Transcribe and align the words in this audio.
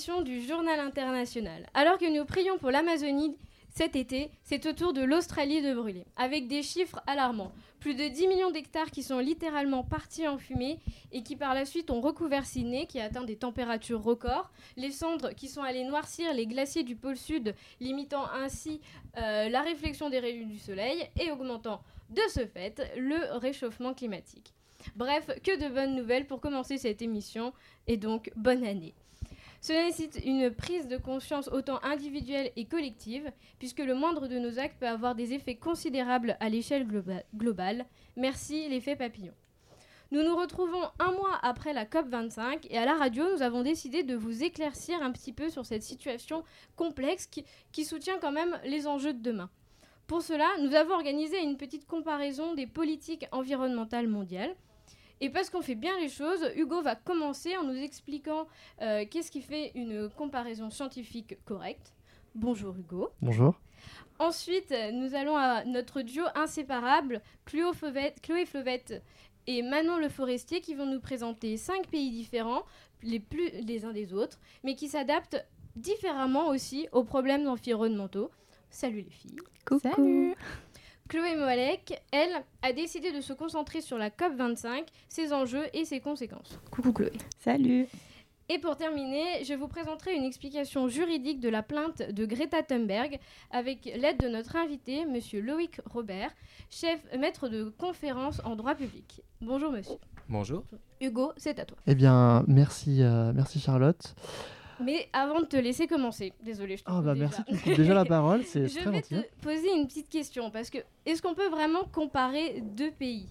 du 0.00 0.40
Journal 0.40 0.80
International. 0.80 1.66
Alors 1.74 1.98
que 1.98 2.10
nous 2.10 2.24
prions 2.24 2.56
pour 2.56 2.70
l'Amazonie 2.70 3.36
cet 3.68 3.96
été, 3.96 4.30
c'est 4.42 4.64
au 4.64 4.72
tour 4.72 4.94
de 4.94 5.02
l'Australie 5.02 5.60
de 5.60 5.74
brûler, 5.74 6.06
avec 6.16 6.48
des 6.48 6.62
chiffres 6.62 7.02
alarmants. 7.06 7.52
Plus 7.80 7.94
de 7.94 8.08
10 8.08 8.26
millions 8.28 8.50
d'hectares 8.50 8.90
qui 8.90 9.02
sont 9.02 9.18
littéralement 9.18 9.84
partis 9.84 10.26
en 10.26 10.38
fumée 10.38 10.78
et 11.12 11.22
qui 11.22 11.36
par 11.36 11.52
la 11.52 11.66
suite 11.66 11.90
ont 11.90 12.00
recouvert 12.00 12.46
Sydney, 12.46 12.86
qui 12.86 12.98
a 12.98 13.04
atteint 13.04 13.24
des 13.24 13.36
températures 13.36 14.02
records. 14.02 14.50
Les 14.78 14.90
cendres 14.90 15.34
qui 15.34 15.48
sont 15.48 15.62
allées 15.62 15.84
noircir 15.84 16.32
les 16.32 16.46
glaciers 16.46 16.82
du 16.82 16.96
pôle 16.96 17.18
sud, 17.18 17.54
limitant 17.78 18.24
ainsi 18.32 18.80
euh, 19.18 19.50
la 19.50 19.60
réflexion 19.60 20.08
des 20.08 20.18
rayons 20.18 20.48
du 20.48 20.58
soleil 20.58 21.06
et 21.20 21.30
augmentant 21.30 21.82
de 22.08 22.22
ce 22.32 22.46
fait 22.46 22.90
le 22.96 23.36
réchauffement 23.36 23.92
climatique. 23.92 24.54
Bref, 24.96 25.26
que 25.44 25.60
de 25.60 25.72
bonnes 25.72 25.94
nouvelles 25.94 26.26
pour 26.26 26.40
commencer 26.40 26.78
cette 26.78 27.02
émission 27.02 27.52
et 27.86 27.98
donc 27.98 28.30
bonne 28.34 28.64
année. 28.64 28.94
Cela 29.60 29.84
nécessite 29.84 30.20
une 30.24 30.50
prise 30.50 30.88
de 30.88 30.96
conscience 30.96 31.48
autant 31.48 31.82
individuelle 31.82 32.50
et 32.56 32.64
collective, 32.64 33.30
puisque 33.58 33.80
le 33.80 33.94
moindre 33.94 34.26
de 34.26 34.38
nos 34.38 34.58
actes 34.58 34.78
peut 34.80 34.88
avoir 34.88 35.14
des 35.14 35.34
effets 35.34 35.56
considérables 35.56 36.36
à 36.40 36.48
l'échelle 36.48 36.88
globale. 37.34 37.84
Merci 38.16 38.68
l'effet 38.68 38.96
papillon. 38.96 39.34
Nous 40.12 40.24
nous 40.24 40.34
retrouvons 40.34 40.88
un 40.98 41.12
mois 41.12 41.38
après 41.42 41.72
la 41.72 41.84
COP25 41.84 42.66
et 42.70 42.78
à 42.78 42.84
la 42.84 42.94
radio, 42.94 43.24
nous 43.32 43.42
avons 43.42 43.62
décidé 43.62 44.02
de 44.02 44.16
vous 44.16 44.42
éclaircir 44.42 45.00
un 45.02 45.12
petit 45.12 45.32
peu 45.32 45.50
sur 45.50 45.66
cette 45.66 45.84
situation 45.84 46.42
complexe 46.74 47.26
qui, 47.26 47.44
qui 47.70 47.84
soutient 47.84 48.18
quand 48.18 48.32
même 48.32 48.58
les 48.64 48.88
enjeux 48.88 49.12
de 49.12 49.22
demain. 49.22 49.50
Pour 50.08 50.22
cela, 50.22 50.48
nous 50.62 50.74
avons 50.74 50.94
organisé 50.94 51.40
une 51.40 51.56
petite 51.56 51.86
comparaison 51.86 52.54
des 52.54 52.66
politiques 52.66 53.26
environnementales 53.30 54.08
mondiales. 54.08 54.56
Et 55.20 55.28
parce 55.28 55.50
qu'on 55.50 55.60
fait 55.60 55.74
bien 55.74 55.98
les 56.00 56.08
choses, 56.08 56.50
Hugo 56.56 56.80
va 56.80 56.94
commencer 56.96 57.56
en 57.56 57.64
nous 57.64 57.76
expliquant 57.76 58.46
euh, 58.80 59.04
qu'est-ce 59.10 59.30
qui 59.30 59.42
fait 59.42 59.70
une 59.74 60.08
comparaison 60.08 60.70
scientifique 60.70 61.36
correcte. 61.44 61.94
Bonjour 62.34 62.74
Hugo. 62.74 63.10
Bonjour. 63.20 63.60
Ensuite, 64.18 64.74
nous 64.92 65.14
allons 65.14 65.36
à 65.36 65.64
notre 65.64 66.02
duo 66.02 66.24
inséparable, 66.34 67.20
Chloé 67.44 67.72
Flovette 68.46 69.02
et 69.46 69.62
Manon 69.62 69.98
Le 69.98 70.08
Forestier, 70.08 70.60
qui 70.60 70.74
vont 70.74 70.86
nous 70.86 71.00
présenter 71.00 71.56
cinq 71.56 71.88
pays 71.88 72.10
différents, 72.10 72.64
les 73.02 73.20
plus 73.20 73.50
les 73.66 73.84
uns 73.84 73.92
des 73.92 74.12
autres, 74.12 74.38
mais 74.62 74.74
qui 74.74 74.88
s'adaptent 74.88 75.44
différemment 75.76 76.48
aussi 76.48 76.88
aux 76.92 77.04
problèmes 77.04 77.46
environnementaux. 77.46 78.30
Salut 78.70 79.02
les 79.02 79.10
filles. 79.10 79.38
Coucou. 79.66 79.80
Salut. 79.80 80.34
Chloé 81.10 81.34
Moalek, 81.34 82.00
elle, 82.12 82.30
a 82.62 82.72
décidé 82.72 83.10
de 83.10 83.20
se 83.20 83.32
concentrer 83.32 83.80
sur 83.80 83.98
la 83.98 84.10
COP25, 84.10 84.84
ses 85.08 85.32
enjeux 85.32 85.64
et 85.74 85.84
ses 85.84 85.98
conséquences. 85.98 86.60
Coucou 86.70 86.92
Chloé. 86.92 87.10
Salut. 87.40 87.88
Et 88.48 88.60
pour 88.60 88.76
terminer, 88.76 89.42
je 89.42 89.54
vous 89.54 89.66
présenterai 89.66 90.14
une 90.14 90.22
explication 90.22 90.86
juridique 90.86 91.40
de 91.40 91.48
la 91.48 91.64
plainte 91.64 92.00
de 92.00 92.26
Greta 92.26 92.62
Thunberg 92.62 93.18
avec 93.50 93.86
l'aide 93.86 94.20
de 94.20 94.28
notre 94.28 94.54
invité, 94.54 95.04
monsieur 95.04 95.40
Loïc 95.40 95.80
Robert, 95.86 96.30
chef 96.70 97.00
maître 97.18 97.48
de 97.48 97.74
conférence 97.76 98.40
en 98.44 98.54
droit 98.54 98.76
public. 98.76 99.20
Bonjour 99.40 99.72
monsieur. 99.72 99.98
Bonjour. 100.28 100.62
Hugo, 101.00 101.32
c'est 101.36 101.58
à 101.58 101.64
toi. 101.64 101.76
Eh 101.88 101.96
bien, 101.96 102.44
merci, 102.46 103.02
euh, 103.02 103.32
merci 103.34 103.58
Charlotte. 103.58 104.14
Mais 104.82 105.08
avant 105.12 105.40
de 105.40 105.46
te 105.46 105.56
laisser 105.56 105.86
commencer, 105.86 106.32
désolé, 106.42 106.76
je 106.76 106.84
te 106.84 106.90
oh 106.90 107.00
bah 107.02 107.14
Merci, 107.14 107.42
tu 107.64 107.74
déjà 107.74 107.94
la 107.94 108.04
parole, 108.04 108.44
c'est 108.44 108.66
très 108.68 108.84
Je 108.84 108.90
vais 108.90 109.02
te 109.02 109.40
poser 109.42 109.72
une 109.74 109.86
petite 109.86 110.08
question, 110.08 110.50
parce 110.50 110.70
que 110.70 110.78
est-ce 111.06 111.22
qu'on 111.22 111.34
peut 111.34 111.48
vraiment 111.48 111.84
comparer 111.92 112.62
deux 112.62 112.90
pays 112.90 113.28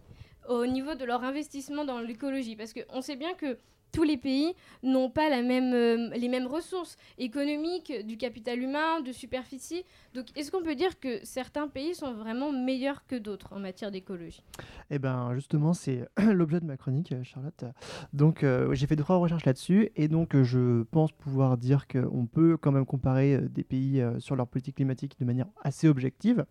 au 0.47 0.65
niveau 0.65 0.95
de 0.95 1.05
leur 1.05 1.23
investissement 1.23 1.85
dans 1.85 1.99
l'écologie? 1.99 2.55
Parce 2.55 2.73
qu'on 2.73 3.01
sait 3.01 3.15
bien 3.15 3.33
que 3.33 3.57
tous 3.91 4.03
les 4.03 4.17
pays 4.17 4.53
n'ont 4.83 5.09
pas 5.09 5.29
euh, 5.31 6.09
les 6.15 6.29
mêmes 6.29 6.47
ressources 6.47 6.97
économiques, 7.17 7.93
du 8.05 8.17
capital 8.17 8.59
humain, 8.59 9.01
de 9.01 9.11
superficie. 9.11 9.83
Donc, 10.13 10.27
est-ce 10.35 10.51
qu'on 10.51 10.63
peut 10.63 10.75
dire 10.75 10.99
que 10.99 11.19
certains 11.23 11.67
pays 11.67 11.95
sont 11.95 12.13
vraiment 12.13 12.51
meilleurs 12.51 13.05
que 13.07 13.15
d'autres 13.15 13.53
en 13.53 13.59
matière 13.59 13.91
d'écologie? 13.91 14.43
Eh 14.89 14.99
bien, 14.99 15.33
justement, 15.35 15.73
c'est 15.73 16.07
l'objet 16.17 16.59
de 16.59 16.65
ma 16.65 16.77
chronique, 16.77 17.11
euh, 17.11 17.23
Charlotte. 17.23 17.65
Donc, 18.13 18.43
euh, 18.43 18.73
j'ai 18.73 18.87
fait 18.87 18.95
trois 18.95 19.17
recherches 19.17 19.45
là-dessus, 19.45 19.91
et 19.95 20.07
donc 20.07 20.35
je 20.41 20.83
pense 20.83 21.11
pouvoir 21.11 21.57
dire 21.57 21.87
qu'on 21.87 22.25
peut 22.25 22.57
quand 22.57 22.71
même 22.71 22.85
comparer 22.85 23.39
des 23.49 23.63
pays 23.63 24.03
sur 24.19 24.35
leur 24.35 24.47
politique 24.47 24.75
climatique 24.75 25.17
de 25.19 25.25
manière 25.25 25.47
assez 25.61 25.87
objective. 25.87 26.45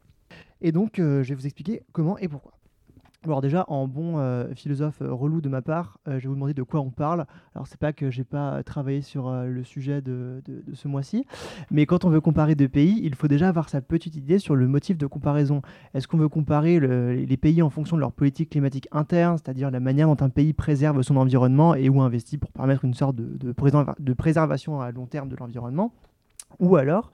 Et 0.61 0.73
donc, 0.73 0.95
je 0.97 1.23
vais 1.23 1.35
vous 1.35 1.47
expliquer 1.47 1.83
comment 1.93 2.19
et 2.19 2.29
pourquoi. 2.29 2.58
Alors 3.25 3.41
déjà, 3.41 3.65
en 3.67 3.89
bon 3.89 4.19
euh, 4.19 4.55
philosophe 4.55 5.03
euh, 5.03 5.13
relou 5.13 5.41
de 5.41 5.49
ma 5.49 5.61
part, 5.61 5.99
euh, 6.07 6.21
je 6.21 6.23
vais 6.23 6.29
vous 6.29 6.35
demander 6.35 6.55
de 6.55 6.63
quoi 6.63 6.79
on 6.81 6.91
parle. 6.91 7.27
Alors 7.53 7.67
c'est 7.67 7.79
pas 7.79 7.93
que 7.93 8.13
j'ai 8.13 8.23
pas 8.23 8.63
travaillé 8.63 9.03
sur 9.03 9.33
le 9.33 9.65
sujet 9.65 10.01
de, 10.01 10.41
ce 10.73 10.87
mois-ci, 10.87 11.27
mais 11.73 11.85
quand 11.85 12.05
on 12.05 12.11
veut 12.11 12.21
comparer 12.21 12.55
deux 12.55 12.69
pays, 12.69 13.01
il 13.03 13.17
faut 13.17 13.27
déjà 13.27 13.49
avoir 13.49 13.69
sa 13.71 13.81
petite 13.81 14.15
idée 14.15 14.39
sur 14.39 14.55
le 14.55 14.69
motif 14.69 14.97
de 14.99 15.07
comparaison. 15.07 15.63
Est-ce 15.95 16.07
qu'on 16.07 16.17
veut 16.17 16.29
comparer 16.29 16.79
les 16.79 17.37
pays 17.37 17.61
en 17.61 17.71
fonction 17.71 17.97
de 17.97 18.01
leur 18.01 18.13
politique 18.13 18.51
climatique 18.51 18.87
interne, 18.93 19.37
c'est-à-dire 19.37 19.73
la 19.73 19.81
manière 19.81 20.07
dont 20.07 20.25
un 20.25 20.31
pays 20.31 20.53
préserve 20.53 21.03
son 21.03 21.17
environnement 21.17 21.75
et 21.75 21.89
où 21.89 22.01
investit 22.01 22.39
pour 22.39 22.53
permettre 22.53 22.85
une 22.85 22.95
sorte 22.95 23.17
de, 23.17 23.37
de 23.37 24.13
préservation 24.13 24.81
à 24.81 24.93
long 24.93 25.07
terme 25.07 25.29
de 25.29 25.37
l'environnement? 25.37 25.93
Ou 26.61 26.77
alors 26.77 27.11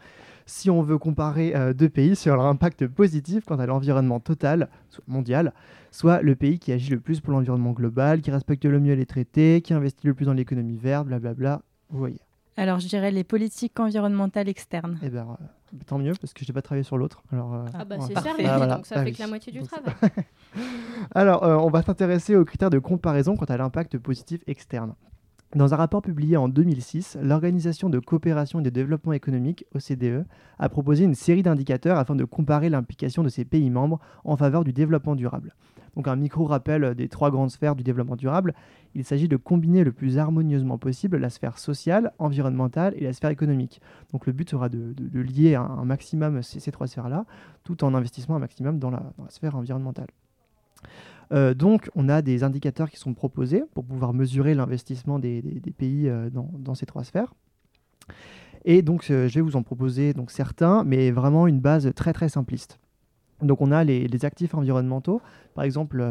si 0.46 0.70
on 0.70 0.82
veut 0.82 0.98
comparer 0.98 1.54
deux 1.74 1.88
pays 1.88 2.16
sur 2.16 2.36
leur 2.36 2.46
impact 2.46 2.86
positif 2.86 3.44
quant 3.44 3.58
à 3.58 3.66
l'environnement 3.66 4.20
total, 4.20 4.68
mondial, 5.06 5.52
soit 5.90 6.22
le 6.22 6.34
pays 6.36 6.58
qui 6.58 6.72
agit 6.72 6.90
le 6.90 7.00
plus 7.00 7.20
pour 7.20 7.32
l'environnement 7.32 7.72
global, 7.72 8.20
qui 8.20 8.30
respecte 8.30 8.64
le 8.64 8.80
mieux 8.80 8.94
les 8.94 9.06
traités, 9.06 9.62
qui 9.62 9.74
investit 9.74 10.06
le 10.06 10.14
plus 10.14 10.26
dans 10.26 10.32
l'économie 10.32 10.76
verte, 10.76 11.06
blablabla. 11.06 11.62
Vous 11.90 11.98
voyez. 11.98 12.20
Alors, 12.56 12.78
je 12.78 12.86
dirais 12.86 13.10
les 13.10 13.24
politiques 13.24 13.78
environnementales 13.80 14.48
externes. 14.48 14.98
Eh 15.02 15.08
bien, 15.08 15.26
euh, 15.28 15.76
tant 15.86 15.98
mieux, 15.98 16.12
parce 16.20 16.32
que 16.32 16.44
je 16.44 16.50
n'ai 16.50 16.54
pas 16.54 16.62
travaillé 16.62 16.84
sur 16.84 16.96
l'autre. 16.96 17.22
Alors, 17.32 17.54
euh, 17.54 17.64
ah 17.74 17.84
bah 17.84 17.96
c'est 18.00 18.18
servi, 18.18 18.44
ah, 18.46 18.76
donc 18.76 18.86
ça 18.86 19.02
fait 19.02 19.12
que 19.12 19.18
la 19.18 19.26
moitié 19.26 19.52
du 19.52 19.62
travail. 19.62 19.94
Alors, 21.14 21.42
euh, 21.42 21.56
on 21.56 21.68
va 21.68 21.82
s'intéresser 21.82 22.36
aux 22.36 22.44
critères 22.44 22.70
de 22.70 22.78
comparaison 22.78 23.36
quant 23.36 23.46
à 23.46 23.56
l'impact 23.56 23.98
positif 23.98 24.40
externe. 24.46 24.94
Dans 25.54 25.72
un 25.72 25.76
rapport 25.76 26.02
publié 26.02 26.36
en 26.36 26.48
2006, 26.48 27.16
l'Organisation 27.22 27.88
de 27.88 28.00
coopération 28.00 28.58
et 28.58 28.64
de 28.64 28.70
développement 28.70 29.12
économique, 29.12 29.64
OCDE, 29.72 30.26
a 30.58 30.68
proposé 30.68 31.04
une 31.04 31.14
série 31.14 31.44
d'indicateurs 31.44 31.96
afin 31.96 32.16
de 32.16 32.24
comparer 32.24 32.70
l'implication 32.70 33.22
de 33.22 33.28
ses 33.28 33.44
pays 33.44 33.70
membres 33.70 34.00
en 34.24 34.36
faveur 34.36 34.64
du 34.64 34.72
développement 34.72 35.14
durable. 35.14 35.54
Donc 35.94 36.08
un 36.08 36.16
micro-rappel 36.16 36.96
des 36.96 37.08
trois 37.08 37.30
grandes 37.30 37.52
sphères 37.52 37.76
du 37.76 37.84
développement 37.84 38.16
durable, 38.16 38.52
il 38.96 39.04
s'agit 39.04 39.28
de 39.28 39.36
combiner 39.36 39.84
le 39.84 39.92
plus 39.92 40.18
harmonieusement 40.18 40.76
possible 40.76 41.18
la 41.18 41.30
sphère 41.30 41.58
sociale, 41.58 42.12
environnementale 42.18 42.94
et 42.96 43.04
la 43.04 43.12
sphère 43.12 43.30
économique. 43.30 43.80
Donc 44.10 44.26
le 44.26 44.32
but 44.32 44.50
sera 44.50 44.68
de, 44.68 44.92
lier 45.12 45.54
un, 45.54 45.84
maximum 45.84 46.42
ces, 46.42 46.72
trois 46.72 46.88
sphères-là, 46.88 47.26
tout 47.62 47.84
en 47.84 47.94
investissant 47.94 48.34
un 48.34 48.40
maximum 48.40 48.80
dans 48.80 48.90
la 48.90 49.04
sphère 49.28 49.54
environnementale. 49.54 50.08
Euh, 51.32 51.54
donc, 51.54 51.90
on 51.94 52.08
a 52.08 52.22
des 52.22 52.44
indicateurs 52.44 52.90
qui 52.90 52.98
sont 52.98 53.14
proposés 53.14 53.64
pour 53.74 53.84
pouvoir 53.84 54.12
mesurer 54.12 54.54
l'investissement 54.54 55.18
des, 55.18 55.42
pays 55.76 56.08
euh, 56.08 56.30
dans, 56.30 56.74
ces 56.74 56.86
trois 56.86 57.04
sphères. 57.04 57.34
Et 58.64 58.82
donc, 58.82 59.10
euh, 59.10 59.28
je 59.28 59.34
vais 59.34 59.40
vous 59.40 59.56
en 59.56 59.62
proposer 59.62 60.12
donc, 60.12 60.30
certains, 60.30 60.84
mais 60.84 61.10
vraiment 61.10 61.46
une 61.46 61.60
base 61.60 61.92
très 61.94 62.12
très 62.12 62.28
simpliste. 62.28 62.78
Donc, 63.42 63.60
on 63.60 63.72
a 63.72 63.84
les, 63.84 64.24
actifs 64.24 64.54
environnementaux, 64.54 65.20
par 65.54 65.64
exemple 65.64 66.02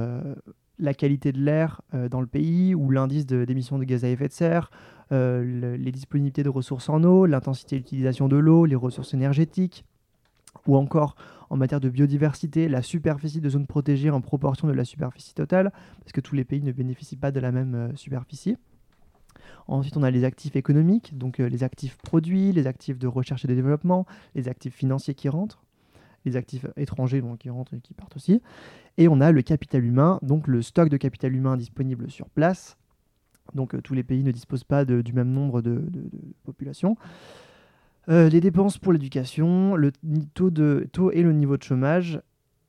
la 0.80 0.94
qualité 0.94 1.32
de 1.32 1.40
l'air 1.40 1.82
dans 2.12 2.20
le 2.20 2.28
pays 2.28 2.76
ou 2.76 2.90
l'indice 2.90 3.26
d'émissions 3.26 3.80
de, 3.80 3.86
gaz 3.86 4.04
à 4.04 4.10
effet 4.10 4.28
de 4.28 4.34
serre, 4.34 4.70
les 5.10 5.92
disponibilités 5.92 6.44
de 6.44 6.50
ressources 6.50 6.90
en 6.90 7.04
eau, 7.04 7.26
l'intensité 7.26 7.78
d'utilisation 7.78 8.28
de 8.28 8.36
l'eau, 8.36 8.66
les 8.66 8.76
ressources 8.76 9.14
énergétiques, 9.14 9.86
ou 10.68 10.76
encore 10.76 11.16
en 11.54 11.56
matière 11.56 11.80
de 11.80 11.90
biodiversité, 11.90 12.68
la 12.68 12.82
superficie 12.82 13.40
de 13.40 13.48
zones 13.48 13.68
protégées 13.68 14.10
en 14.10 14.22
proportion 14.22 14.68
de 14.68 14.74
la 14.74 14.84
superficie 14.84 15.36
totale, 15.36 15.72
parce 16.00 16.12
que 16.12 16.20
tous 16.20 16.34
les 16.34 16.46
pays 16.46 16.64
ne 16.64 16.72
bénéficient 16.72 17.16
pas 17.16 17.30
de 17.30 17.40
la 17.40 17.52
même 17.52 17.76
euh, 17.76 17.96
superficie. 17.96 18.58
Ensuite, 19.68 19.96
on 19.96 20.02
a 20.02 20.10
les 20.10 20.24
actifs 20.24 20.56
économiques, 20.56 21.16
donc 21.16 21.40
euh, 21.40 21.48
les 21.48 21.64
actifs 21.64 21.98
produits, 22.00 22.52
les 22.54 22.66
actifs 22.66 22.98
de 22.98 23.06
recherche 23.06 23.46
et 23.46 23.48
de 23.48 23.54
développement, 23.54 24.08
les 24.34 24.48
actifs 24.48 24.74
financiers 24.74 25.14
qui 25.14 25.30
rentrent, 25.30 25.64
les 26.26 26.38
actifs 26.38 26.66
étrangers 26.76 27.22
qui 27.40 27.52
rentrent 27.52 27.76
et 27.76 27.82
qui 27.82 27.94
partent 27.94 28.16
aussi. 28.16 28.42
Et 28.98 29.08
on 29.08 29.22
a 29.22 29.32
le 29.32 29.44
capital 29.44 29.86
humain, 29.86 30.18
donc 30.24 30.48
le 30.48 30.64
stock 30.64 30.90
de 30.90 30.98
capital 30.98 31.36
humain 31.36 31.56
disponible 31.56 32.10
sur 32.10 32.30
place. 32.30 32.80
Donc 33.54 33.76
euh, 33.76 33.82
tous 33.82 33.94
les 33.94 34.04
pays 34.04 34.24
ne 34.24 34.32
disposent 34.32 34.64
pas 34.64 34.86
du 34.86 35.14
même 35.14 35.30
nombre 35.30 35.62
de 35.62 35.84
populations. 36.46 36.98
Euh, 38.10 38.28
les 38.28 38.42
dépenses 38.42 38.78
pour 38.78 38.92
l'éducation, 38.92 39.76
le 39.76 39.92
taux, 40.34 40.50
de, 40.50 40.88
taux 40.92 41.12
et 41.12 41.22
le 41.22 41.32
niveau 41.32 41.56
de 41.56 41.64
chômage, 41.64 42.22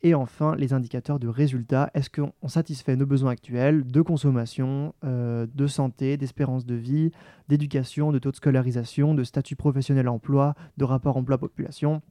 et 0.04 0.14
enfin 0.14 0.54
les 0.54 0.72
indicateurs 0.72 1.18
de 1.18 1.26
résultats. 1.26 1.90
Est-ce 1.94 2.10
qu'on 2.10 2.48
satisfait 2.48 2.94
nos 2.94 3.06
besoins 3.06 3.32
actuels 3.32 3.84
de 3.84 4.02
consommation, 4.02 4.94
euh, 5.02 5.46
de 5.52 5.66
santé, 5.66 6.16
d'espérance 6.16 6.66
de 6.66 6.74
vie, 6.74 7.10
d'éducation, 7.48 8.12
de 8.12 8.18
taux 8.18 8.30
de 8.30 8.36
scolarisation, 8.36 9.14
de 9.14 9.24
statut 9.24 9.56
professionnel 9.56 10.08
emploi, 10.08 10.54
de 10.76 10.84
rapport 10.84 11.16
emploi-population? 11.16 12.02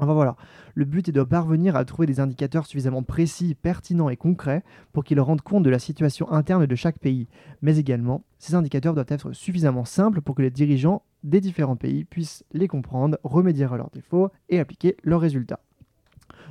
Enfin 0.00 0.12
voilà, 0.12 0.36
le 0.74 0.84
but 0.84 1.08
est 1.08 1.12
de 1.12 1.22
parvenir 1.22 1.74
à 1.74 1.84
trouver 1.84 2.06
des 2.06 2.20
indicateurs 2.20 2.66
suffisamment 2.66 3.02
précis, 3.02 3.54
pertinents 3.54 4.10
et 4.10 4.16
concrets 4.16 4.62
pour 4.92 5.02
qu'ils 5.02 5.20
rendent 5.20 5.40
compte 5.40 5.64
de 5.64 5.70
la 5.70 5.80
situation 5.80 6.30
interne 6.30 6.66
de 6.66 6.74
chaque 6.76 6.98
pays. 6.98 7.28
Mais 7.62 7.78
également, 7.78 8.22
ces 8.38 8.54
indicateurs 8.54 8.94
doivent 8.94 9.06
être 9.08 9.32
suffisamment 9.32 9.84
simples 9.84 10.20
pour 10.20 10.36
que 10.36 10.42
les 10.42 10.50
dirigeants 10.50 11.02
des 11.24 11.40
différents 11.40 11.76
pays 11.76 12.04
puissent 12.04 12.44
les 12.52 12.68
comprendre, 12.68 13.18
remédier 13.24 13.64
à 13.64 13.76
leurs 13.76 13.90
défauts 13.90 14.30
et 14.48 14.58
appliquer 14.58 14.96
leurs 15.02 15.20
résultats. 15.20 15.60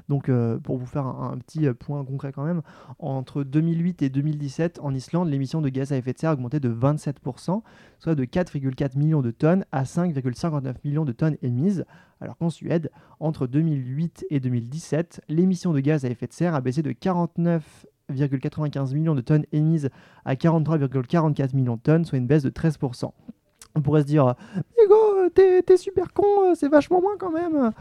Donc, 0.09 0.29
euh, 0.29 0.57
pour 0.57 0.77
vous 0.77 0.85
faire 0.85 1.05
un, 1.05 1.31
un 1.33 1.37
petit 1.37 1.67
euh, 1.67 1.73
point 1.73 2.03
concret 2.05 2.31
quand 2.31 2.45
même, 2.45 2.61
entre 2.99 3.43
2008 3.43 4.01
et 4.01 4.09
2017, 4.09 4.79
en 4.81 4.93
Islande, 4.93 5.29
l'émission 5.29 5.61
de 5.61 5.69
gaz 5.69 5.91
à 5.91 5.97
effet 5.97 6.13
de 6.13 6.19
serre 6.19 6.31
a 6.31 6.33
augmenté 6.33 6.59
de 6.59 6.69
27%, 6.69 7.61
soit 7.99 8.15
de 8.15 8.25
4,4 8.25 8.97
millions 8.97 9.21
de 9.21 9.31
tonnes 9.31 9.65
à 9.71 9.83
5,59 9.83 10.75
millions 10.85 11.05
de 11.05 11.11
tonnes 11.11 11.37
émises, 11.41 11.85
alors 12.21 12.37
qu'en 12.37 12.49
Suède, 12.49 12.91
entre 13.19 13.47
2008 13.47 14.25
et 14.29 14.39
2017, 14.39 15.21
l'émission 15.29 15.73
de 15.73 15.79
gaz 15.79 16.05
à 16.05 16.09
effet 16.09 16.27
de 16.27 16.33
serre 16.33 16.55
a 16.55 16.61
baissé 16.61 16.81
de 16.81 16.91
49,95 16.91 18.93
millions 18.93 19.15
de 19.15 19.21
tonnes 19.21 19.45
émises 19.51 19.89
à 20.25 20.35
43,44 20.35 21.55
millions 21.55 21.75
de 21.75 21.81
tonnes, 21.81 22.05
soit 22.05 22.17
une 22.17 22.27
baisse 22.27 22.43
de 22.43 22.49
13%. 22.49 23.11
On 23.77 23.81
pourrait 23.81 24.01
se 24.01 24.07
dire, 24.07 24.33
Hugo, 24.83 25.29
t'es 25.35 25.77
super 25.77 26.11
con, 26.13 26.25
euh, 26.45 26.55
c'est 26.55 26.67
vachement 26.67 26.99
moins 26.99 27.15
quand 27.17 27.31
même. 27.31 27.71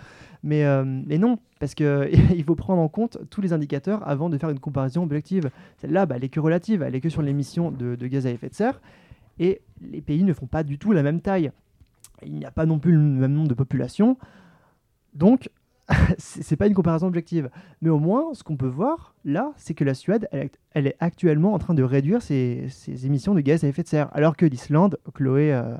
Mais, 0.43 0.65
euh, 0.65 0.85
mais 0.85 1.17
non, 1.17 1.39
parce 1.59 1.75
qu'il 1.75 2.45
faut 2.47 2.55
prendre 2.55 2.83
en 2.83 2.89
compte 2.89 3.19
tous 3.31 3.41
les 3.41 3.55
indicateurs 3.55 4.07
avant 4.07 4.29
de 4.29 4.37
faire 4.37 4.51
une 4.51 4.61
comparaison 4.61 5.03
objective. 5.03 5.51
Celle-là, 5.79 6.05
bah, 6.05 6.17
elle 6.19 6.25
est 6.25 6.29
que 6.29 6.39
relative, 6.39 6.83
elle 6.83 6.95
est 6.95 7.01
que 7.01 7.09
sur 7.09 7.23
l'émission 7.23 7.71
de, 7.71 7.95
de 7.95 8.07
gaz 8.07 8.27
à 8.27 8.31
effet 8.31 8.51
de 8.51 8.55
serre. 8.55 8.81
Et 9.39 9.63
les 9.81 10.03
pays 10.03 10.23
ne 10.23 10.35
font 10.35 10.47
pas 10.47 10.65
du 10.65 10.79
tout 10.79 10.93
la 10.93 11.03
même 11.03 11.23
taille. 11.23 11.51
Il 12.23 12.35
n'y 12.35 12.45
a 12.45 12.51
pas 12.51 12.67
non 12.67 12.79
plus 12.79 12.93
le 12.93 12.99
même 12.99 13.33
nombre 13.33 13.49
de 13.49 13.55
populations. 13.55 14.19
Donc, 15.15 15.49
c'est 16.19 16.57
pas 16.57 16.67
une 16.67 16.75
comparaison 16.75 17.07
objective. 17.07 17.51
Mais 17.81 17.91
au 17.91 17.99
moins, 17.99 18.35
ce 18.35 18.43
qu'on 18.43 18.57
peut 18.57 18.67
voir 18.67 19.15
là, 19.25 19.53
c'est 19.57 19.75
que 19.75 19.85
la 19.85 19.95
Suède, 19.95 20.29
elle, 20.33 20.47
est- 20.47 20.59
elle 20.73 20.87
est 20.87 20.97
actuellement 21.01 21.53
en 21.55 21.59
train 21.59 21.75
de 21.75 21.83
réduire 21.83 22.23
ses, 22.23 22.67
ses 22.71 23.07
émissions 23.07 23.35
de 23.35 23.41
gaz 23.41 23.65
à 23.65 23.69
effet 23.69 23.83
de 23.83 23.89
serre. 23.89 24.09
Alors 24.13 24.37
que 24.37 24.47
l'Islande, 24.47 24.99
Chloé 25.15 25.53
euh, 25.53 25.77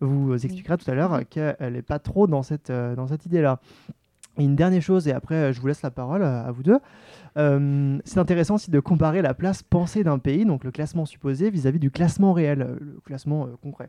vous 0.00 0.34
expliquera 0.34 0.76
tout 0.76 0.90
à 0.90 0.94
l'heure 0.94 1.20
qu'elle 1.28 1.56
n'est 1.72 1.82
pas 1.82 1.98
trop 1.98 2.26
dans 2.26 2.42
cette, 2.42 2.70
euh, 2.70 2.94
dans 2.94 3.06
cette 3.08 3.26
idée-là. 3.26 3.60
Et 4.38 4.44
une 4.44 4.54
dernière 4.54 4.82
chose, 4.82 5.08
et 5.08 5.12
après 5.12 5.34
euh, 5.34 5.52
je 5.52 5.60
vous 5.60 5.66
laisse 5.66 5.82
la 5.82 5.90
parole 5.90 6.22
euh, 6.22 6.44
à 6.46 6.52
vous 6.52 6.62
deux. 6.62 6.78
Euh, 7.36 7.98
c'est 8.04 8.18
intéressant 8.18 8.54
aussi 8.54 8.70
de 8.70 8.78
comparer 8.80 9.20
la 9.22 9.34
place 9.34 9.62
pensée 9.64 10.04
d'un 10.04 10.18
pays, 10.18 10.44
donc 10.44 10.62
le 10.62 10.70
classement 10.70 11.06
supposé, 11.06 11.50
vis-à-vis 11.50 11.80
du 11.80 11.90
classement 11.90 12.32
réel, 12.32 12.62
euh, 12.62 12.76
le 12.80 13.00
classement 13.04 13.46
euh, 13.46 13.56
concret. 13.62 13.88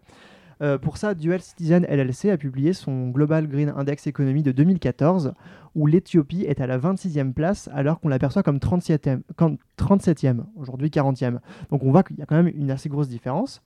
Euh, 0.62 0.78
pour 0.78 0.98
ça, 0.98 1.16
Dual 1.16 1.42
Citizen 1.42 1.86
LLC 1.86 2.30
a 2.30 2.38
publié 2.38 2.74
son 2.74 3.10
Global 3.10 3.48
Green 3.48 3.74
Index 3.76 4.08
Economy 4.08 4.44
de 4.44 4.52
2014, 4.52 5.34
où 5.76 5.88
l'Éthiopie 5.88 6.44
est 6.44 6.60
à 6.60 6.68
la 6.68 6.78
26e 6.78 7.34
place, 7.34 7.70
alors 7.74 8.00
qu'on 8.00 8.10
l'aperçoit 8.10 8.44
comme 8.44 8.58
37e, 8.58 9.22
comme 9.36 9.58
37e 9.78 10.44
aujourd'hui 10.56 10.90
40e. 10.90 11.40
Donc 11.70 11.84
on 11.84 11.92
voit 11.92 12.04
qu'il 12.04 12.18
y 12.18 12.22
a 12.22 12.26
quand 12.26 12.36
même 12.36 12.52
une 12.54 12.72
assez 12.72 12.90
grosse 12.90 13.08
différence. 13.08 13.62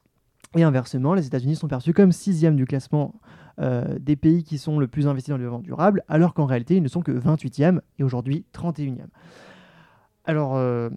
Et 0.56 0.62
inversement, 0.62 1.16
les 1.16 1.25
États-Unis 1.25 1.56
sont 1.56 1.68
perçus 1.68 1.94
comme 1.94 2.12
6e 2.12 2.56
du 2.56 2.66
classement 2.66 3.16
euh, 3.60 3.98
des 4.00 4.16
pays 4.16 4.44
qui 4.44 4.60
sont 4.60 4.78
le 4.78 4.88
plus 4.88 5.07
investis 5.07 5.30
dans 5.30 5.38
le 5.38 5.44
développement 5.44 5.63
durable, 5.63 6.04
alors 6.07 6.36
qu'en 6.36 6.45
réalité, 6.45 6.75
ils 6.75 6.84
ne 6.84 6.88
sont 6.88 7.01
que 7.01 7.12
28e 7.12 7.80
et 7.98 8.04
aujourd'hui 8.04 8.45
31e. 8.54 8.98
Alors, 10.25 10.56
euh, 10.56 10.90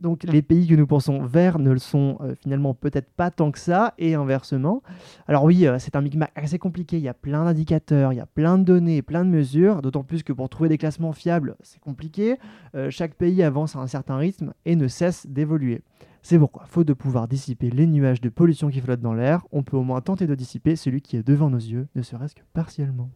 donc 0.00 0.24
les 0.24 0.42
pays 0.42 0.66
que 0.66 0.74
nous 0.74 0.86
pensons 0.86 1.24
verts 1.24 1.58
ne 1.58 1.70
le 1.70 1.78
sont 1.78 2.18
euh, 2.20 2.34
finalement 2.34 2.74
peut-être 2.74 3.10
pas 3.10 3.30
tant 3.30 3.50
que 3.50 3.58
ça, 3.58 3.94
et 3.98 4.14
inversement. 4.14 4.82
Alors 5.26 5.44
oui, 5.44 5.66
euh, 5.66 5.78
c'est 5.78 5.96
un 5.96 6.00
micmac 6.00 6.32
assez 6.34 6.58
compliqué, 6.58 6.96
il 6.96 7.02
y 7.02 7.08
a 7.08 7.14
plein 7.14 7.44
d'indicateurs, 7.44 8.12
il 8.12 8.16
y 8.16 8.20
a 8.20 8.26
plein 8.26 8.58
de 8.58 8.64
données, 8.64 9.02
plein 9.02 9.24
de 9.24 9.30
mesures, 9.30 9.82
d'autant 9.82 10.04
plus 10.04 10.22
que 10.22 10.32
pour 10.32 10.48
trouver 10.48 10.68
des 10.68 10.78
classements 10.78 11.12
fiables, 11.12 11.56
c'est 11.62 11.80
compliqué. 11.80 12.38
Euh, 12.74 12.90
chaque 12.90 13.14
pays 13.14 13.42
avance 13.42 13.76
à 13.76 13.80
un 13.80 13.86
certain 13.86 14.16
rythme 14.16 14.52
et 14.64 14.76
ne 14.76 14.88
cesse 14.88 15.26
d'évoluer. 15.26 15.82
C'est 16.22 16.38
pourquoi, 16.38 16.64
faute 16.66 16.86
de 16.86 16.92
pouvoir 16.92 17.28
dissiper 17.28 17.70
les 17.70 17.86
nuages 17.86 18.20
de 18.20 18.28
pollution 18.28 18.68
qui 18.68 18.80
flottent 18.80 19.00
dans 19.00 19.14
l'air, 19.14 19.46
on 19.52 19.62
peut 19.62 19.76
au 19.76 19.82
moins 19.82 20.00
tenter 20.00 20.26
de 20.26 20.34
dissiper 20.34 20.76
celui 20.76 21.00
qui 21.00 21.16
est 21.16 21.26
devant 21.26 21.48
nos 21.48 21.58
yeux, 21.58 21.88
ne 21.94 22.02
serait-ce 22.02 22.34
que 22.34 22.42
partiellement. 22.52 23.10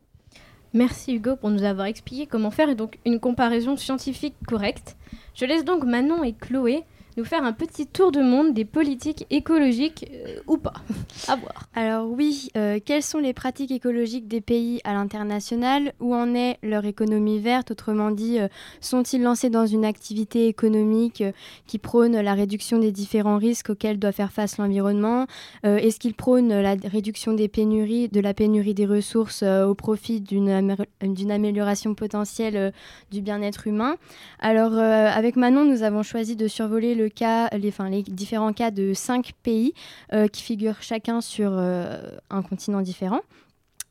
Merci 0.74 1.14
Hugo 1.14 1.36
pour 1.36 1.50
nous 1.50 1.64
avoir 1.64 1.86
expliqué 1.86 2.26
comment 2.26 2.50
faire 2.50 2.68
une 3.04 3.20
comparaison 3.20 3.76
scientifique 3.76 4.34
correcte. 4.46 4.96
Je 5.34 5.44
laisse 5.44 5.64
donc 5.64 5.84
Manon 5.84 6.24
et 6.24 6.32
Chloé 6.32 6.84
nous 7.16 7.24
faire 7.24 7.44
un 7.44 7.52
petit 7.52 7.86
tour 7.86 8.12
de 8.12 8.20
monde 8.20 8.54
des 8.54 8.64
politiques 8.64 9.26
écologiques 9.30 10.10
euh, 10.12 10.36
ou 10.46 10.56
pas. 10.56 10.72
à 11.28 11.36
voir. 11.36 11.68
Alors 11.74 12.08
oui, 12.10 12.48
euh, 12.56 12.78
quelles 12.84 13.02
sont 13.02 13.18
les 13.18 13.32
pratiques 13.32 13.70
écologiques 13.70 14.28
des 14.28 14.40
pays 14.40 14.80
à 14.84 14.94
l'international? 14.94 15.92
Où 16.00 16.14
en 16.14 16.34
est 16.34 16.58
leur 16.62 16.84
économie 16.84 17.38
verte? 17.38 17.70
Autrement 17.72 18.10
dit, 18.10 18.38
euh, 18.38 18.48
sont-ils 18.80 19.22
lancés 19.22 19.50
dans 19.50 19.66
une 19.66 19.84
activité 19.84 20.48
économique 20.48 21.22
qui 21.66 21.78
prône 21.78 22.20
la 22.20 22.34
réduction 22.34 22.78
des 22.78 22.92
différents 22.92 23.38
risques 23.38 23.70
auxquels 23.70 23.98
doit 23.98 24.12
faire 24.12 24.32
face 24.32 24.58
l'environnement? 24.58 25.26
Est-ce 25.64 25.98
qu'ils 25.98 26.14
prônent 26.14 26.60
la 26.60 26.76
réduction 26.84 27.32
des 27.32 27.48
pénuries, 27.48 28.08
de 28.08 28.20
la 28.20 28.34
pénurie 28.34 28.74
des 28.74 28.86
ressources 28.86 29.42
au 29.42 29.74
profit 29.74 30.20
d'une 30.20 30.48
amé- 30.48 30.86
d'une 31.02 31.30
amélioration 31.30 31.94
potentielle 31.94 32.72
du 33.10 33.20
bien-être 33.20 33.66
humain? 33.66 33.96
Alors 34.38 34.74
avec 34.74 35.36
Manon, 35.36 35.64
nous 35.64 35.82
avons 35.82 36.02
choisi 36.02 36.36
de 36.36 36.48
survoler 36.48 36.94
le 36.94 37.01
cas, 37.08 37.48
les, 37.50 37.72
différents 38.02 38.52
cas 38.52 38.70
de 38.70 38.94
cinq 38.94 39.32
pays 39.42 39.74
euh, 40.12 40.28
qui 40.28 40.42
figurent 40.42 40.82
chacun 40.82 41.20
sur 41.20 41.50
euh, 41.52 41.98
un 42.30 42.42
continent 42.42 42.80
différent. 42.80 43.20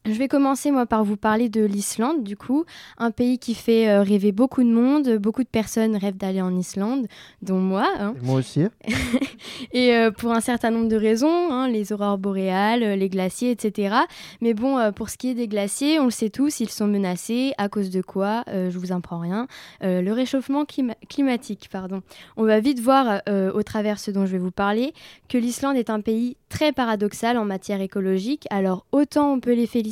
Je 0.03 0.13
vais 0.13 0.27
commencer 0.27 0.71
moi 0.71 0.87
par 0.87 1.03
vous 1.03 1.15
parler 1.15 1.47
de 1.47 1.63
l'Islande, 1.63 2.23
du 2.23 2.35
coup, 2.35 2.65
un 2.97 3.11
pays 3.11 3.37
qui 3.37 3.53
fait 3.53 3.87
euh, 3.87 4.01
rêver 4.01 4.31
beaucoup 4.31 4.63
de 4.63 4.67
monde. 4.69 5.17
Beaucoup 5.17 5.43
de 5.43 5.47
personnes 5.47 5.95
rêvent 5.95 6.17
d'aller 6.17 6.41
en 6.41 6.57
Islande, 6.57 7.05
dont 7.43 7.59
moi. 7.59 7.85
hein. 7.99 8.15
Moi 8.23 8.39
aussi. 8.39 8.63
Et 9.73 9.93
euh, 9.93 10.09
pour 10.09 10.31
un 10.31 10.41
certain 10.41 10.71
nombre 10.71 10.87
de 10.87 10.95
raisons, 10.95 11.51
hein, 11.51 11.67
les 11.69 11.93
aurores 11.93 12.17
boréales, 12.17 12.81
euh, 12.81 12.95
les 12.95 13.09
glaciers, 13.09 13.51
etc. 13.51 13.95
Mais 14.41 14.55
bon, 14.55 14.79
euh, 14.79 14.91
pour 14.91 15.11
ce 15.11 15.17
qui 15.17 15.29
est 15.29 15.33
des 15.35 15.47
glaciers, 15.47 15.99
on 15.99 16.05
le 16.05 16.11
sait 16.11 16.31
tous, 16.31 16.61
ils 16.61 16.69
sont 16.69 16.87
menacés. 16.87 17.53
À 17.59 17.69
cause 17.69 17.91
de 17.91 18.01
quoi 18.01 18.43
Euh, 18.47 18.71
Je 18.71 18.79
vous 18.79 18.91
apprends 18.91 19.19
rien. 19.19 19.45
Euh, 19.83 20.01
le 20.01 20.13
réchauffement 20.13 20.63
clima- 20.63 20.95
climatique, 21.09 21.69
pardon. 21.71 22.01
On 22.37 22.43
va 22.43 22.59
vite 22.59 22.79
voir, 22.79 23.21
au 23.53 23.61
travers 23.63 23.99
ce 23.99 24.09
dont 24.09 24.25
je 24.25 24.31
vais 24.31 24.39
vous 24.39 24.49
parler, 24.51 24.93
que 25.29 25.37
l'Islande 25.37 25.75
est 25.77 25.91
un 25.91 26.01
pays 26.01 26.37
très 26.49 26.71
paradoxal 26.71 27.37
en 27.37 27.45
matière 27.45 27.81
écologique. 27.81 28.47
Alors 28.49 28.85
autant 28.91 29.31
on 29.33 29.39
peut 29.39 29.53
les 29.53 29.67
féliciter, 29.67 29.90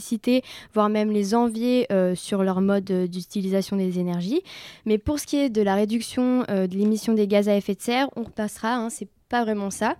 voire 0.74 0.90
même 0.90 1.12
les 1.12 1.36
envier 1.36 1.88
euh, 1.92 2.16
sur 2.16 2.44
leur 2.44 2.62
mode 2.62 2.90
euh, 2.92 3.08
d'utilisation 3.08 3.78
des 3.78 4.00
énergies. 4.00 4.42
Mais 4.86 4.98
pour 4.98 5.20
ce 5.20 5.26
qui 5.26 5.38
est 5.38 5.50
de 5.50 5.62
la 5.62 5.76
réduction 5.76 6.44
euh, 6.50 6.68
de 6.68 6.76
l'émission 6.76 7.14
des 7.14 7.28
gaz 7.28 7.50
à 7.50 7.56
effet 7.56 7.76
de 7.76 7.82
serre, 7.82 8.10
on 8.16 8.24
repassera, 8.24 8.76
hein, 8.76 8.90
c'est 8.90 9.10
pas 9.30 9.44
vraiment 9.44 9.70
ça. 9.70 9.96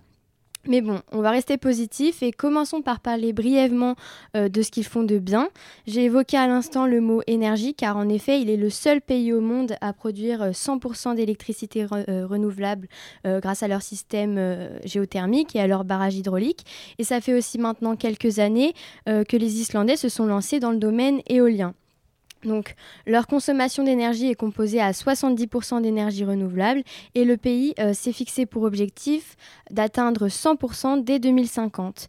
Mais 0.68 0.82
bon, 0.82 1.00
on 1.10 1.22
va 1.22 1.30
rester 1.30 1.56
positif 1.56 2.22
et 2.22 2.32
commençons 2.32 2.82
par 2.82 3.00
parler 3.00 3.32
brièvement 3.32 3.96
euh, 4.36 4.50
de 4.50 4.60
ce 4.60 4.70
qu'ils 4.70 4.84
font 4.84 5.02
de 5.02 5.18
bien. 5.18 5.48
J'ai 5.86 6.04
évoqué 6.04 6.36
à 6.36 6.46
l'instant 6.46 6.84
le 6.86 7.00
mot 7.00 7.22
énergie 7.26 7.72
car 7.74 7.96
en 7.96 8.10
effet, 8.10 8.42
il 8.42 8.50
est 8.50 8.58
le 8.58 8.68
seul 8.68 9.00
pays 9.00 9.32
au 9.32 9.40
monde 9.40 9.74
à 9.80 9.94
produire 9.94 10.42
euh, 10.42 10.50
100% 10.50 11.14
d'électricité 11.14 11.86
re- 11.86 12.04
euh, 12.10 12.26
renouvelable 12.26 12.88
euh, 13.26 13.40
grâce 13.40 13.62
à 13.62 13.68
leur 13.68 13.80
système 13.80 14.36
euh, 14.36 14.78
géothermique 14.84 15.56
et 15.56 15.60
à 15.60 15.66
leur 15.66 15.84
barrage 15.84 16.16
hydraulique. 16.16 16.66
Et 16.98 17.04
ça 17.04 17.22
fait 17.22 17.32
aussi 17.32 17.58
maintenant 17.58 17.96
quelques 17.96 18.38
années 18.38 18.74
euh, 19.08 19.24
que 19.24 19.38
les 19.38 19.62
Islandais 19.62 19.96
se 19.96 20.10
sont 20.10 20.26
lancés 20.26 20.60
dans 20.60 20.72
le 20.72 20.78
domaine 20.78 21.22
éolien. 21.26 21.74
Donc, 22.44 22.74
leur 23.06 23.26
consommation 23.26 23.84
d'énergie 23.84 24.30
est 24.30 24.34
composée 24.34 24.80
à 24.80 24.92
70% 24.92 25.82
d'énergie 25.82 26.24
renouvelable 26.24 26.82
et 27.14 27.24
le 27.24 27.36
pays 27.36 27.74
euh, 27.78 27.92
s'est 27.92 28.12
fixé 28.12 28.46
pour 28.46 28.62
objectif 28.62 29.36
d'atteindre 29.70 30.28
100% 30.28 31.04
dès 31.04 31.18
2050. 31.18 32.08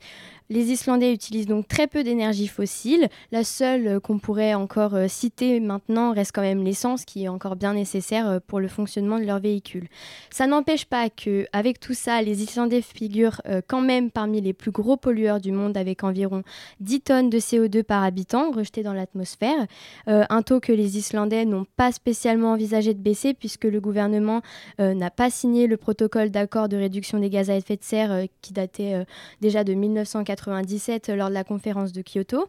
Les 0.51 0.73
Islandais 0.73 1.13
utilisent 1.13 1.47
donc 1.47 1.69
très 1.69 1.87
peu 1.87 2.03
d'énergie 2.03 2.49
fossile. 2.49 3.07
La 3.31 3.45
seule 3.45 3.87
euh, 3.87 3.99
qu'on 4.01 4.19
pourrait 4.19 4.53
encore 4.53 4.95
euh, 4.95 5.07
citer 5.07 5.61
maintenant 5.61 6.11
reste 6.11 6.33
quand 6.35 6.41
même 6.41 6.61
l'essence 6.61 7.05
qui 7.05 7.23
est 7.23 7.29
encore 7.29 7.55
bien 7.55 7.73
nécessaire 7.73 8.27
euh, 8.27 8.39
pour 8.45 8.59
le 8.59 8.67
fonctionnement 8.67 9.17
de 9.17 9.23
leur 9.23 9.39
véhicule. 9.39 9.87
Ça 10.29 10.47
n'empêche 10.47 10.83
pas 10.83 11.09
que, 11.09 11.45
avec 11.53 11.79
tout 11.79 11.93
ça, 11.93 12.21
les 12.21 12.43
Islandais 12.43 12.81
figurent 12.81 13.41
quand 13.67 13.79
même 13.79 14.11
parmi 14.11 14.41
les 14.41 14.51
plus 14.51 14.71
gros 14.71 14.97
pollueurs 14.97 15.39
du 15.39 15.53
monde 15.53 15.77
avec 15.77 16.03
environ 16.03 16.43
10 16.81 17.01
tonnes 17.01 17.29
de 17.29 17.39
CO2 17.39 17.83
par 17.83 18.03
habitant 18.03 18.51
rejetées 18.51 18.83
dans 18.83 18.93
l'atmosphère. 18.93 19.67
Un 20.07 20.41
taux 20.41 20.59
que 20.59 20.71
les 20.71 20.97
Islandais 20.97 21.45
n'ont 21.45 21.65
pas 21.77 21.91
spécialement 21.91 22.53
envisagé 22.53 22.93
de 22.93 22.99
baisser 22.99 23.33
puisque 23.33 23.65
le 23.65 23.79
gouvernement 23.79 24.41
n'a 24.79 25.11
pas 25.11 25.29
signé 25.29 25.67
le 25.67 25.77
protocole 25.77 26.29
d'accord 26.31 26.69
de 26.69 26.77
réduction 26.77 27.19
des 27.19 27.29
gaz 27.29 27.49
à 27.49 27.55
effet 27.55 27.77
de 27.77 27.83
serre 27.83 28.25
qui 28.41 28.53
datait 28.53 29.05
déjà 29.41 29.63
de 29.63 29.73
1997 30.47 31.09
euh, 31.09 31.15
lors 31.15 31.29
de 31.29 31.33
la 31.33 31.43
conférence 31.43 31.91
de 31.91 32.01
Kyoto. 32.01 32.47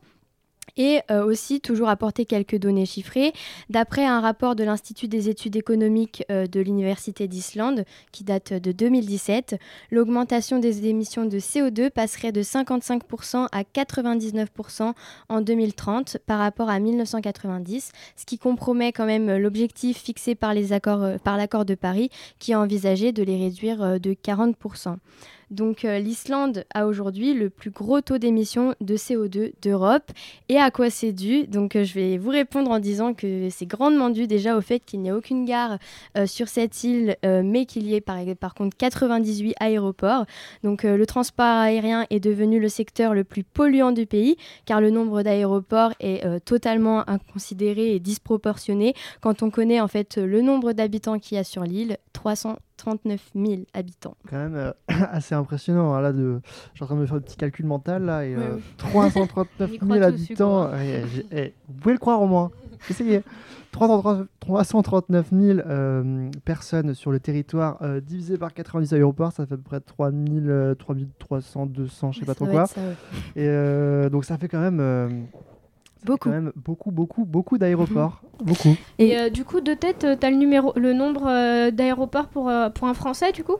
Et 0.77 1.01
euh, 1.11 1.25
aussi, 1.25 1.61
toujours 1.61 1.89
apporter 1.89 2.25
quelques 2.25 2.57
données 2.57 2.87
chiffrées. 2.87 3.33
D'après 3.69 4.07
un 4.07 4.21
rapport 4.21 4.57
de 4.57 4.65
l'Institut 4.65 5.09
des 5.09 5.29
études 5.29 5.57
économiques 5.57 6.25
euh, 6.31 6.47
de 6.47 6.61
l'Université 6.61 7.29
d'Islande, 7.29 7.85
qui 8.11 8.25
date 8.25 8.55
de 8.55 8.73
2017, 8.73 9.59
l'augmentation 9.91 10.61
des 10.61 10.87
émissions 10.87 11.27
de 11.27 11.39
CO2 11.39 11.91
passerait 11.91 12.33
de 12.33 12.43
55% 12.43 13.49
à 13.53 13.63
99% 13.65 14.95
en 15.29 15.41
2030 15.43 16.19
par 16.27 16.39
rapport 16.39 16.71
à 16.71 16.79
1990, 16.79 17.93
ce 18.17 18.25
qui 18.25 18.39
compromet 18.39 18.93
quand 18.93 19.07
même 19.07 19.37
l'objectif 19.37 19.99
fixé 19.99 20.35
par 20.35 20.55
l'accord 20.55 21.65
de 21.67 21.75
Paris, 21.75 22.09
qui 22.39 22.55
a 22.55 22.61
envisagé 22.61 23.13
de 23.13 23.23
les 23.23 23.37
réduire 23.37 24.01
de 24.01 24.13
40%. 24.15 24.97
Donc 25.53 25.85
euh, 25.85 25.99
l'Islande 25.99 26.65
a 26.75 26.87
aujourd'hui 26.87 27.35
le 27.35 27.51
plus 27.51 27.71
gros 27.71 28.01
taux 28.01 28.17
d'émission 28.17 28.75
de 28.81 28.97
CO2 28.97 29.53
d'Europe. 29.63 30.11
Et 30.49 30.57
à 30.57 30.71
quoi 30.71 30.89
c'est 30.89 31.13
dû? 31.13 31.47
Donc 31.47 31.77
euh, 31.77 31.85
je 31.85 31.93
vais 31.93 32.17
vous 32.17 32.31
répondre 32.31 32.71
en 32.71 32.79
disant 32.79 33.13
que 33.13 33.49
c'est 33.51 33.67
grandement 33.67 34.09
dû 34.09 34.27
déjà 34.27 34.57
au 34.57 34.63
fait 34.63 34.81
qu'il 34.81 35.01
n'y 35.01 35.11
a 35.11 35.17
aucune 35.17 35.45
gare 35.45 35.79
euh, 36.17 36.27
sur 36.27 36.49
cette 36.49 36.83
île, 36.85 37.17
mais 37.23 37.67
qu'il 37.67 37.87
y 37.87 37.95
ait 37.95 38.01
par, 38.01 38.19
par, 38.41 38.55
contre 38.55 38.77
98 38.77 39.55
aéroports. 39.61 40.25
Donc 40.65 40.85
le 40.85 41.05
transport 41.07 41.45
aérien 41.45 42.07
est 42.09 42.21
devenu 42.21 42.59
le 42.59 42.69
secteur 42.69 43.13
le 43.13 43.25
plus 43.25 43.45
polluant 43.45 43.93
du 43.93 44.07
pays, 44.07 44.37
car 44.65 44.81
le 44.81 44.91
nombre 44.91 45.23
d'aéroports 45.23 45.93
est 46.01 46.23
totalement 46.45 47.09
inconsidéré 47.09 47.95
et 47.95 48.01
disproportionné 48.01 48.95
quand 49.21 49.43
on 49.43 49.51
connaît 49.51 49.81
en 49.81 49.89
fait 49.89 50.17
le 50.17 50.41
nombre 50.41 50.73
d'habitants 50.73 51.19
qu'il 51.19 51.37
y 51.37 51.39
a 51.39 51.45
sur 51.45 51.65
l'île, 51.65 51.99
300 52.15 52.57
39 52.83 53.31
000 53.35 53.63
habitants. 53.75 54.17
assez 55.13 55.35
impressionnant. 55.35 55.95
Hein, 55.95 56.01
là, 56.01 56.13
de... 56.13 56.41
Je 56.73 56.77
suis 56.77 56.85
en 56.85 56.87
train 56.87 56.97
de 56.97 57.01
me 57.01 57.07
faire 57.07 57.17
un 57.17 57.21
petit 57.21 57.37
calcul 57.37 57.67
mental. 57.67 58.05
Là, 58.05 58.25
et, 58.25 58.37
339 58.79 59.71
000 59.81 59.93
habitants. 60.03 60.71
Eh, 61.33 61.55
vous 61.69 61.75
pouvez 61.81 61.95
le 61.95 61.99
croire 61.99 62.21
au 62.21 62.27
moins. 62.27 62.51
Essayez. 62.89 63.23
339 63.73 65.27
000 65.33 65.59
euh, 65.61 66.31
personnes 66.45 66.95
sur 66.95 67.11
le 67.11 67.21
territoire 67.21 67.79
euh, 67.81 68.01
divisé 68.01 68.37
par 68.37 68.53
90 68.53 68.93
aéroports, 68.93 69.33
ça 69.33 69.47
fait 69.47 69.55
à 69.55 69.57
peu 69.57 69.63
près 69.63 69.81
3 69.81 70.11
300, 71.19 71.67
200, 71.67 72.13
je 72.13 72.21
sais 72.21 72.27
pas 72.27 72.35
trop 72.35 72.47
quoi. 72.47 72.67
Et 73.35 73.49
donc 74.11 74.27
ça 74.27 74.37
fait 74.37 74.49
quand 74.49 74.61
même 74.61 75.27
Beaucoup. 76.05 76.29
Quand 76.29 76.35
même 76.35 76.53
beaucoup, 76.57 76.91
beaucoup, 76.91 77.25
beaucoup 77.25 77.59
d'aéroports. 77.59 78.23
beaucoup. 78.43 78.77
Et 78.99 79.17
euh, 79.17 79.31
du 79.31 79.45
coup, 79.45 79.61
de 79.61 79.73
tête, 79.73 80.03
euh, 80.03 80.17
tu 80.19 80.27
as 80.27 80.31
le, 80.31 80.37
numéro, 80.37 80.73
le 80.75 80.93
nombre 80.93 81.29
euh, 81.29 81.71
d'aéroports 81.71 82.27
pour, 82.27 82.51
pour 82.75 82.89
un 82.89 82.95
Français, 82.95 83.31
du 83.31 83.45
coup? 83.45 83.57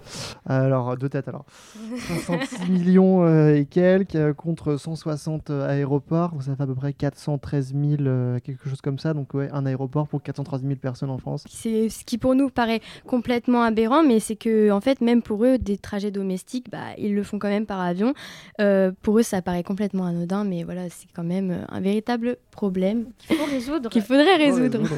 Alors, 0.47 0.97
de 0.97 1.07
tête, 1.07 1.29
alors. 1.29 1.45
66 2.25 2.71
millions 2.71 3.27
et 3.49 3.67
quelques 3.71 4.33
contre 4.35 4.77
160 4.77 5.51
aéroports. 5.51 6.35
Ça 6.41 6.57
fait 6.57 6.65
à 6.65 6.67
peu 6.67 6.75
près 6.75 6.93
413 6.93 7.75
000, 7.75 8.41
quelque 8.41 8.69
chose 8.69 8.81
comme 8.81 8.99
ça. 8.99 9.15
Donc, 9.15 9.35
ouais, 9.35 9.49
un 9.53 9.65
aéroport 9.65 10.09
pour 10.09 10.21
413 10.23 10.63
000 10.63 10.75
personnes 10.77 11.11
en 11.11 11.19
France. 11.19 11.45
C'est 11.49 11.89
ce 11.89 12.05
qui, 12.05 12.19
pour 12.19 12.35
nous, 12.35 12.51
paraît 12.51 12.81
complètement 13.07 13.63
aberrant, 13.63 14.03
mais 14.03 14.19
c'est 14.19 14.37
que, 14.37 14.73
en 14.73 14.81
fait, 14.81 15.01
même 15.01 15.23
pour 15.23 15.45
eux, 15.45 15.59
des 15.59 15.79
trajets 15.79 16.11
domestiques, 16.11 16.71
bah, 16.71 16.79
ils 16.99 17.15
le 17.15 17.23
font 17.23 17.39
quand 17.39 17.49
même 17.49 17.67
par 17.67 17.81
avion. 17.81 18.15
pour 19.03 19.19
eux, 19.19 19.23
ça 19.23 19.43
paraît 19.43 19.63
complètement 19.63 20.07
anodin, 20.07 20.43
mais 20.43 20.65
voilà, 20.65 20.91
c'est 20.91 21.07
quand 21.15 21.25
même 21.25 21.67
un 21.69 21.81
véritable 21.81 22.32
problème 22.51 23.07
qu'il 23.19 23.37
faut 23.37 23.45
résoudre. 23.45 23.91
qu'il 23.91 24.03
faudrait 24.03 24.37
résoudre. 24.37 24.81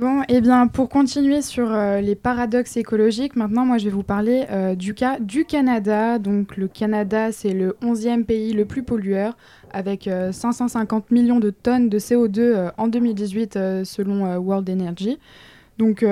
Bon, 0.00 0.22
et 0.22 0.36
eh 0.36 0.40
bien 0.40 0.68
pour 0.68 0.88
continuer 0.88 1.42
sur 1.42 1.70
euh, 1.72 2.00
les 2.00 2.14
paradoxes 2.14 2.76
écologiques, 2.76 3.34
maintenant 3.34 3.66
moi 3.66 3.76
je 3.76 3.84
vais 3.84 3.90
vous 3.90 4.04
parler 4.04 4.46
euh, 4.50 4.74
du 4.76 4.94
cas 4.94 5.18
du 5.18 5.44
Canada. 5.44 6.18
Donc 6.18 6.56
le 6.56 6.68
Canada 6.68 7.32
c'est 7.32 7.52
le 7.52 7.76
11e 7.82 8.24
pays 8.24 8.52
le 8.52 8.64
plus 8.64 8.82
pollueur 8.84 9.36
avec 9.72 10.08
550 10.32 11.04
euh, 11.04 11.14
millions 11.14 11.40
de 11.40 11.50
tonnes 11.50 11.88
de 11.88 11.98
CO2 11.98 12.70
en 12.78 12.88
2018 12.88 13.58
selon 13.84 14.36
World 14.38 14.70
Energy. 14.70 15.18
Donc 15.76 16.04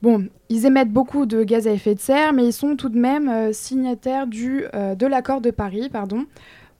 bon, 0.00 0.28
ils 0.48 0.64
émettent 0.64 0.92
beaucoup 0.92 1.26
de 1.26 1.42
gaz 1.42 1.66
à 1.66 1.72
effet 1.72 1.94
de 1.94 2.00
serre 2.00 2.32
mais 2.32 2.46
ils 2.46 2.52
sont 2.52 2.76
tout 2.76 2.88
de 2.88 2.98
même 2.98 3.52
signataires 3.52 4.26
du, 4.26 4.64
de 4.72 5.06
l'accord 5.06 5.40
de 5.40 5.50
Paris. 5.50 5.90
Pardon. 5.92 6.24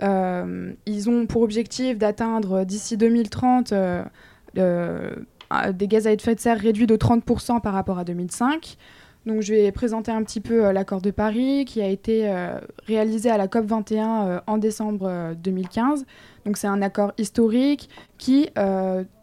Euh, 0.03 0.73
ils 0.87 1.09
ont 1.09 1.27
pour 1.27 1.43
objectif 1.43 1.99
d'atteindre 1.99 2.65
d'ici 2.65 2.97
2030 2.97 3.73
euh, 3.73 5.11
des 5.73 5.89
gaz 5.89 6.07
à 6.07 6.13
effet 6.13 6.35
de 6.35 6.41
serre 6.41 6.59
réduits 6.59 6.87
de 6.87 6.97
30% 6.97 7.61
par 7.61 7.75
rapport 7.75 7.99
à 7.99 8.05
2005. 8.05 8.77
Donc 9.27 9.41
je 9.41 9.55
vais 9.55 9.71
présenter 9.71 10.11
un 10.11 10.23
petit 10.25 10.41
peu 10.41 10.67
euh, 10.67 10.73
l'accord 10.73 11.01
de 11.01 11.13
Paris 11.13 11.65
qui 11.65 11.81
a 11.81 11.87
été 11.87 12.29
réalisé 12.87 13.31
à 13.31 13.37
la 13.37 13.47
COP 13.47 13.67
21 13.67 14.43
en 14.47 14.59
décembre 14.59 15.35
2015. 15.43 16.05
Donc 16.45 16.57
c'est 16.57 16.67
un 16.67 16.83
accord 16.83 17.13
historique 17.19 17.89
qui 18.19 18.49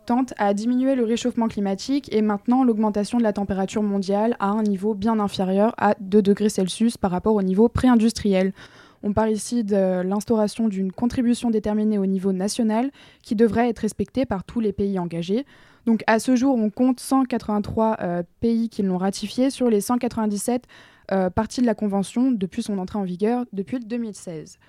tente 0.05 0.33
à 0.37 0.53
diminuer 0.53 0.95
le 0.95 1.03
réchauffement 1.03 1.47
climatique 1.47 2.11
et 2.13 2.21
maintenant 2.21 2.63
l'augmentation 2.63 3.17
de 3.17 3.23
la 3.23 3.33
température 3.33 3.83
mondiale 3.83 4.37
à 4.39 4.47
un 4.47 4.63
niveau 4.63 4.93
bien 4.93 5.19
inférieur 5.19 5.75
à 5.77 5.93
2 5.99 6.21
degrés 6.21 6.49
Celsius 6.49 6.97
par 6.97 7.11
rapport 7.11 7.35
au 7.35 7.43
niveau 7.43 7.67
pré-industriel. 7.67 8.53
On 9.03 9.13
parle 9.13 9.31
ici 9.31 9.63
de 9.63 10.01
l'instauration 10.01 10.67
d'une 10.67 10.91
contribution 10.91 11.49
déterminée 11.49 11.97
au 11.97 12.05
niveau 12.05 12.33
national 12.33 12.91
qui 13.23 13.35
devrait 13.35 13.69
être 13.69 13.79
respectée 13.79 14.25
par 14.25 14.43
tous 14.43 14.59
les 14.59 14.73
pays 14.73 14.99
engagés. 14.99 15.45
Donc 15.85 16.03
à 16.07 16.19
ce 16.19 16.35
jour, 16.35 16.55
on 16.55 16.69
compte 16.69 16.99
183 16.99 17.97
euh, 18.01 18.23
pays 18.41 18.69
qui 18.69 18.83
l'ont 18.83 18.97
ratifié 18.97 19.49
sur 19.49 19.69
les 19.69 19.81
197 19.81 20.65
euh, 21.11 21.29
parties 21.29 21.61
de 21.61 21.65
la 21.65 21.75
Convention 21.75 22.31
depuis 22.31 22.61
son 22.61 22.77
entrée 22.77 22.99
en 22.99 23.03
vigueur 23.03 23.45
depuis 23.53 23.79
2016. 23.79 24.59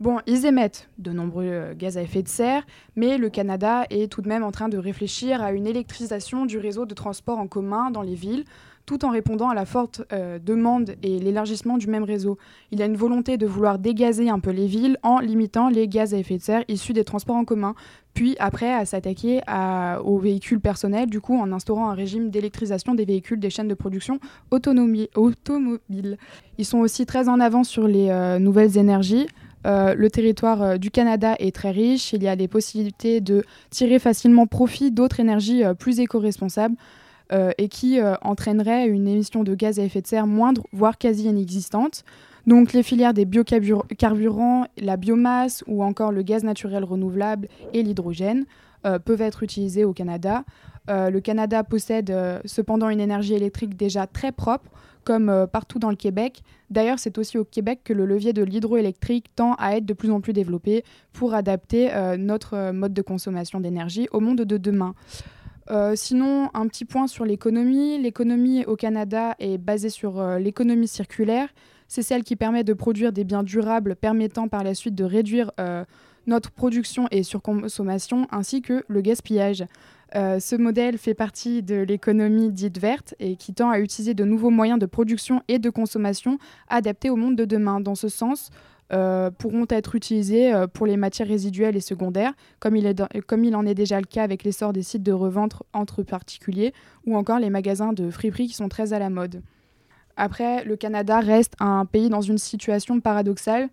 Bon, 0.00 0.18
ils 0.26 0.46
émettent 0.46 0.88
de 0.98 1.10
nombreux 1.10 1.46
euh, 1.46 1.74
gaz 1.74 1.98
à 1.98 2.02
effet 2.02 2.22
de 2.22 2.28
serre, 2.28 2.64
mais 2.94 3.18
le 3.18 3.30
Canada 3.30 3.84
est 3.90 4.12
tout 4.12 4.22
de 4.22 4.28
même 4.28 4.44
en 4.44 4.52
train 4.52 4.68
de 4.68 4.78
réfléchir 4.78 5.42
à 5.42 5.50
une 5.50 5.66
électrisation 5.66 6.46
du 6.46 6.58
réseau 6.58 6.86
de 6.86 6.94
transport 6.94 7.38
en 7.38 7.48
commun 7.48 7.90
dans 7.90 8.02
les 8.02 8.14
villes 8.14 8.44
tout 8.88 9.04
en 9.04 9.10
répondant 9.10 9.50
à 9.50 9.54
la 9.54 9.66
forte 9.66 10.00
euh, 10.14 10.38
demande 10.38 10.94
et 11.02 11.18
l'élargissement 11.18 11.76
du 11.76 11.88
même 11.88 12.04
réseau. 12.04 12.38
Il 12.70 12.78
y 12.78 12.82
a 12.82 12.86
une 12.86 12.96
volonté 12.96 13.36
de 13.36 13.46
vouloir 13.46 13.78
dégazer 13.78 14.30
un 14.30 14.40
peu 14.40 14.50
les 14.50 14.66
villes 14.66 14.96
en 15.02 15.18
limitant 15.18 15.68
les 15.68 15.86
gaz 15.86 16.14
à 16.14 16.16
effet 16.16 16.38
de 16.38 16.42
serre 16.42 16.64
issus 16.68 16.94
des 16.94 17.04
transports 17.04 17.36
en 17.36 17.44
commun, 17.44 17.74
puis 18.14 18.34
après 18.38 18.72
à 18.72 18.86
s'attaquer 18.86 19.42
aux 20.02 20.18
véhicules 20.18 20.60
personnels, 20.60 21.10
du 21.10 21.20
coup 21.20 21.38
en 21.38 21.52
instaurant 21.52 21.90
un 21.90 21.94
régime 21.94 22.30
d'électrisation 22.30 22.94
des 22.94 23.04
véhicules 23.04 23.38
des 23.38 23.50
chaînes 23.50 23.68
de 23.68 23.74
production 23.74 24.20
automobiles. 24.50 26.16
Ils 26.56 26.64
sont 26.64 26.78
aussi 26.78 27.04
très 27.04 27.28
en 27.28 27.40
avance 27.40 27.68
sur 27.68 27.86
les 27.86 28.08
euh, 28.08 28.38
nouvelles 28.38 28.78
énergies. 28.78 29.26
Euh, 29.66 29.94
le 29.94 30.08
territoire 30.08 30.78
du 30.78 30.90
Canada 30.90 31.34
est 31.38 31.54
très 31.54 31.72
riche, 31.72 32.14
il 32.14 32.22
y 32.22 32.28
a 32.28 32.36
des 32.36 32.48
possibilités 32.48 33.20
de 33.20 33.44
tirer 33.68 33.98
facilement 33.98 34.46
profit 34.46 34.90
d'autres 34.90 35.20
énergies 35.20 35.62
plus 35.78 36.00
éco-responsables. 36.00 36.76
Euh, 37.30 37.50
et 37.58 37.68
qui 37.68 38.00
euh, 38.00 38.14
entraînerait 38.22 38.86
une 38.86 39.06
émission 39.06 39.44
de 39.44 39.54
gaz 39.54 39.78
à 39.78 39.82
effet 39.82 40.00
de 40.00 40.06
serre 40.06 40.26
moindre, 40.26 40.62
voire 40.72 40.96
quasi 40.96 41.24
inexistante. 41.24 42.02
Donc 42.46 42.72
les 42.72 42.82
filières 42.82 43.12
des 43.12 43.26
biocarburants, 43.26 44.66
la 44.78 44.96
biomasse 44.96 45.62
ou 45.66 45.82
encore 45.84 46.10
le 46.10 46.22
gaz 46.22 46.42
naturel 46.42 46.84
renouvelable 46.84 47.48
et 47.74 47.82
l'hydrogène 47.82 48.46
euh, 48.86 48.98
peuvent 48.98 49.20
être 49.20 49.42
utilisés 49.42 49.84
au 49.84 49.92
Canada. 49.92 50.44
le 50.88 51.20
Canada 51.20 51.62
possède 51.64 52.10
cependant 52.46 52.88
une 52.88 53.00
énergie 53.00 53.34
électrique 53.34 53.76
déjà 53.76 54.06
très 54.06 54.32
propre, 54.32 54.70
comme 55.04 55.46
partout 55.52 55.78
dans 55.78 55.90
le 55.90 55.96
Québec. 55.96 56.40
D'ailleurs, 56.70 56.98
c'est 56.98 57.18
aussi 57.18 57.36
au 57.36 57.44
Québec 57.44 57.80
que 57.84 57.92
le 57.92 58.06
levier 58.06 58.32
de 58.32 58.42
l'hydroélectrique 58.42 59.26
tend 59.36 59.52
à 59.58 59.76
être 59.76 59.84
de 59.84 59.92
plus 59.92 60.10
en 60.10 60.22
plus 60.22 60.32
développé 60.32 60.84
pour 61.12 61.34
adapter 61.34 61.90
notre 62.16 62.72
mode 62.72 62.94
de 62.94 63.02
consommation 63.02 63.60
d'énergie 63.60 64.08
au 64.12 64.20
monde 64.20 64.40
de 64.40 64.56
demain. 64.56 64.94
Euh, 65.70 65.94
sinon, 65.96 66.50
un 66.54 66.66
petit 66.66 66.84
point 66.84 67.06
sur 67.06 67.24
l'économie. 67.24 67.98
L'économie 67.98 68.64
au 68.64 68.76
Canada 68.76 69.34
est 69.38 69.58
basée 69.58 69.90
sur 69.90 70.18
euh, 70.18 70.38
l'économie 70.38 70.88
circulaire. 70.88 71.48
C'est 71.88 72.02
celle 72.02 72.24
qui 72.24 72.36
permet 72.36 72.64
de 72.64 72.72
produire 72.72 73.12
des 73.12 73.24
biens 73.24 73.42
durables 73.42 73.96
permettant 73.96 74.48
par 74.48 74.64
la 74.64 74.74
suite 74.74 74.94
de 74.94 75.04
réduire 75.04 75.52
euh, 75.60 75.84
notre 76.26 76.50
production 76.50 77.06
et 77.10 77.22
surconsommation 77.22 78.26
ainsi 78.30 78.60
que 78.60 78.84
le 78.88 79.00
gaspillage. 79.00 79.64
ce 80.12 80.56
modèle 80.56 80.98
fait 80.98 81.14
partie 81.14 81.62
de 81.62 81.76
l'économie 81.76 82.50
dite 82.50 82.78
verte 82.78 83.14
et 83.18 83.36
qui 83.36 83.54
tend 83.54 83.70
à 83.70 83.78
utiliser 83.78 84.12
de 84.12 84.24
nouveaux 84.24 84.50
moyens 84.50 84.78
de 84.78 84.84
production 84.84 85.42
et 85.48 85.58
de 85.58 85.70
consommation 85.70 86.38
adaptés 86.68 87.08
au 87.08 87.16
monde 87.16 87.36
de 87.36 87.46
demain. 87.46 87.80
Dans 87.80 87.94
ce 87.94 88.08
sens, 88.08 88.50
euh, 88.90 89.30
pourront 89.30 89.66
être 89.68 89.96
utilisés 89.96 90.50
euh, 90.50 90.66
pour 90.66 90.86
les 90.86 90.96
matières 90.96 91.28
résiduelles 91.28 91.76
et 91.76 91.80
secondaires, 91.80 92.32
comme 92.58 92.74
il, 92.74 93.56
en 93.56 93.66
est 93.66 93.74
déjà 93.74 94.00
le 94.00 94.06
cas 94.06 94.22
avec 94.22 94.44
l'essor 94.44 94.72
des 94.72 94.82
sites 94.82 95.02
de 95.02 95.12
revente 95.12 95.62
entre 95.74 96.02
particuliers 96.02 96.72
ou 97.04 97.14
encore 97.14 97.38
les 97.38 97.50
magasins 97.50 97.92
de 97.92 98.10
friperie 98.10 98.46
qui 98.46 98.54
sont 98.54 98.70
très 98.70 98.94
à 98.94 98.98
la 98.98 99.10
mode. 99.10 99.42
Après, 100.16 100.64
le 100.64 100.76
Canada 100.76 101.20
reste 101.20 101.52
un 101.60 101.84
pays 101.84 102.08
dans 102.08 102.22
une 102.22 102.38
situation 102.38 102.98
paradoxale, 103.00 103.68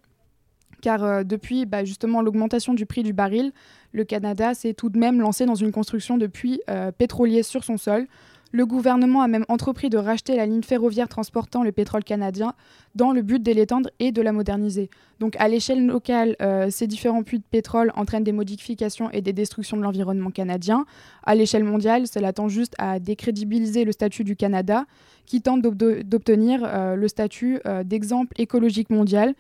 car 0.82 1.02
euh, 1.06 1.24
depuis 1.24 1.66
bah, 1.66 1.86
justement 1.86 2.22
l'augmentation 2.22 2.74
du 2.74 2.86
prix 2.86 3.04
du 3.04 3.14
baril, 3.14 3.54
le 3.94 4.04
Canada 4.04 4.54
s'est 4.54 4.74
tout 4.74 4.90
de 4.90 5.00
même 5.00 5.22
lancé 5.22 5.46
dans 5.46 5.56
une 5.56 5.72
construction 5.72 6.18
de 6.18 6.28
puits 6.28 6.60
pétroliers 6.98 7.44
sur 7.44 7.64
son 7.64 7.78
sol, 7.78 8.08
le 8.52 8.66
gouvernement 8.66 9.22
a 9.22 9.28
même 9.28 9.46
entrepris 9.50 9.90
de 9.90 9.98
racheter 9.98 10.36
la 10.36 10.46
ligne 10.46 10.64
ferroviaire 10.64 11.10
transportant 11.10 11.64
le 11.64 11.72
pétrole 11.72 12.04
canadien 12.04 12.54
dans 12.96 13.12
le 13.12 13.22
but 13.22 13.42
de 13.42 13.52
l'étendre 13.52 13.90
et 14.00 14.12
de 14.12 14.22
la 14.22 14.32
moderniser. 14.32 14.90
Donc 15.20 15.36
à 15.40 15.48
l'échelle 15.48 15.86
locale, 15.86 16.36
euh, 16.42 16.70
ces 16.70 16.88
différents 16.88 17.24
puits 17.24 17.40
de 17.40 17.44
pétrole 17.50 17.92
entraînent 17.96 18.24
des 18.24 18.32
modifications 18.32 19.10
et 19.12 19.22
des 19.22 19.34
destructions 19.34 19.78
de 19.78 19.82
l'environnement 19.82 20.32
canadien. 20.32 20.86
À 21.24 21.36
l'échelle 21.36 21.64
mondiale, 21.64 22.08
cela 22.08 22.34
tend 22.34 22.48
juste 22.48 22.76
à 22.78 23.00
décrédibiliser 23.00 23.84
le 23.84 23.92
statut 23.92 24.24
du 24.24 24.36
Canada, 24.36 24.86
qui 25.26 25.42
tente 25.42 25.62
d'obtenir 25.62 26.62
euh, 26.64 26.96
le 26.96 27.08
statut 27.08 27.60
euh, 27.66 27.84
d'exemple 27.84 28.34
écologique 28.40 28.90
mondial, 28.90 29.34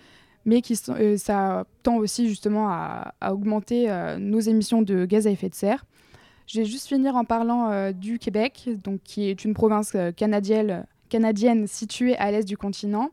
mais 0.45 0.61
qui, 0.61 0.77
tend 1.83 1.95
aussi 1.95 2.27
justement 2.27 2.67
à 2.69 3.13
augmenter 3.31 3.87
nos 4.19 4.39
émissions 4.39 4.83
de 4.83 5.05
gaz 5.05 5.25
à 5.25 5.31
effet 5.31 5.49
de 5.49 5.55
serre. 5.55 5.85
Je 6.47 6.59
vais 6.59 6.65
juste 6.65 6.87
finir 6.87 7.15
en 7.15 7.23
parlant 7.25 7.71
euh, 7.71 7.91
du 7.91 8.19
Québec, 8.19 8.69
donc, 8.83 9.01
qui 9.03 9.29
est 9.29 9.43
une 9.45 9.53
province 9.53 9.93
euh, 9.95 10.11
canadienne, 10.11 11.67
située 11.67 12.15
à 12.17 12.31
l'est 12.31 12.43
du 12.47 12.57
continent. 12.57 13.09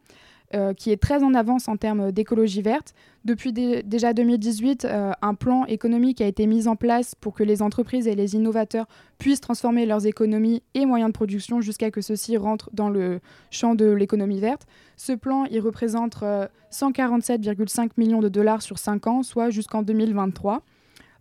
euh, 0.54 0.74
qui 0.74 0.90
est 0.90 1.00
très 1.00 1.22
en 1.22 1.32
avance 1.32 1.66
en 1.66 1.78
termes 1.78 2.12
d'écologie 2.12 2.60
verte. 2.60 2.92
Depuis 3.24 3.52
déjà 3.54 4.12
2018, 4.12 4.84
euh, 4.84 5.12
un 5.22 5.34
plan 5.34 5.64
économique 5.64 6.20
a 6.20 6.26
été 6.26 6.46
mis 6.46 6.68
en 6.68 6.76
place 6.76 7.14
pour 7.14 7.32
que 7.32 7.42
les 7.42 7.62
entreprises 7.62 8.06
et 8.06 8.14
les 8.14 8.34
innovateurs 8.34 8.86
puissent 9.16 9.40
transformer 9.40 9.86
leurs 9.86 10.06
économies 10.06 10.62
et 10.74 10.84
moyens 10.84 11.08
de 11.08 11.14
production 11.14 11.62
jusqu'à 11.62 11.90
que 11.90 12.02
ceux-ci 12.02 12.36
rentrent 12.36 12.68
dans 12.74 12.90
le 12.90 13.20
champ 13.50 13.74
de 13.74 13.86
l'économie 13.92 14.40
verte. 14.40 14.66
Ce 14.98 15.12
plan, 15.12 15.46
il 15.46 15.60
représente 15.60 16.22
147,5 16.70 17.92
millions 17.96 18.20
de 18.20 18.28
dollars 18.28 18.60
sur 18.60 18.78
5 18.78 19.06
ans, 19.06 19.22
soit 19.22 19.48
jusqu'en 19.48 19.82
2023. 19.82 20.62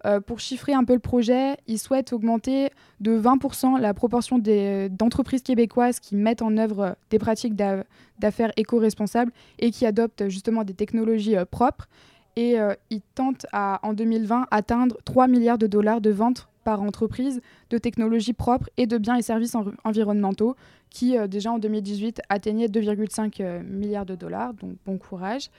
Euh, 0.05 0.19
pour 0.19 0.39
chiffrer 0.39 0.73
un 0.73 0.83
peu 0.83 0.93
le 0.93 0.99
projet, 0.99 1.57
ils 1.67 1.77
souhaitent 1.77 2.13
augmenter 2.13 2.69
de 2.99 3.19
20% 3.19 3.79
la 3.79 3.93
proportion 3.93 4.39
d'entreprises 4.39 5.43
québécoises 5.43 5.99
qui 5.99 6.15
mettent 6.15 6.41
en 6.41 6.57
œuvre 6.57 6.95
des 7.09 7.19
pratiques 7.19 7.55
d'affaires 7.55 8.51
éco-responsables 8.57 9.31
et 9.59 9.71
qui 9.71 9.85
adoptent 9.85 10.27
justement 10.29 10.63
des 10.63 10.73
technologies 10.73 11.37
euh, 11.37 11.45
propres. 11.45 11.87
Et 12.35 12.59
euh, 12.59 12.73
ils 12.89 13.01
tentent 13.13 13.45
à, 13.51 13.79
en 13.83 13.93
2020 13.93 14.47
atteindre 14.51 14.97
3 15.05 15.27
milliards 15.27 15.57
de 15.57 15.67
dollars 15.67 16.01
de 16.01 16.09
ventes 16.09 16.47
par 16.63 16.81
entreprise 16.81 17.41
de 17.69 17.77
technologies 17.77 18.33
propres 18.33 18.69
et 18.77 18.85
de 18.85 18.97
biens 18.97 19.15
et 19.15 19.21
services 19.21 19.55
environnementaux 19.83 20.55
qui 20.91 21.17
déjà 21.27 21.51
en 21.51 21.57
2018 21.57 22.21
atteignaient 22.29 22.67
2,5 22.67 23.63
milliards 23.63 24.05
de 24.05 24.13
dollars. 24.13 24.53
Donc 24.53 24.75
bon 24.85 24.99
courage. 24.99 25.49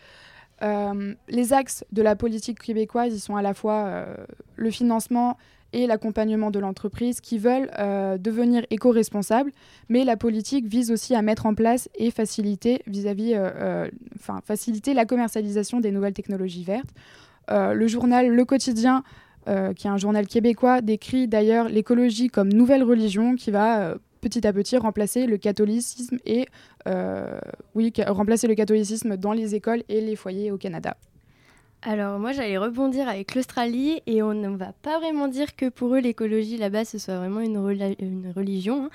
Euh, 0.63 1.15
les 1.29 1.53
axes 1.53 1.85
de 1.93 2.03
la 2.03 2.17
politique 2.17 2.59
québécoise, 2.61 3.15
ils 3.15 3.21
sont 3.21 3.37
à 3.37 3.43
la 3.43 3.55
fois 3.55 3.87
euh, 3.87 4.15
le 4.57 4.71
financement 4.71 5.37
et 5.73 5.87
l'accompagnement 5.87 6.51
de 6.51 6.59
l'entreprise 6.59 7.21
qui 7.21 7.39
veulent 7.39 7.71
euh, 7.79 8.19
devenir 8.19 8.65
éco-responsables, 8.71 9.51
mais 9.89 10.05
la 10.05 10.17
politique 10.17 10.67
vise 10.67 10.91
aussi 10.91 11.15
à 11.15 11.23
mettre 11.23 11.47
en 11.47 11.55
place 11.55 11.89
et 11.95 12.11
faciliter 12.11 12.83
faciliter 14.45 14.95
la 14.95 15.07
commercialisation 15.07 15.81
des 15.81 15.91
nouvelles 15.91 16.13
technologies 16.13 16.65
vertes. 16.65 16.91
le 17.49 17.87
journal 17.87 18.29
Le 18.29 18.45
Quotidien, 18.45 19.03
qui 19.47 19.87
est 19.87 19.91
un 19.91 19.97
journal 19.97 20.27
québécois, 20.27 20.83
décrit 20.83 21.27
d'ailleurs 21.27 21.71
l'écologie 21.71 22.29
comme 22.29 22.53
nouvelle 22.53 22.83
religion 22.83 23.35
qui 23.35 23.51
va 23.51 23.97
petit 24.23 24.47
à 24.47 24.53
petit 24.55 24.79
remplacer 24.79 25.27
le 25.27 25.37
catholicisme 25.37 26.17
et 26.25 26.47
euh, 26.89 27.39
oui, 27.75 27.93
remplacer 28.07 28.47
le 28.47 28.55
catholicisme 28.55 29.19
dans 29.19 29.33
les 29.33 29.55
écoles 29.55 29.83
et 29.91 30.01
les 30.01 30.17
foyers 30.17 30.51
au 30.51 30.57
Canada. 30.57 30.97
Alors 31.85 32.21
moi 32.21 32.31
j'allais 32.31 32.59
rebondir 32.59 33.09
avec 33.09 33.35
l'Australie 33.35 34.01
et 34.07 34.23
on 34.23 34.35
ne 34.35 34.57
va 34.57 34.73
pas 34.83 35.01
vraiment 35.01 35.27
dire 35.27 35.57
que 35.57 35.69
pour 35.69 35.97
eux 35.97 35.99
l'écologie 35.99 36.57
là-bas 36.57 36.85
ce 36.85 36.97
soit 36.97 37.19
vraiment 37.19 37.41
une, 37.41 37.57
une 37.99 38.33
religion. 38.35 38.85
Hein. 38.85 38.91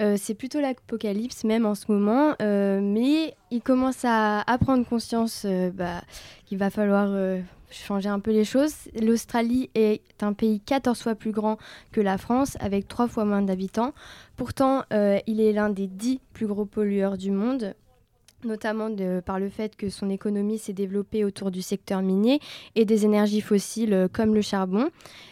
Euh, 0.00 0.16
c'est 0.16 0.34
plutôt 0.34 0.60
l'apocalypse 0.60 1.42
même 1.42 1.66
en 1.66 1.74
ce 1.74 1.90
moment, 1.90 2.34
euh, 2.40 2.80
mais 2.80 3.34
ils 3.50 3.60
commencent 3.60 4.04
à, 4.04 4.44
prendre 4.60 4.86
conscience 4.86 5.44
bah, 5.74 6.02
qu'il 6.46 6.58
va 6.58 6.70
falloir 6.70 7.10
changer 7.70 8.08
un 8.08 8.20
peu 8.20 8.30
les 8.30 8.44
choses. 8.44 8.74
L'Australie 9.00 9.70
est 9.74 10.02
un 10.22 10.32
pays 10.32 10.60
14 10.60 11.02
fois 11.02 11.14
plus 11.14 11.32
grand 11.32 11.58
que 11.92 12.00
la 12.00 12.18
France, 12.18 12.56
avec 12.60 12.88
3 12.88 13.08
fois 13.08 13.24
moins 13.24 13.42
d'habitants. 13.42 13.92
Pourtant, 14.36 14.82
euh, 14.92 15.18
il 15.26 15.40
est 15.40 15.52
l'un 15.52 15.70
des 15.70 15.86
10 15.86 16.20
plus 16.32 16.46
gros 16.46 16.66
pollueurs 16.66 17.16
du 17.16 17.30
monde 17.30 17.74
notamment 18.44 18.88
par 19.24 19.38
le 19.38 19.48
fait 19.48 19.76
que 19.76 19.88
son 19.88 20.10
économie 20.10 20.58
s'est 20.58 20.72
développée 20.72 21.24
autour 21.24 21.50
du 21.50 21.62
secteur 21.62 22.02
minier 22.02 22.40
et 22.74 22.84
des 22.84 23.04
énergies 23.04 23.40
fossiles 23.40 23.94
euh, 23.94 24.08
comme 24.10 24.34
le 24.34 24.42
charbon. 24.42 24.88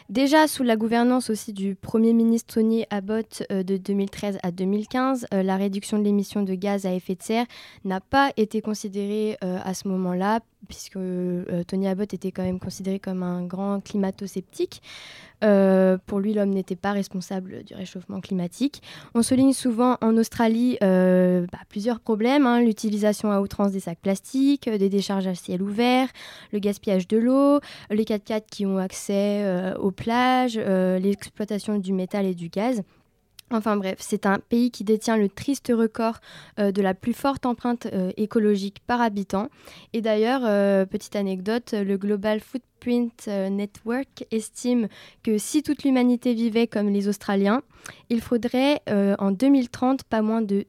Déjà 0.09 0.47
sous 0.47 0.63
la 0.63 0.75
gouvernance 0.75 1.29
aussi 1.29 1.53
du 1.53 1.75
Premier 1.75 2.13
ministre 2.13 2.55
Tony 2.55 2.85
Abbott 2.89 3.43
euh, 3.51 3.63
de 3.63 3.77
2013 3.77 4.39
à 4.43 4.51
2015, 4.51 5.27
la 5.31 5.57
réduction 5.57 5.99
de 5.99 6.03
l'émission 6.03 6.43
de 6.43 6.53
gaz 6.55 6.85
à 6.85 6.93
effet 6.93 7.15
de 7.15 7.21
serre 7.21 7.45
n'a 7.85 7.99
pas 7.99 8.31
été 8.37 8.61
considérée 8.61 9.37
à 9.41 9.73
ce 9.73 9.87
moment-là 9.87 10.39
puisque 10.67 10.97
euh, 10.97 11.63
Tony 11.63 11.87
Abbott 11.87 12.13
était 12.13 12.31
quand 12.31 12.43
même 12.43 12.59
considéré 12.59 12.99
comme 12.99 13.23
un 13.23 13.45
grand 13.45 13.81
climato-sceptique. 13.81 14.81
Euh, 15.43 15.97
pour 16.05 16.19
lui, 16.19 16.33
l'homme 16.33 16.49
n'était 16.49 16.75
pas 16.75 16.91
responsable 16.91 17.63
du 17.63 17.73
réchauffement 17.73 18.19
climatique. 18.19 18.81
On 19.13 19.23
souligne 19.23 19.53
souvent 19.53 19.97
en 20.01 20.17
Australie 20.17 20.77
euh, 20.83 21.45
bah, 21.51 21.59
plusieurs 21.69 21.99
problèmes, 21.99 22.45
hein. 22.45 22.61
l'utilisation 22.61 23.31
à 23.31 23.39
outrance 23.39 23.71
des 23.71 23.79
sacs 23.79 23.99
plastiques, 23.99 24.69
des 24.69 24.89
décharges 24.89 25.27
à 25.27 25.35
ciel 25.35 25.61
ouvert, 25.61 26.07
le 26.51 26.59
gaspillage 26.59 27.07
de 27.07 27.17
l'eau, 27.17 27.59
les 27.89 28.03
4x4 28.03 28.43
qui 28.49 28.65
ont 28.65 28.77
accès 28.77 29.45
aux 29.79 29.91
plages, 29.91 30.57
l'exploitation 30.57 31.77
du 31.77 31.93
métal 31.93 32.25
et 32.25 32.35
du 32.35 32.49
gaz. 32.49 32.83
Enfin 33.51 33.77
bref, 33.77 33.97
c'est 33.99 34.25
un 34.25 34.39
pays 34.39 34.71
qui 34.71 34.83
détient 34.83 35.17
le 35.17 35.27
triste 35.27 35.71
record 35.73 36.19
euh, 36.59 36.71
de 36.71 36.81
la 36.81 36.93
plus 36.93 37.13
forte 37.13 37.45
empreinte 37.45 37.87
euh, 37.87 38.11
écologique 38.17 38.79
par 38.85 39.01
habitant. 39.01 39.49
Et 39.93 40.01
d'ailleurs, 40.01 40.41
euh, 40.45 40.85
petite 40.85 41.15
anecdote, 41.15 41.73
le 41.73 41.97
Global 41.97 42.39
Footprint 42.39 43.27
Network 43.27 44.25
estime 44.31 44.87
que 45.23 45.37
si 45.37 45.63
toute 45.63 45.83
l'humanité 45.83 46.33
vivait 46.33 46.67
comme 46.67 46.89
les 46.89 47.07
Australiens, 47.07 47.61
il 48.09 48.21
faudrait 48.21 48.81
en 48.87 49.31
2030 49.31 50.03
pas 50.03 50.21
moins 50.21 50.41
de 50.41 50.65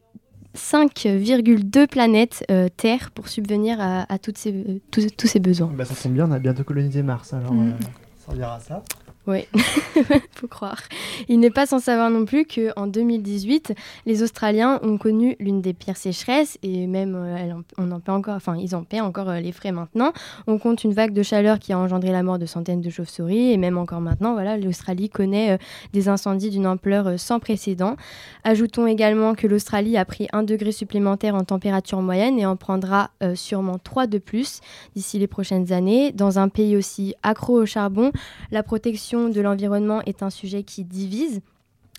5,2 0.57 1.87
planètes 1.87 2.45
Terre 2.77 3.12
pour 3.12 3.29
subvenir 3.29 3.79
à, 3.81 4.19
toutes 4.19 4.38
ces, 4.38 4.83
tous, 4.90 5.27
ces 5.27 5.38
besoins. 5.38 5.69
Bah, 5.69 5.85
ça 5.85 5.95
tombe 5.95 6.14
bien, 6.14 6.29
on 6.29 6.33
a 6.33 6.40
bientôt 6.40 6.64
colonisé 6.64 7.05
Mars, 7.05 7.33
alors 7.33 7.55
mm. 7.55 7.75
ça 8.19 8.55
à 8.55 8.59
ça. 8.59 8.83
Oui, 9.26 9.46
faut 10.33 10.48
croire. 10.48 10.80
Il 11.28 11.40
n'est 11.40 11.50
pas 11.50 11.66
sans 11.66 11.78
savoir 11.78 12.09
non 12.09 12.24
plus 12.24 12.46
qu'en 12.46 12.87
2018, 12.87 13.74
les 14.06 14.22
Australiens 14.22 14.80
ont 14.83 14.96
connu 14.96 15.37
l'une 15.38 15.61
des 15.61 15.74
pires 15.74 15.98
sécheresses 15.98 16.56
et 16.62 16.87
même 16.87 17.14
euh, 17.14 17.52
on 17.76 17.90
en 17.90 18.00
paie 18.00 18.12
encore, 18.12 18.35
enfin 18.35 18.56
ils 18.56 18.74
en 18.74 18.83
paient 18.83 19.00
encore 19.00 19.28
euh, 19.28 19.40
les 19.40 19.52
frais 19.52 19.72
maintenant. 19.72 20.14
On 20.46 20.59
compte 20.59 20.85
une 20.85 20.94
vague 20.94 21.12
de 21.12 21.22
chaleur 21.22 21.59
qui 21.59 21.74
a 21.74 21.78
engendré 21.78 22.12
la 22.12 22.22
mort 22.22 22.38
de 22.38 22.46
centaines 22.46 22.80
de 22.80 22.88
chauves-souris 22.88 23.52
et 23.52 23.59
même 23.59 23.76
encore 23.76 24.00
maintenant, 24.00 24.33
voilà, 24.33 24.56
l'Australie 24.56 25.11
connaît 25.11 25.52
euh, 25.52 25.59
des 25.92 26.09
incendies 26.09 26.48
d'une 26.48 26.66
ampleur 26.66 27.20
sans 27.20 27.40
précédent. 27.40 27.96
Ajoutons 28.42 28.87
également 28.87 29.35
que 29.35 29.46
l'Australie 29.46 29.98
a 29.98 30.06
pris 30.06 30.28
un 30.33 30.42
degré 30.42 30.72
supplémentaire 30.72 31.35
en 31.35 31.44
température 31.44 32.00
moyenne 32.00 32.38
et 32.38 32.46
en 32.46 32.56
prendra 32.56 33.11
sûrement 33.35 33.78
trois 33.78 34.06
de 34.06 34.18
plus 34.18 34.61
d'ici 34.96 35.18
les 35.18 35.26
prochaines 35.26 35.72
années. 35.72 36.12
Dans 36.12 36.38
un 36.38 36.48
pays 36.48 36.76
aussi 36.76 37.14
accro 37.22 37.61
au 37.61 37.66
charbon, 37.66 38.12
la 38.50 38.62
protection 38.62 39.10
de 39.12 39.40
l'environnement 39.40 40.03
est 40.03 40.23
un 40.23 40.31
sujet 40.31 40.62
qui 40.62 40.85
divise. 40.85 41.40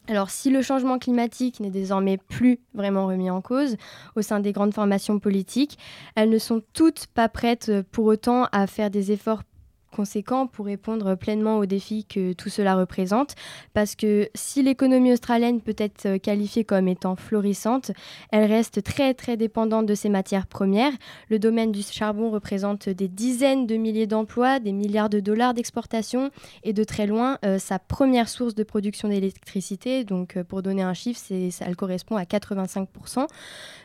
Alors 0.08 0.30
si 0.30 0.50
le 0.50 0.62
changement 0.62 0.98
climatique 0.98 1.60
n'est 1.60 1.70
désormais 1.70 2.18
plus 2.18 2.60
vraiment 2.74 3.06
remis 3.06 3.30
en 3.30 3.42
cause 3.42 3.76
au 4.16 4.22
sein 4.22 4.40
des 4.40 4.52
grandes 4.52 4.74
formations 4.74 5.20
politiques, 5.20 5.78
elles 6.16 6.30
ne 6.30 6.38
sont 6.38 6.62
toutes 6.74 7.08
pas 7.08 7.30
prêtes 7.30 7.72
pour 7.92 8.06
autant 8.06 8.46
à 8.52 8.66
faire 8.66 8.90
des 8.90 9.12
efforts 9.12 9.44
conséquent 9.92 10.48
pour 10.48 10.66
répondre 10.66 11.16
pleinement 11.16 11.58
aux 11.58 11.66
défis 11.66 12.06
que 12.06 12.34
tout 12.34 12.50
cela 12.50 12.76
représente. 12.76 13.36
Parce 13.74 13.96
que 13.96 14.30
si 14.34 14.64
l'économie 14.64 15.14
australienne 15.14 15.62
peut 15.62 15.76
être 15.78 16.06
euh, 16.06 16.18
qualifiée 16.18 16.64
comme 16.64 16.88
étant 16.88 17.16
florissante, 17.16 17.92
elle 18.32 18.46
reste 18.46 18.84
très 18.84 19.14
très 19.14 19.38
dépendante 19.38 19.86
de 19.86 19.96
ses 19.96 20.10
matières 20.10 20.48
premières. 20.48 20.94
Le 21.30 21.40
domaine 21.40 21.72
du 21.72 21.82
charbon 21.84 22.32
représente 22.32 22.90
des 22.90 23.08
dizaines 23.08 23.68
de 23.68 23.76
milliers 23.76 24.08
d'emplois, 24.08 24.60
des 24.60 24.72
milliards 24.72 25.10
de 25.10 25.20
dollars 25.20 25.54
d'exportation 25.54 26.32
et 26.64 26.74
de 26.74 26.84
très 26.84 27.06
loin 27.06 27.38
euh, 27.46 27.60
sa 27.60 27.80
première 27.80 28.30
source 28.30 28.56
de 28.56 28.64
production 28.64 29.10
d'électricité. 29.10 30.04
Donc 30.04 30.38
euh, 30.38 30.44
pour 30.44 30.62
donner 30.62 30.84
un 30.84 30.94
chiffre, 30.94 31.20
ça 31.20 31.66
elle 31.68 31.76
correspond 31.76 32.16
à 32.16 32.24
85%. 32.24 33.28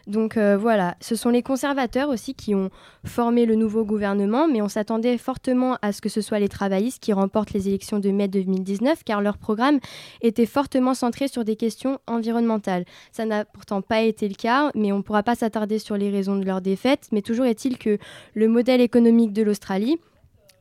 Donc 0.06 0.38
voilà, 0.38 0.96
ce 1.00 1.16
sont 1.16 1.30
les 1.30 1.42
conservateurs 1.42 2.10
aussi 2.10 2.34
qui 2.34 2.54
ont 2.54 2.70
formé 3.04 3.44
le 3.44 3.56
nouveau 3.56 3.84
gouvernement, 3.84 4.46
mais 4.46 4.62
on 4.62 4.68
s'attendait 4.68 5.18
fortement 5.18 5.78
à 5.82 5.92
que 6.00 6.08
ce 6.08 6.20
soit 6.20 6.38
les 6.38 6.48
travaillistes 6.48 7.02
qui 7.02 7.12
remportent 7.12 7.52
les 7.52 7.68
élections 7.68 7.98
de 7.98 8.10
mai 8.10 8.28
2019, 8.28 9.04
car 9.04 9.20
leur 9.20 9.38
programme 9.38 9.78
était 10.20 10.46
fortement 10.46 10.94
centré 10.94 11.28
sur 11.28 11.44
des 11.44 11.56
questions 11.56 11.98
environnementales. 12.06 12.84
Ça 13.12 13.24
n'a 13.24 13.44
pourtant 13.44 13.82
pas 13.82 14.02
été 14.02 14.28
le 14.28 14.34
cas, 14.34 14.70
mais 14.74 14.92
on 14.92 14.98
ne 14.98 15.02
pourra 15.02 15.22
pas 15.22 15.34
s'attarder 15.34 15.78
sur 15.78 15.96
les 15.96 16.10
raisons 16.10 16.36
de 16.36 16.44
leur 16.44 16.60
défaite. 16.60 17.08
Mais 17.12 17.22
toujours 17.22 17.46
est-il 17.46 17.78
que 17.78 17.98
le 18.34 18.48
modèle 18.48 18.80
économique 18.80 19.32
de 19.32 19.42
l'Australie, 19.42 19.98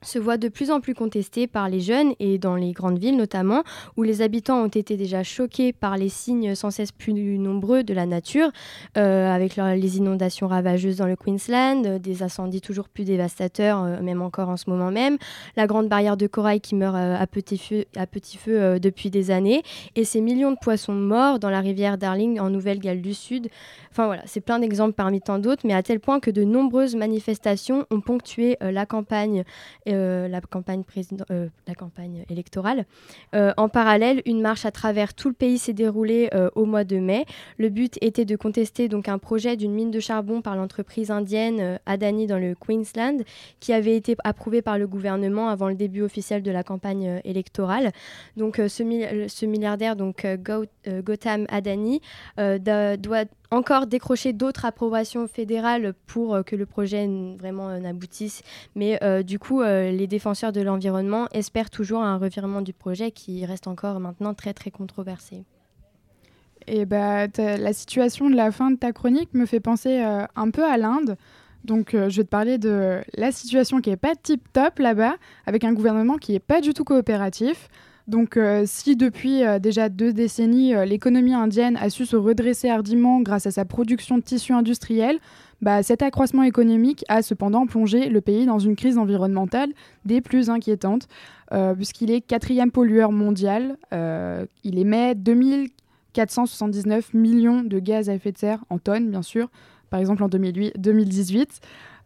se 0.01 0.19
voit 0.19 0.37
de 0.37 0.47
plus 0.47 0.71
en 0.71 0.81
plus 0.81 0.93
contesté 0.93 1.47
par 1.47 1.69
les 1.69 1.79
jeunes 1.79 2.13
et 2.19 2.37
dans 2.37 2.55
les 2.55 2.71
grandes 2.71 2.99
villes 2.99 3.17
notamment, 3.17 3.63
où 3.97 4.03
les 4.03 4.21
habitants 4.21 4.63
ont 4.63 4.67
été 4.67 4.97
déjà 4.97 5.23
choqués 5.23 5.73
par 5.73 5.97
les 5.97 6.09
signes 6.09 6.55
sans 6.55 6.71
cesse 6.71 6.91
plus 6.91 7.13
nombreux 7.13 7.83
de 7.83 7.93
la 7.93 8.05
nature, 8.05 8.51
euh, 8.97 9.33
avec 9.33 9.55
les 9.55 9.97
inondations 9.97 10.47
ravageuses 10.47 10.97
dans 10.97 11.07
le 11.07 11.15
Queensland, 11.15 11.85
euh, 11.85 11.99
des 11.99 12.23
incendies 12.23 12.61
toujours 12.61 12.89
plus 12.89 13.03
dévastateurs, 13.03 13.83
euh, 13.83 14.01
même 14.01 14.21
encore 14.21 14.49
en 14.49 14.57
ce 14.57 14.69
moment 14.69 14.91
même, 14.91 15.17
la 15.55 15.67
grande 15.67 15.87
barrière 15.87 16.17
de 16.17 16.27
corail 16.27 16.61
qui 16.61 16.75
meurt 16.75 16.95
à 16.95 17.27
petit 17.27 17.57
feu 17.57 18.79
depuis 18.79 19.09
des 19.09 19.31
années, 19.31 19.63
et 19.95 20.03
ces 20.03 20.21
millions 20.21 20.51
de 20.51 20.57
poissons 20.61 20.93
morts 20.93 21.39
dans 21.39 21.49
la 21.49 21.59
rivière 21.59 21.97
Darling 21.97 22.39
en 22.39 22.49
Nouvelle-Galles 22.49 23.01
du 23.01 23.13
Sud. 23.13 23.49
Enfin 23.95 24.07
voilà, 24.07 24.23
c'est 24.25 24.41
plein 24.41 24.59
d'exemples 24.59 24.91
parmi 24.91 25.21
tant 25.21 25.39
d'autres, 25.39 25.61
mais 25.65 25.73
à 25.73 25.81
tel 25.81 26.01
point 26.01 26.19
que 26.19 26.29
de 26.29 26.43
nombreuses 26.43 26.97
manifestations 26.97 27.85
ont 27.91 28.01
ponctué 28.01 28.57
la 28.59 28.85
campagne 28.85 29.45
la, 29.85 30.41
campagne 30.41 30.83
la 31.65 31.75
campagne 31.75 32.25
électorale. 32.29 32.85
en 33.31 33.69
parallèle, 33.69 34.21
une 34.25 34.41
marche 34.41 34.65
à 34.65 34.71
travers 34.71 35.13
tout 35.13 35.29
le 35.29 35.33
pays 35.33 35.57
s'est 35.57 35.71
déroulée 35.71 36.29
au 36.55 36.65
mois 36.65 36.83
de 36.83 36.97
mai. 36.97 37.23
Le 37.57 37.69
but 37.69 37.97
était 38.01 38.25
de 38.25 38.35
contester 38.35 38.89
donc 38.89 39.07
un 39.07 39.17
projet 39.17 39.55
d'une 39.55 39.71
mine 39.71 39.91
de 39.91 40.01
charbon 40.01 40.41
par 40.41 40.57
l'entreprise 40.57 41.09
indienne 41.09 41.79
Adani 41.85 42.27
dans 42.27 42.37
le 42.37 42.53
Queensland, 42.53 43.23
qui 43.61 43.71
avait 43.71 43.95
été 43.95 44.17
approuvé 44.25 44.61
par 44.61 44.77
le 44.77 44.87
gouvernement 44.87 45.47
avant 45.47 45.69
le 45.69 45.75
début 45.75 46.01
officiel 46.01 46.43
de 46.43 46.51
la 46.51 46.63
campagne 46.63 47.21
électorale. 47.23 47.93
Donc 48.35 48.57
ce, 48.57 48.67
ce, 49.29 49.45
milliardaire, 49.45 49.95
donc 49.95 50.27
Gautam 50.85 51.45
Adani, 51.47 52.01
doit 52.37 53.23
encore 53.51 53.87
décrocher 53.87 54.33
d'autres 54.33 54.65
approbations 54.65 55.27
fédérales 55.27 55.93
pour 56.07 56.35
euh, 56.35 56.43
que 56.43 56.55
le 56.55 56.65
projet 56.65 57.07
vraiment 57.37 57.69
euh, 57.69 57.79
n'aboutisse. 57.79 58.43
Mais 58.75 58.99
euh, 59.03 59.23
du 59.23 59.39
coup, 59.39 59.61
les 59.63 60.07
défenseurs 60.07 60.51
de 60.51 60.61
l'environnement 60.61 61.27
espèrent 61.31 61.69
toujours 61.69 62.03
un 62.03 62.17
revirement 62.17 62.61
du 62.61 62.73
projet 62.73 63.11
qui 63.11 63.45
reste 63.45 63.67
encore 63.67 63.99
maintenant 63.99 64.33
très 64.33 64.53
très 64.53 64.71
controversé. 64.71 65.43
Et 66.67 66.85
bah, 66.85 67.27
la 67.37 67.73
situation 67.73 68.29
de 68.29 68.35
la 68.35 68.51
fin 68.51 68.71
de 68.71 68.77
ta 68.77 68.91
chronique 68.91 69.33
me 69.33 69.45
fait 69.45 69.59
penser 69.59 69.99
un 69.99 70.49
peu 70.49 70.63
à 70.63 70.77
l'Inde. 70.77 71.15
Donc, 71.63 71.89
je 71.93 72.15
vais 72.15 72.23
te 72.23 72.29
parler 72.29 72.57
de 72.57 73.01
la 73.15 73.31
situation 73.31 73.81
qui 73.81 73.91
n'est 73.91 73.97
pas 73.97 74.15
tip 74.15 74.41
top 74.51 74.79
là-bas, 74.79 75.15
avec 75.45 75.63
un 75.63 75.73
gouvernement 75.73 76.17
qui 76.17 76.33
n'est 76.33 76.39
pas 76.39 76.61
du 76.61 76.73
tout 76.73 76.83
coopératif. 76.83 77.69
Donc 78.07 78.37
euh, 78.37 78.63
si 78.67 78.95
depuis 78.95 79.43
euh, 79.43 79.57
déjà 79.57 79.89
deux 79.89 80.13
décennies, 80.13 80.75
euh, 80.75 80.85
l'économie 80.85 81.33
indienne 81.33 81.75
a 81.77 81.89
su 81.89 82.05
se 82.05 82.15
redresser 82.15 82.69
hardiment 82.69 83.19
grâce 83.21 83.47
à 83.47 83.51
sa 83.51 83.65
production 83.65 84.19
de 84.19 84.23
tissus 84.23 84.53
industriels, 84.53 85.17
bah, 85.61 85.81
cet 85.81 86.03
accroissement 86.03 86.43
économique 86.43 87.03
a 87.07 87.23
cependant 87.23 87.65
plongé 87.65 88.09
le 88.09 88.21
pays 88.21 88.45
dans 88.45 88.59
une 88.59 88.75
crise 88.75 88.99
environnementale 88.99 89.71
des 90.03 90.21
plus 90.21 90.49
inquiétantes, 90.49 91.07
puisqu'il 91.75 92.11
est 92.11 92.19
quatrième 92.19 92.71
pollueur 92.71 93.13
mondial. 93.13 93.77
il 94.63 94.77
émet 94.77 95.15
2479 95.15 97.13
millions 97.13 97.63
de 97.63 97.79
gaz 97.79 98.09
à 98.09 98.13
effet 98.13 98.33
de 98.33 98.37
serre 98.37 98.65
en 98.69 98.79
tonnes, 98.79 99.09
bien 99.09 99.21
sûr, 99.21 99.49
par 99.89 100.01
exemple 100.01 100.23
en 100.23 100.27
2018. 100.27 101.61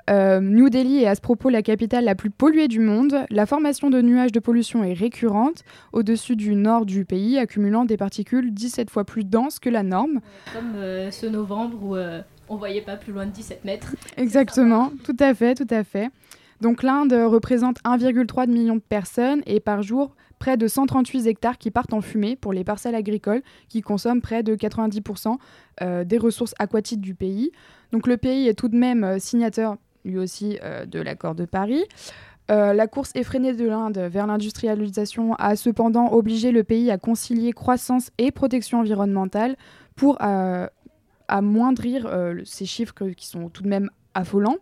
Euh, 0.09 0.39
New 0.41 0.69
Delhi 0.69 1.03
est 1.03 1.07
à 1.07 1.13
ce 1.13 1.21
propos 1.21 1.49
la 1.49 1.61
capitale 1.61 2.03
la 2.03 2.15
plus 2.15 2.31
polluée 2.31 2.67
du 2.67 2.79
monde. 2.79 3.25
La 3.29 3.45
formation 3.45 3.89
de 3.89 4.01
nuages 4.01 4.31
de 4.31 4.39
pollution 4.39 4.83
est 4.83 4.93
récurrente 4.93 5.63
au-dessus 5.93 6.35
du 6.35 6.55
nord 6.55 6.85
du 6.85 7.05
pays, 7.05 7.37
accumulant 7.37 7.85
des 7.85 7.97
particules 7.97 8.53
17 8.53 8.89
fois 8.89 9.03
plus 9.03 9.23
denses 9.23 9.59
que 9.59 9.69
la 9.69 9.83
norme. 9.83 10.19
Comme 10.53 10.75
euh, 10.75 11.11
ce 11.11 11.27
novembre 11.27 11.77
où 11.83 11.95
euh, 11.95 12.21
on 12.47 12.55
voyait 12.55 12.81
pas 12.81 12.95
plus 12.95 13.13
loin 13.13 13.27
de 13.27 13.31
17 13.31 13.65
mètres. 13.65 13.95
Exactement, 14.17 14.91
tout 15.03 15.17
à 15.19 15.33
fait, 15.35 15.53
tout 15.53 15.67
à 15.69 15.83
fait. 15.83 16.09
Donc 16.59 16.81
l'Inde 16.81 17.13
représente 17.13 17.77
1,3 17.83 18.49
million 18.49 18.75
de 18.75 18.81
personnes 18.81 19.43
et 19.45 19.59
par 19.59 19.83
jour, 19.83 20.15
près 20.39 20.57
de 20.57 20.67
138 20.67 21.27
hectares 21.27 21.57
qui 21.57 21.69
partent 21.69 21.93
en 21.93 22.01
fumée 22.01 22.35
pour 22.35 22.51
les 22.51 22.63
parcelles 22.63 22.95
agricoles 22.95 23.43
qui 23.69 23.81
consomment 23.81 24.21
près 24.21 24.43
de 24.43 24.55
90% 24.55 25.37
des 26.03 26.17
ressources 26.17 26.53
aquatiques 26.59 26.99
du 26.99 27.15
pays. 27.15 27.51
Donc 27.93 28.07
le 28.07 28.17
pays 28.17 28.49
est 28.49 28.55
tout 28.55 28.67
de 28.67 28.75
même 28.75 29.19
signateur 29.19 29.77
lui 30.05 30.17
aussi 30.17 30.59
euh, 30.63 30.85
de 30.85 30.99
l'accord 30.99 31.35
de 31.35 31.45
Paris. 31.45 31.83
Euh, 32.51 32.73
la 32.73 32.87
course 32.87 33.11
effrénée 33.15 33.53
de 33.53 33.67
l'Inde 33.67 33.97
vers 33.97 34.25
l'industrialisation 34.25 35.35
a 35.35 35.55
cependant 35.55 36.11
obligé 36.11 36.51
le 36.51 36.63
pays 36.63 36.89
à 36.89 36.97
concilier 36.97 37.51
croissance 37.51 38.09
et 38.17 38.31
protection 38.31 38.79
environnementale 38.79 39.55
pour 39.95 40.17
euh, 40.21 40.67
amoindrir 41.27 42.09
ces 42.45 42.65
chiffres 42.65 42.95
qui 43.15 43.27
sont 43.27 43.49
tout 43.49 43.61
de 43.61 43.67
même 43.67 43.91
affolants. 44.15 44.57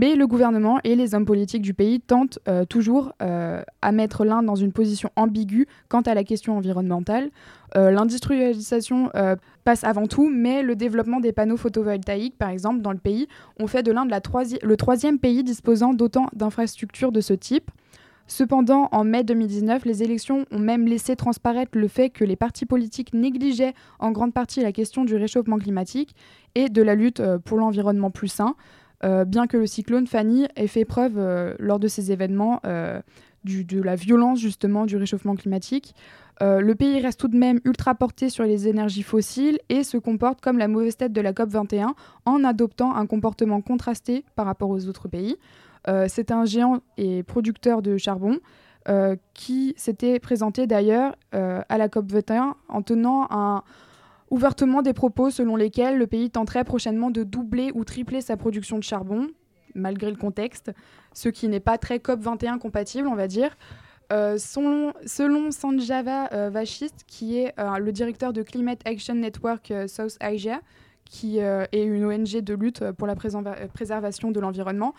Mais 0.00 0.14
le 0.14 0.28
gouvernement 0.28 0.78
et 0.84 0.94
les 0.94 1.16
hommes 1.16 1.24
politiques 1.24 1.62
du 1.62 1.74
pays 1.74 2.00
tentent 2.00 2.38
toujours 2.68 3.12
à 3.18 3.92
mettre 3.92 4.24
l'Inde 4.24 4.46
dans 4.46 4.54
une 4.54 4.70
position 4.70 5.10
ambiguë 5.16 5.66
quant 5.88 6.02
à 6.02 6.14
la 6.14 6.22
question 6.22 6.56
environnementale. 6.56 7.30
Euh, 7.76 7.90
l'industrialisation 7.90 9.10
euh, 9.14 9.36
passe 9.64 9.84
avant 9.84 10.06
tout, 10.06 10.30
mais 10.30 10.62
le 10.62 10.74
développement 10.74 11.20
des 11.20 11.32
panneaux 11.32 11.56
photovoltaïques, 11.56 12.38
par 12.38 12.48
exemple, 12.48 12.80
dans 12.80 12.92
le 12.92 12.98
pays, 12.98 13.28
ont 13.60 13.66
fait 13.66 13.82
de 13.82 13.92
l'Inde 13.92 14.12
le 14.62 14.76
troisième 14.76 15.18
pays 15.18 15.44
disposant 15.44 15.92
d'autant 15.92 16.28
d'infrastructures 16.32 17.12
de 17.12 17.20
ce 17.20 17.34
type. 17.34 17.70
Cependant, 18.26 18.88
en 18.92 19.04
mai 19.04 19.24
2019, 19.24 19.86
les 19.86 20.02
élections 20.02 20.44
ont 20.50 20.58
même 20.58 20.86
laissé 20.86 21.16
transparaître 21.16 21.78
le 21.78 21.88
fait 21.88 22.10
que 22.10 22.24
les 22.24 22.36
partis 22.36 22.66
politiques 22.66 23.14
négligeaient 23.14 23.74
en 23.98 24.12
grande 24.12 24.34
partie 24.34 24.60
la 24.60 24.72
question 24.72 25.04
du 25.04 25.16
réchauffement 25.16 25.58
climatique 25.58 26.14
et 26.54 26.68
de 26.68 26.82
la 26.82 26.94
lutte 26.94 27.20
euh, 27.20 27.38
pour 27.38 27.58
l'environnement 27.58 28.10
plus 28.10 28.28
sain, 28.28 28.54
bien 29.02 29.46
que 29.46 29.56
le 29.56 29.66
cyclone 29.66 30.06
Fanny 30.06 30.46
ait 30.56 30.66
fait 30.66 30.84
preuve 30.84 31.56
lors 31.58 31.78
de 31.78 31.88
ces 31.88 32.12
événements 32.12 32.60
de 33.44 33.82
la 33.82 33.96
violence 33.96 34.40
justement 34.40 34.86
du 34.86 34.96
réchauffement 34.96 35.34
climatique. 35.34 35.94
Euh, 36.40 36.60
le 36.60 36.74
pays 36.74 37.00
reste 37.00 37.18
tout 37.18 37.28
de 37.28 37.36
même 37.36 37.60
ultra 37.64 37.94
porté 37.94 38.30
sur 38.30 38.44
les 38.44 38.68
énergies 38.68 39.02
fossiles 39.02 39.58
et 39.68 39.82
se 39.82 39.96
comporte 39.96 40.40
comme 40.40 40.58
la 40.58 40.68
mauvaise 40.68 40.96
tête 40.96 41.12
de 41.12 41.20
la 41.20 41.32
COP21 41.32 41.94
en 42.26 42.44
adoptant 42.44 42.94
un 42.94 43.06
comportement 43.06 43.60
contrasté 43.60 44.24
par 44.36 44.46
rapport 44.46 44.70
aux 44.70 44.86
autres 44.86 45.08
pays. 45.08 45.36
Euh, 45.88 46.06
c'est 46.08 46.30
un 46.30 46.44
géant 46.44 46.80
et 46.96 47.22
producteur 47.24 47.82
de 47.82 47.96
charbon 47.96 48.38
euh, 48.88 49.16
qui 49.34 49.74
s'était 49.76 50.20
présenté 50.20 50.66
d'ailleurs 50.66 51.16
à 51.32 51.78
la 51.78 51.88
COP21 51.88 52.52
en 52.68 52.82
tenant 52.82 53.26
ouvertement 54.30 54.82
des 54.82 54.92
propos 54.92 55.30
selon 55.30 55.56
lesquels 55.56 55.98
le 55.98 56.06
pays 56.06 56.30
tenterait 56.30 56.64
prochainement 56.64 57.10
de 57.10 57.22
doubler 57.22 57.70
ou 57.74 57.84
tripler 57.84 58.20
sa 58.20 58.36
production 58.36 58.78
de 58.78 58.84
charbon, 58.84 59.28
malgré 59.74 60.10
le 60.10 60.16
contexte, 60.16 60.72
ce 61.12 61.28
qui 61.28 61.48
n'est 61.48 61.60
pas 61.60 61.78
très 61.78 61.98
COP21 61.98 62.58
compatible, 62.58 63.08
on 63.08 63.14
va 63.14 63.26
dire. 63.26 63.56
Euh, 64.10 64.38
selon, 64.38 65.50
Sanjava 65.50 66.32
euh, 66.32 66.48
Vachist, 66.50 67.04
qui 67.06 67.38
est 67.38 67.52
euh, 67.58 67.78
le 67.78 67.92
directeur 67.92 68.32
de 68.32 68.42
Climate 68.42 68.80
Action 68.86 69.14
Network 69.14 69.72
South 69.86 70.16
Asia, 70.20 70.60
qui 71.04 71.38
est 71.38 71.82
une 71.82 72.04
ONG 72.04 72.42
de 72.42 72.52
lutte 72.52 72.92
pour 72.92 73.06
la 73.06 73.16
préservation 73.16 74.30
de 74.30 74.40
l'environnement, 74.40 74.94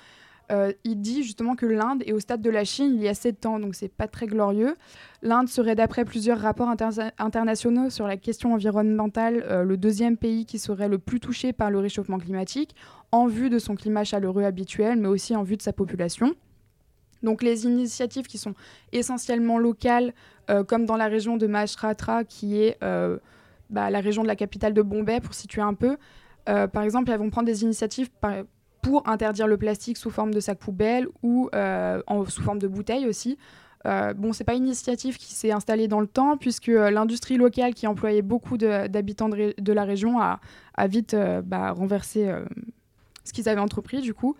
il 0.83 1.01
dit 1.01 1.23
justement 1.23 1.55
que 1.55 1.65
l'Inde 1.65 2.03
est 2.05 2.13
au 2.13 2.19
stade 2.19 2.41
de 2.41 2.49
la 2.49 2.63
Chine 2.63 2.93
il 2.95 3.01
y 3.01 3.07
a 3.07 3.13
7 3.13 3.45
ans, 3.45 3.59
donc 3.59 3.75
c'est 3.75 3.88
pas 3.88 4.07
très 4.07 4.25
glorieux. 4.25 4.75
L'Inde 5.21 5.47
serait, 5.47 5.75
d'après 5.75 6.05
plusieurs 6.05 6.39
rapports 6.39 6.69
internationaux 6.69 7.89
sur 7.89 8.07
la 8.07 8.17
question 8.17 8.53
environnementale, 8.53 9.63
le 9.63 9.77
deuxième 9.77 10.17
pays 10.17 10.45
qui 10.45 10.57
serait 10.57 10.88
le 10.88 10.97
plus 10.97 11.19
touché 11.19 11.53
par 11.53 11.69
le 11.69 11.79
réchauffement 11.79 12.17
climatique, 12.17 12.75
en 13.12 13.27
vue 13.27 13.49
de 13.49 13.59
son 13.59 13.75
climat 13.75 14.03
chaleureux 14.03 14.43
habituel, 14.43 14.97
mais 14.97 15.07
aussi 15.07 15.35
en 15.35 15.43
vue 15.43 15.57
de 15.57 15.62
sa 15.62 15.73
population. 15.73 16.35
Donc 17.23 17.43
les 17.43 17.65
initiatives 17.65 18.27
qui 18.27 18.38
sont 18.38 18.53
essentiellement 18.91 19.57
locales, 19.57 20.13
euh, 20.49 20.63
comme 20.63 20.85
dans 20.85 20.97
la 20.97 21.07
région 21.07 21.38
de 21.38 21.47
Maharashtra, 21.47 22.23
qui 22.23 22.62
est 22.62 22.77
euh, 22.83 23.17
bah, 23.69 23.89
la 23.89 23.99
région 23.99 24.23
de 24.23 24.27
la 24.27 24.35
capitale 24.35 24.73
de 24.73 24.81
Bombay, 24.81 25.19
pour 25.19 25.33
situer 25.33 25.62
un 25.62 25.73
peu, 25.73 25.97
euh, 26.47 26.67
par 26.67 26.83
exemple, 26.83 27.12
elles 27.12 27.19
vont 27.19 27.29
prendre 27.29 27.47
des 27.47 27.63
initiatives 27.63 28.09
pour 28.89 29.08
interdire 29.08 29.45
le 29.45 29.58
plastique 29.58 29.97
sous 29.97 30.10
forme 30.10 30.34
de 30.34 30.39
sac 30.39 30.58
poubelle 30.58 31.08
ou 31.21 31.49
en, 31.54 32.25
sous 32.25 32.41
forme 32.41 32.58
de 32.60 32.67
bouteille 32.67 33.06
aussi. 33.06 33.38
bon, 33.86 34.34
c'est 34.34 34.43
pas 34.43 34.56
une 34.56 34.65
initiative 34.65 35.17
qui 35.17 35.34
s'est 35.34 35.52
installée 35.52 35.88
dans 35.88 36.02
le 36.02 36.08
temps, 36.08 36.38
puisque 36.38 36.67
l'industrie 36.67 37.38
locale 37.38 37.75
qui 37.75 37.86
employait 37.86 38.23
beaucoup 38.23 38.58
d'habitants 38.58 39.30
de, 39.30 39.73
la 39.73 39.84
région 39.84 40.19
a, 40.19 40.39
vite 40.88 41.15
bah, 41.43 41.71
renversé 41.71 42.34
ce 43.23 43.32
qu'ils 43.32 43.47
avaient 43.47 43.62
entrepris, 43.62 44.02
du 44.02 44.15
coup. 44.15 44.36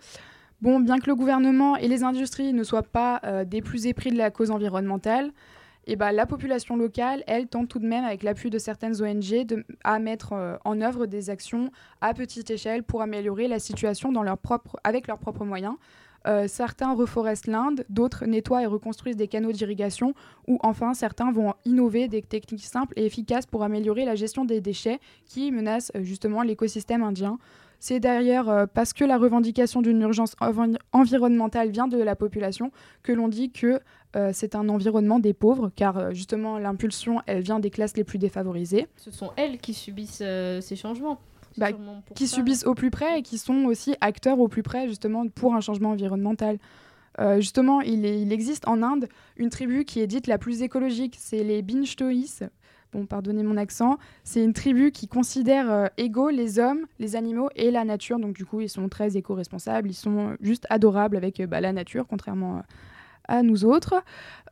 Bon, 0.60 0.78
bien 0.78 0.98
que 0.98 1.06
le 1.06 1.14
gouvernement 1.14 1.76
et 1.76 1.88
les 1.88 2.04
industries 2.04 2.52
ne 2.52 2.64
soient 2.64 2.82
pas 2.82 3.20
euh, 3.24 3.44
des 3.44 3.62
plus 3.62 3.86
épris 3.86 4.10
de 4.10 4.18
la 4.18 4.30
cause 4.30 4.50
environnementale, 4.50 5.32
et 5.86 5.92
eh 5.92 5.96
ben, 5.96 6.12
la 6.12 6.26
population 6.26 6.76
locale, 6.76 7.24
elle, 7.26 7.48
tente 7.48 7.68
tout 7.68 7.78
de 7.78 7.86
même, 7.86 8.04
avec 8.04 8.22
l'appui 8.22 8.50
de 8.50 8.58
certaines 8.58 9.02
ONG, 9.02 9.46
de, 9.46 9.64
à 9.82 9.98
mettre 9.98 10.34
euh, 10.34 10.56
en 10.64 10.80
œuvre 10.82 11.06
des 11.06 11.30
actions 11.30 11.72
à 12.02 12.12
petite 12.12 12.50
échelle 12.50 12.82
pour 12.82 13.00
améliorer 13.00 13.48
la 13.48 13.58
situation 13.58 14.12
dans 14.12 14.22
leur 14.22 14.36
propre, 14.36 14.78
avec 14.84 15.06
leurs 15.06 15.18
propres 15.18 15.44
moyens. 15.46 15.74
Euh, 16.26 16.46
certains 16.48 16.94
reforestent 16.94 17.46
l'Inde, 17.46 17.84
d'autres 17.88 18.26
nettoient 18.26 18.62
et 18.62 18.66
reconstruisent 18.66 19.16
des 19.16 19.26
canaux 19.26 19.52
d'irrigation, 19.52 20.14
ou 20.46 20.58
enfin 20.62 20.92
certains 20.92 21.32
vont 21.32 21.54
innover 21.64 22.08
des 22.08 22.20
techniques 22.20 22.66
simples 22.66 22.92
et 22.96 23.06
efficaces 23.06 23.46
pour 23.46 23.62
améliorer 23.62 24.04
la 24.04 24.14
gestion 24.14 24.44
des 24.44 24.60
déchets 24.60 25.00
qui 25.24 25.50
menacent 25.50 25.92
justement 26.02 26.42
l'écosystème 26.42 27.02
indien. 27.02 27.38
C'est 27.82 27.98
d'ailleurs 27.98 28.50
euh, 28.50 28.66
parce 28.66 28.92
que 28.92 29.04
la 29.04 29.16
revendication 29.16 29.80
d'une 29.80 30.02
urgence 30.02 30.36
environnementale 30.92 31.70
vient 31.70 31.88
de 31.88 31.96
la 31.96 32.14
population 32.14 32.70
que 33.02 33.12
l'on 33.12 33.28
dit 33.28 33.50
que 33.50 33.80
euh, 34.16 34.30
c'est 34.32 34.54
un 34.54 34.68
environnement 34.68 35.18
des 35.18 35.32
pauvres, 35.32 35.70
car 35.74 35.98
euh, 35.98 36.10
justement 36.12 36.58
l'impulsion, 36.58 37.20
elle 37.26 37.42
vient 37.42 37.60
des 37.60 37.70
classes 37.70 37.96
les 37.96 38.04
plus 38.04 38.18
défavorisées. 38.18 38.88
Ce 38.96 39.10
sont 39.10 39.30
elles 39.36 39.58
qui 39.58 39.74
subissent 39.74 40.22
ces 40.60 40.76
changements. 40.76 41.20
Bah, 41.56 41.70
qui 42.14 42.28
subissent 42.28 42.64
au 42.64 42.74
plus 42.74 42.90
près 42.90 43.18
et 43.18 43.22
qui 43.22 43.36
sont 43.36 43.64
aussi 43.64 43.96
acteurs 44.00 44.38
au 44.38 44.46
plus 44.46 44.62
près 44.62 44.86
justement 44.86 45.28
pour 45.28 45.54
un 45.54 45.60
changement 45.60 45.90
environnemental. 45.90 46.58
justement, 47.38 47.80
il, 47.80 48.06
il, 48.06 48.32
existe 48.32 48.68
en 48.68 48.82
Inde 48.84 49.08
une 49.36 49.50
tribu 49.50 49.84
qui 49.84 50.00
est 50.00 50.06
dite 50.06 50.28
la 50.28 50.38
plus 50.38 50.62
écologique, 50.62 51.16
c'est 51.18 51.42
les 51.42 51.60
Binchtois 51.60 52.48
bon, 52.92 53.06
pardonnez 53.06 53.42
mon 53.42 53.56
accent, 53.56 53.98
c'est 54.24 54.42
une 54.42 54.52
tribu 54.52 54.90
qui 54.92 55.08
considère 55.08 55.70
euh, 55.70 55.86
égaux 55.96 56.30
les 56.30 56.58
hommes, 56.58 56.86
les 56.98 57.16
animaux 57.16 57.48
et 57.56 57.70
la 57.70 57.84
nature. 57.84 58.18
Donc 58.18 58.34
du 58.34 58.44
coup, 58.44 58.60
ils 58.60 58.68
sont 58.68 58.88
très 58.88 59.16
éco-responsables, 59.16 59.88
ils 59.88 59.94
sont 59.94 60.36
juste 60.40 60.66
adorables 60.70 61.16
avec 61.16 61.40
euh, 61.40 61.46
bah, 61.46 61.60
la 61.60 61.72
nature, 61.72 62.06
contrairement 62.08 62.58
à 62.58 62.64
nous 63.42 63.64
autres. 63.64 63.94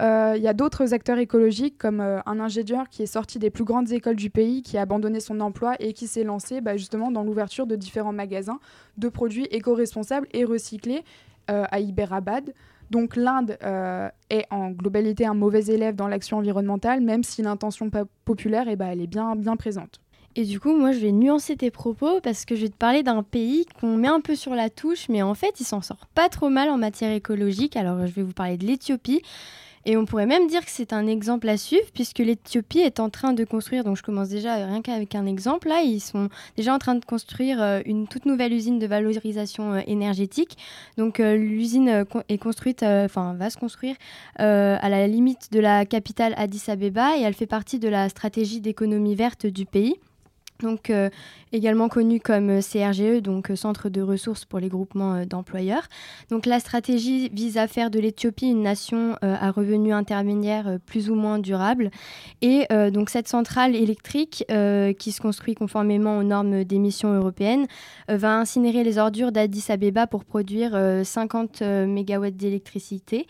Euh, 0.01 0.35
il 0.37 0.43
y 0.43 0.49
a 0.49 0.55
d'autres 0.55 0.95
acteurs 0.95 1.19
écologiques 1.19 1.77
comme 1.79 2.01
euh, 2.01 2.21
un 2.27 2.41
ingénieur 2.41 2.88
qui 2.88 3.03
est 3.03 3.07
sorti 3.07 3.38
des 3.38 3.51
plus 3.51 3.64
grandes 3.64 3.91
écoles 3.93 4.17
du 4.17 4.31
pays, 4.31 4.62
qui 4.62 4.79
a 4.79 4.83
abandonné 4.83 5.21
son 5.21 5.41
emploi 5.41 5.75
et 5.81 5.93
qui 5.93 6.07
s'est 6.07 6.25
lancé 6.25 6.61
bah, 6.61 6.77
justement 6.77 7.11
dans 7.11 7.25
l'ouverture 7.25 7.67
de 7.67 7.77
différents 7.77 8.12
magasins 8.12 8.61
de 8.97 9.09
produits 9.09 9.47
éco-responsables 9.51 10.29
et 10.33 10.45
recyclés 10.45 11.03
à 11.49 11.81
Hyderabad. 11.81 12.53
Donc 12.91 13.17
l'Inde 13.17 13.57
est 14.29 14.45
en 14.51 14.71
globalité 14.71 15.25
un 15.25 15.33
mauvais 15.33 15.64
élève 15.64 15.95
dans 15.95 16.07
l'action 16.07 16.37
environnementale, 16.37 17.01
même 17.01 17.25
si 17.25 17.41
l'intention 17.41 17.91
populaire 18.27 18.67
eh 18.69 18.77
elle 18.79 19.01
est 19.01 19.07
bien 19.07 19.57
présente. 19.57 19.99
Et 20.38 20.44
du 20.44 20.61
coup, 20.61 20.72
moi, 20.72 20.92
je 20.92 21.01
vais 21.01 21.11
nuancer 21.11 21.57
tes 21.57 21.72
propos 21.72 22.20
parce 22.20 22.44
que 22.44 22.55
je 22.55 22.61
vais 22.61 22.68
te 22.68 22.77
parler 22.77 23.03
d'un 23.03 23.24
pays 23.24 23.66
qu'on 23.81 23.96
met 23.96 24.07
un 24.07 24.20
peu 24.20 24.37
sur 24.37 24.55
la 24.55 24.70
touche, 24.70 25.09
mais 25.09 25.20
en 25.20 25.35
fait, 25.35 25.59
il 25.59 25.64
s'en 25.64 25.83
sort 25.83 26.07
pas 26.14 26.29
trop 26.29 26.48
mal 26.48 26.70
en 26.70 26.79
matière 26.79 27.11
écologique. 27.11 27.74
Alors, 27.74 28.07
je 28.07 28.12
vais 28.12 28.22
vous 28.22 28.35
parler 28.35 28.57
de 28.57 28.64
l'Éthiopie. 28.64 29.20
Et 29.85 29.96
on 29.96 30.05
pourrait 30.05 30.27
même 30.27 30.46
dire 30.46 30.64
que 30.64 30.70
c'est 30.70 30.92
un 30.92 31.09
exemple 31.09 31.48
à 31.48 31.57
suivre 31.57 31.87
puisque 31.92 32.20
l'Éthiopie 32.20 32.79
est 32.79 33.01
en 33.01 33.11
train 33.11 33.33
de 33.33 33.42
construire, 33.42 33.83
donc 33.83 33.96
je 33.96 34.03
commence 34.05 34.29
déjà 34.29 34.55
rien 34.55 34.81
qu'avec 34.81 35.14
un 35.14 35.24
exemple, 35.24 35.68
là 35.68 35.81
ils 35.81 36.01
sont 36.01 36.29
déjà 36.57 36.74
en 36.74 36.79
train 36.79 36.94
de 36.94 37.05
construire 37.05 37.62
euh, 37.62 37.81
une 37.87 38.07
toute 38.07 38.27
nouvelle 38.27 38.53
usine 38.53 38.79
de 38.79 38.87
valorisation 38.87 39.74
euh, 39.74 39.81
énergétique. 39.87 40.59
Donc 40.98 41.20
euh, 41.20 41.37
l'usine 41.37 42.05
est 42.29 42.38
construite, 42.38 42.83
enfin 42.83 43.35
va 43.35 43.51
se 43.51 43.57
construire 43.57 43.96
à 44.37 44.88
la 44.88 45.07
limite 45.07 45.53
de 45.53 45.61
la 45.61 45.87
capitale 45.87 46.35
Addis 46.37 46.64
Abeba 46.68 47.16
et 47.16 47.22
elle 47.22 47.35
fait 47.35 47.46
partie 47.46 47.79
de 47.79 47.88
la 47.88 48.09
stratégie 48.09 48.61
d'économie 48.61 49.14
verte 49.14 49.46
du 49.46 49.64
pays 49.64 49.96
donc 50.61 50.90
euh, 50.90 51.09
également 51.53 51.88
connu 51.88 52.21
comme 52.21 52.51
euh, 52.51 52.61
CRGE, 52.61 53.01
euh, 53.01 53.57
Centre 53.57 53.88
de 53.88 54.03
ressources 54.03 54.44
pour 54.44 54.59
les 54.59 54.68
groupements 54.68 55.25
d'employeurs. 55.25 55.88
La 56.44 56.61
stratégie 56.61 57.29
vise 57.31 57.59
à 57.59 57.66
faire 57.66 57.90
de 57.90 57.99
l'Éthiopie 57.99 58.47
une 58.47 58.62
nation 58.62 59.16
à 59.23 59.51
revenus 59.51 59.92
intermédiaires 59.92 60.79
plus 60.87 61.11
ou 61.11 61.14
moins 61.14 61.38
durable. 61.38 61.90
Et 62.40 62.66
donc 62.90 63.11
cette 63.11 63.29
centrale 63.29 63.75
électrique, 63.75 64.44
qui 64.99 65.12
se 65.12 65.21
construit 65.21 65.55
conformément 65.55 66.18
aux 66.18 66.23
normes 66.23 66.64
d'émissions 66.64 67.12
européennes, 67.12 67.66
va 68.09 68.38
incinérer 68.38 68.85
les 68.85 68.99
ordures 68.99 69.33
d'Addis 69.33 69.66
Abeba 69.71 70.07
pour 70.07 70.25
produire 70.25 70.79
50 71.05 71.62
MW 71.62 72.31
d'électricité. 72.31 73.27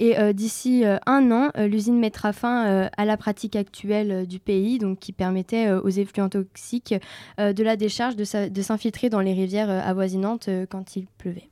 Et 0.00 0.18
euh, 0.18 0.32
d'ici 0.32 0.86
euh, 0.86 0.96
un 1.04 1.30
an, 1.30 1.50
euh, 1.58 1.68
l'usine 1.68 1.98
mettra 1.98 2.32
fin 2.32 2.88
à 2.96 3.04
la 3.04 3.16
pratique 3.18 3.54
actuelle 3.54 4.26
du 4.26 4.40
pays, 4.40 4.78
donc 4.78 4.98
qui 4.98 5.12
permettait 5.12 5.70
aux 5.70 5.90
effluents 5.90 6.30
toxiques 6.30 6.94
de 7.38 7.62
la 7.62 7.76
décharge 7.76 8.16
de 8.16 8.24
s'infiltrer 8.62 9.10
dans 9.10 9.20
les 9.20 9.34
rivières 9.34 9.68
avoisinantes 9.70 10.48
quand 10.70 10.96
il 10.96 11.06
pleuvait. 11.18 11.50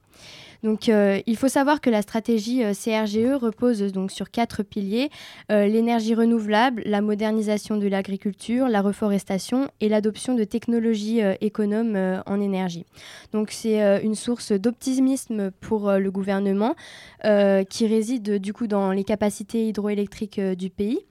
Donc, 0.63 0.89
euh, 0.89 1.21
il 1.27 1.37
faut 1.37 1.49
savoir 1.49 1.81
que 1.81 1.89
la 1.91 2.03
stratégie 2.03 2.65
euh, 2.65 2.73
CRGE 2.73 3.41
repose 3.41 3.81
donc 3.93 4.11
sur 4.11 4.31
quatre 4.31 4.63
piliers 4.63 5.11
euh, 5.53 5.67
l'énergie 5.67 6.15
renouvelable, 6.15 6.83
la 6.85 7.01
modernisation 7.01 7.77
de 7.77 7.87
l'agriculture, 7.87 8.69
la 8.69 8.83
reforestation 8.83 9.71
et 9.81 9.89
l'adoption 9.89 10.35
de 10.35 10.45
technologies 10.45 11.21
économes 11.41 12.23
en 12.27 12.41
énergie. 12.41 12.87
Donc, 13.33 13.51
c'est 13.51 14.03
une 14.03 14.15
source 14.15 14.53
d'optimisme 14.53 15.51
pour 15.61 15.93
le 15.93 16.11
gouvernement 16.11 16.75
qui 17.23 17.87
réside 17.87 18.39
du 18.39 18.53
coup 18.53 18.67
dans 18.67 18.93
les 18.93 19.05
capacités 19.05 19.69
hydroélectriques 19.69 20.41
du 20.41 20.71
pays. 20.71 21.08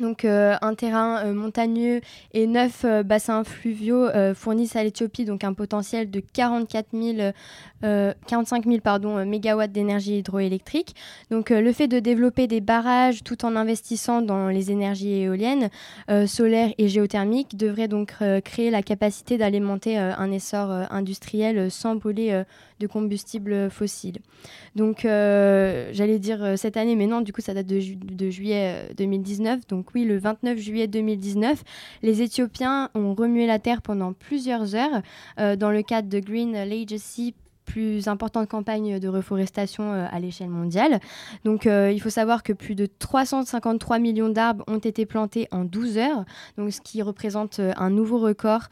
Donc 0.00 0.24
euh, 0.24 0.56
un 0.60 0.74
terrain 0.74 1.24
euh, 1.24 1.32
montagneux 1.32 2.00
et 2.34 2.46
neuf 2.46 2.84
euh, 2.84 3.02
bassins 3.02 3.44
fluviaux 3.44 4.08
fournissent 4.34 4.76
à 4.76 4.84
l'Éthiopie 4.84 5.24
donc 5.24 5.44
un 5.44 5.52
potentiel 5.52 6.10
de 6.10 6.20
44 6.20 6.86
45 7.82 8.64
000 8.64 8.78
pardon, 8.80 9.24
mégawatts 9.24 9.72
d'énergie 9.72 10.18
hydroélectrique. 10.18 10.94
Donc 11.30 11.50
le 11.50 11.72
fait 11.72 11.88
de 11.88 11.98
développer 11.98 12.46
des 12.46 12.60
barrages 12.60 13.22
tout 13.22 13.44
en 13.44 13.56
investissant 13.56 14.22
dans 14.22 14.48
les 14.48 14.70
énergies 14.70 15.22
éoliennes, 15.22 15.68
solaires 16.26 16.72
et 16.78 16.88
géothermiques 16.88 17.56
devrait 17.56 17.88
donc 17.88 18.14
créer 18.44 18.70
la 18.70 18.82
capacité 18.82 19.36
d'alimenter 19.36 19.98
un 19.98 20.30
essor 20.30 20.70
industriel 20.90 21.70
sans 21.70 21.96
brûler 21.96 22.42
de 22.80 22.86
combustibles 22.86 23.70
fossiles. 23.70 24.18
Donc, 24.74 25.00
j'allais 25.02 26.18
dire 26.18 26.54
cette 26.56 26.76
année, 26.76 26.96
mais 26.96 27.06
non, 27.06 27.20
du 27.20 27.32
coup, 27.32 27.40
ça 27.40 27.54
date 27.54 27.66
de, 27.66 28.30
juillet 28.30 28.88
2019. 28.96 29.60
Euh, 29.72 29.82
Donc, 29.86 29.94
oui, 29.94 30.04
le 30.04 30.18
29 30.18 30.58
juillet 30.58 30.88
2019, 30.88 31.62
les 32.02 32.20
Éthiopiens 32.20 32.90
ont 32.96 33.14
remué 33.14 33.46
la 33.46 33.60
terre 33.60 33.82
pendant 33.82 34.12
plusieurs 34.12 34.74
heures 34.74 35.00
dans 35.36 35.70
le 35.70 35.82
cadre 35.82 36.08
de 36.08 36.18
Green 36.18 36.54
Legacy 36.68 37.34
plus 37.66 38.08
importante 38.08 38.48
campagne 38.48 38.98
de 38.98 39.06
reforestation 39.06 39.92
à 39.92 40.18
l'échelle 40.18 40.48
mondiale. 40.48 40.98
Donc 41.44 41.66
il 41.66 42.00
faut 42.00 42.10
savoir 42.10 42.42
que 42.42 42.52
plus 42.52 42.74
de 42.74 42.86
353 42.86 44.00
millions 44.00 44.28
d'arbres 44.28 44.64
ont 44.66 44.78
été 44.78 45.06
plantés 45.06 45.46
en 45.52 45.64
12 45.64 45.98
heures, 45.98 46.24
ce 46.56 46.80
qui 46.80 47.00
représente 47.00 47.60
un 47.60 47.90
nouveau 47.90 48.18
record 48.18 48.62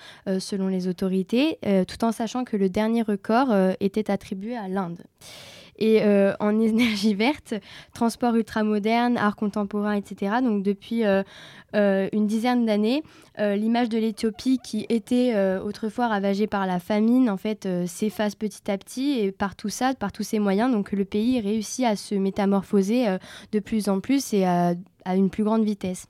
selon 0.41 0.67
les 0.67 0.89
autorités, 0.89 1.61
tout 1.87 2.05
en 2.05 2.11
sachant 2.11 2.43
que 2.43 2.57
le 2.57 2.69
dernier 2.69 3.03
record 3.03 3.55
était 3.79 4.11
attribué 4.11 4.57
à 4.57 4.67
l'Inde. 4.67 5.03
Et 5.79 6.03
euh, 6.03 6.33
en 6.41 6.61
énergie 6.61 7.15
verte, 7.15 7.55
transport 7.93 8.35
ultramoderne, 8.35 9.17
art 9.17 9.37
contemporain, 9.37 9.95
etc. 9.95 10.37
Donc 10.43 10.63
depuis 10.63 11.05
euh, 11.05 11.23
euh, 11.75 12.09
une 12.13 12.27
dizaine 12.27 12.67
d'années, 12.67 13.03
l'image 13.39 13.89
de 13.89 13.99
l'Éthiopie 13.99 14.61
qui 14.63 14.87
était 14.89 15.35
autrefois 15.59 16.07
ravagée 16.07 16.47
par 16.47 16.69
la 16.69 16.79
famine, 16.79 17.29
en 17.29 17.37
fait, 17.37 17.69
s'efface 17.87 18.37
petit 18.37 18.71
à 18.71 18.79
petit 18.79 19.19
et 19.19 19.33
par 19.33 19.57
tout 19.57 19.71
ça, 19.71 19.93
par 19.95 20.13
tous 20.13 20.23
ces 20.23 20.39
moyens, 20.39 20.71
donc 20.71 20.93
le 20.93 21.05
pays 21.05 21.41
réussit 21.41 21.85
à 21.85 21.97
se 21.97 22.15
métamorphoser 22.15 23.17
de 23.51 23.59
plus 23.59 23.89
en 23.89 23.99
plus 23.99 24.33
et 24.35 24.45
à 24.45 24.77
une 25.17 25.31
plus 25.31 25.43
grande 25.43 25.65
vitesse. 25.65 26.07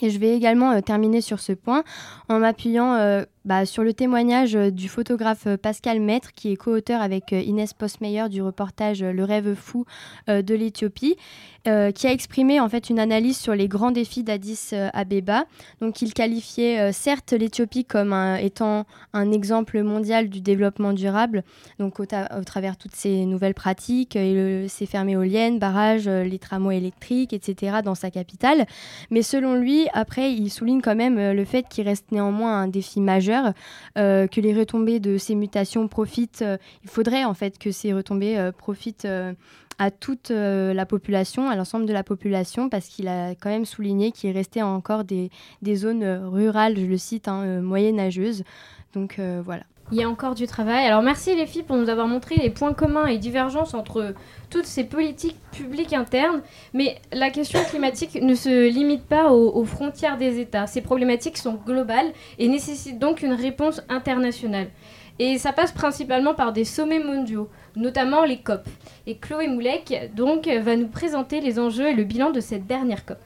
Et 0.00 0.08
je 0.08 0.18
vais 0.18 0.34
également 0.34 0.80
terminer 0.80 1.20
sur 1.20 1.38
ce 1.38 1.52
point 1.52 1.84
en 2.30 2.38
m'appuyant 2.38 3.24
bah, 3.44 3.66
sur 3.66 3.82
le 3.82 3.92
témoignage 3.92 4.56
euh, 4.56 4.70
du 4.70 4.88
photographe 4.88 5.46
Pascal 5.62 6.00
Maître, 6.00 6.32
qui 6.32 6.52
est 6.52 6.56
co-auteur 6.56 7.00
avec 7.00 7.32
Inès 7.32 7.72
Postmeyer 7.72 8.28
du 8.28 8.42
reportage 8.42 9.02
Le 9.02 9.24
rêve 9.24 9.54
fou 9.54 9.84
de 10.28 10.54
l'Éthiopie, 10.54 11.16
qui 11.64 12.06
a 12.06 12.12
exprimé 12.12 12.60
en 12.60 12.68
fait 12.68 12.90
une 12.90 12.98
analyse 12.98 13.38
sur 13.38 13.54
les 13.54 13.68
grands 13.68 13.90
défis 13.90 14.22
d'Addis 14.22 14.70
Abeba. 14.92 15.44
Donc 15.80 16.02
il 16.02 16.12
qualifiait 16.12 16.92
certes 16.92 17.32
l'Éthiopie 17.32 17.84
comme 17.84 18.14
étant 18.40 18.84
un 19.12 19.32
exemple 19.32 19.82
mondial 19.82 20.28
du 20.28 20.40
développement 20.40 20.92
durable, 20.92 21.42
donc 21.78 22.00
au, 22.00 22.06
travers 22.06 22.76
toutes 22.76 22.94
ces 22.94 23.24
nouvelles 23.24 23.54
pratiques, 23.54 24.16
et 24.16 24.66
ces 24.68 24.86
fermes 24.86 25.08
éoliennes, 25.08 25.58
barrages, 25.58 26.08
les 26.08 26.38
tramways 26.38 26.76
électriques, 26.76 27.32
etc. 27.32 27.78
dans 27.84 27.94
sa 27.94 28.10
capitale. 28.10 28.66
Mais 29.10 29.22
selon 29.22 29.54
lui, 29.54 29.88
après, 29.92 30.32
il 30.32 30.50
souligne 30.50 30.80
quand 30.80 30.94
même 30.94 31.18
euh, 31.18 31.34
le 31.34 31.44
fait 31.44 31.66
qu'il 31.68 31.86
reste 31.86 32.12
néanmoins 32.12 32.62
un 32.62 32.68
défi 32.68 33.00
majeur, 33.00 33.33
euh, 33.98 34.26
que 34.26 34.40
les 34.40 34.54
retombées 34.54 35.00
de 35.00 35.18
ces 35.18 35.34
mutations 35.34 35.88
profitent. 35.88 36.42
Euh, 36.42 36.56
il 36.82 36.90
faudrait 36.90 37.24
en 37.24 37.34
fait 37.34 37.58
que 37.58 37.70
ces 37.70 37.92
retombées 37.92 38.50
profitent 38.56 39.08
à 39.78 39.90
toute 39.90 40.30
la 40.30 40.86
population, 40.86 41.48
à 41.48 41.56
l'ensemble 41.56 41.86
de 41.86 41.92
la 41.92 42.04
population, 42.04 42.68
parce 42.68 42.86
qu'il 42.86 43.08
a 43.08 43.34
quand 43.34 43.50
même 43.50 43.64
souligné 43.64 44.12
qu'il 44.12 44.30
restait 44.32 44.62
encore 44.62 45.04
des, 45.04 45.30
zones 45.74 46.04
rurales, 46.04 46.78
je 46.78 46.86
le 46.86 46.96
cite, 46.98 47.28
hein, 47.28 47.60
moyenâgeuses. 47.60 48.44
Donc 48.92 49.18
voilà. 49.18 49.64
Il 49.92 49.98
y 49.98 50.02
a 50.02 50.08
encore 50.08 50.34
du 50.34 50.46
travail. 50.46 50.86
Alors 50.86 51.02
merci 51.02 51.34
les 51.36 51.46
filles 51.46 51.62
pour 51.62 51.76
nous 51.76 51.90
avoir 51.90 52.08
montré 52.08 52.36
les 52.36 52.48
points 52.48 52.72
communs 52.72 53.06
et 53.06 53.18
divergences 53.18 53.74
entre 53.74 54.14
toutes 54.48 54.64
ces 54.64 54.84
politiques 54.84 55.36
publiques 55.52 55.92
internes. 55.92 56.40
Mais 56.72 56.96
la 57.12 57.30
question 57.30 57.62
climatique 57.64 58.20
ne 58.20 58.34
se 58.34 58.68
limite 58.68 59.04
pas 59.04 59.30
aux, 59.30 59.64
frontières 59.64 60.16
des 60.16 60.40
États. 60.40 60.66
Ces 60.66 60.80
problématiques 60.80 61.36
sont 61.36 61.54
globales 61.54 62.12
et 62.38 62.48
nécessitent 62.48 62.98
donc 62.98 63.22
une 63.22 63.34
réponse 63.34 63.82
internationale. 63.90 64.68
Et 65.18 65.38
ça 65.38 65.52
passe 65.52 65.70
principalement 65.70 66.34
par 66.34 66.52
des 66.52 66.64
sommets 66.64 67.04
mondiaux, 67.04 67.48
notamment 67.76 68.24
les 68.24 68.38
COP. 68.38 68.66
Et 69.06 69.16
Chloé 69.18 69.48
Moulek 69.48 70.10
donc 70.14 70.48
va 70.48 70.76
nous 70.76 70.88
présenter 70.88 71.40
les 71.40 71.58
enjeux 71.58 71.88
et 71.88 71.94
le 71.94 72.04
bilan 72.04 72.30
de 72.30 72.40
cette 72.40 72.66
dernière 72.66 73.04
COP. 73.04 73.18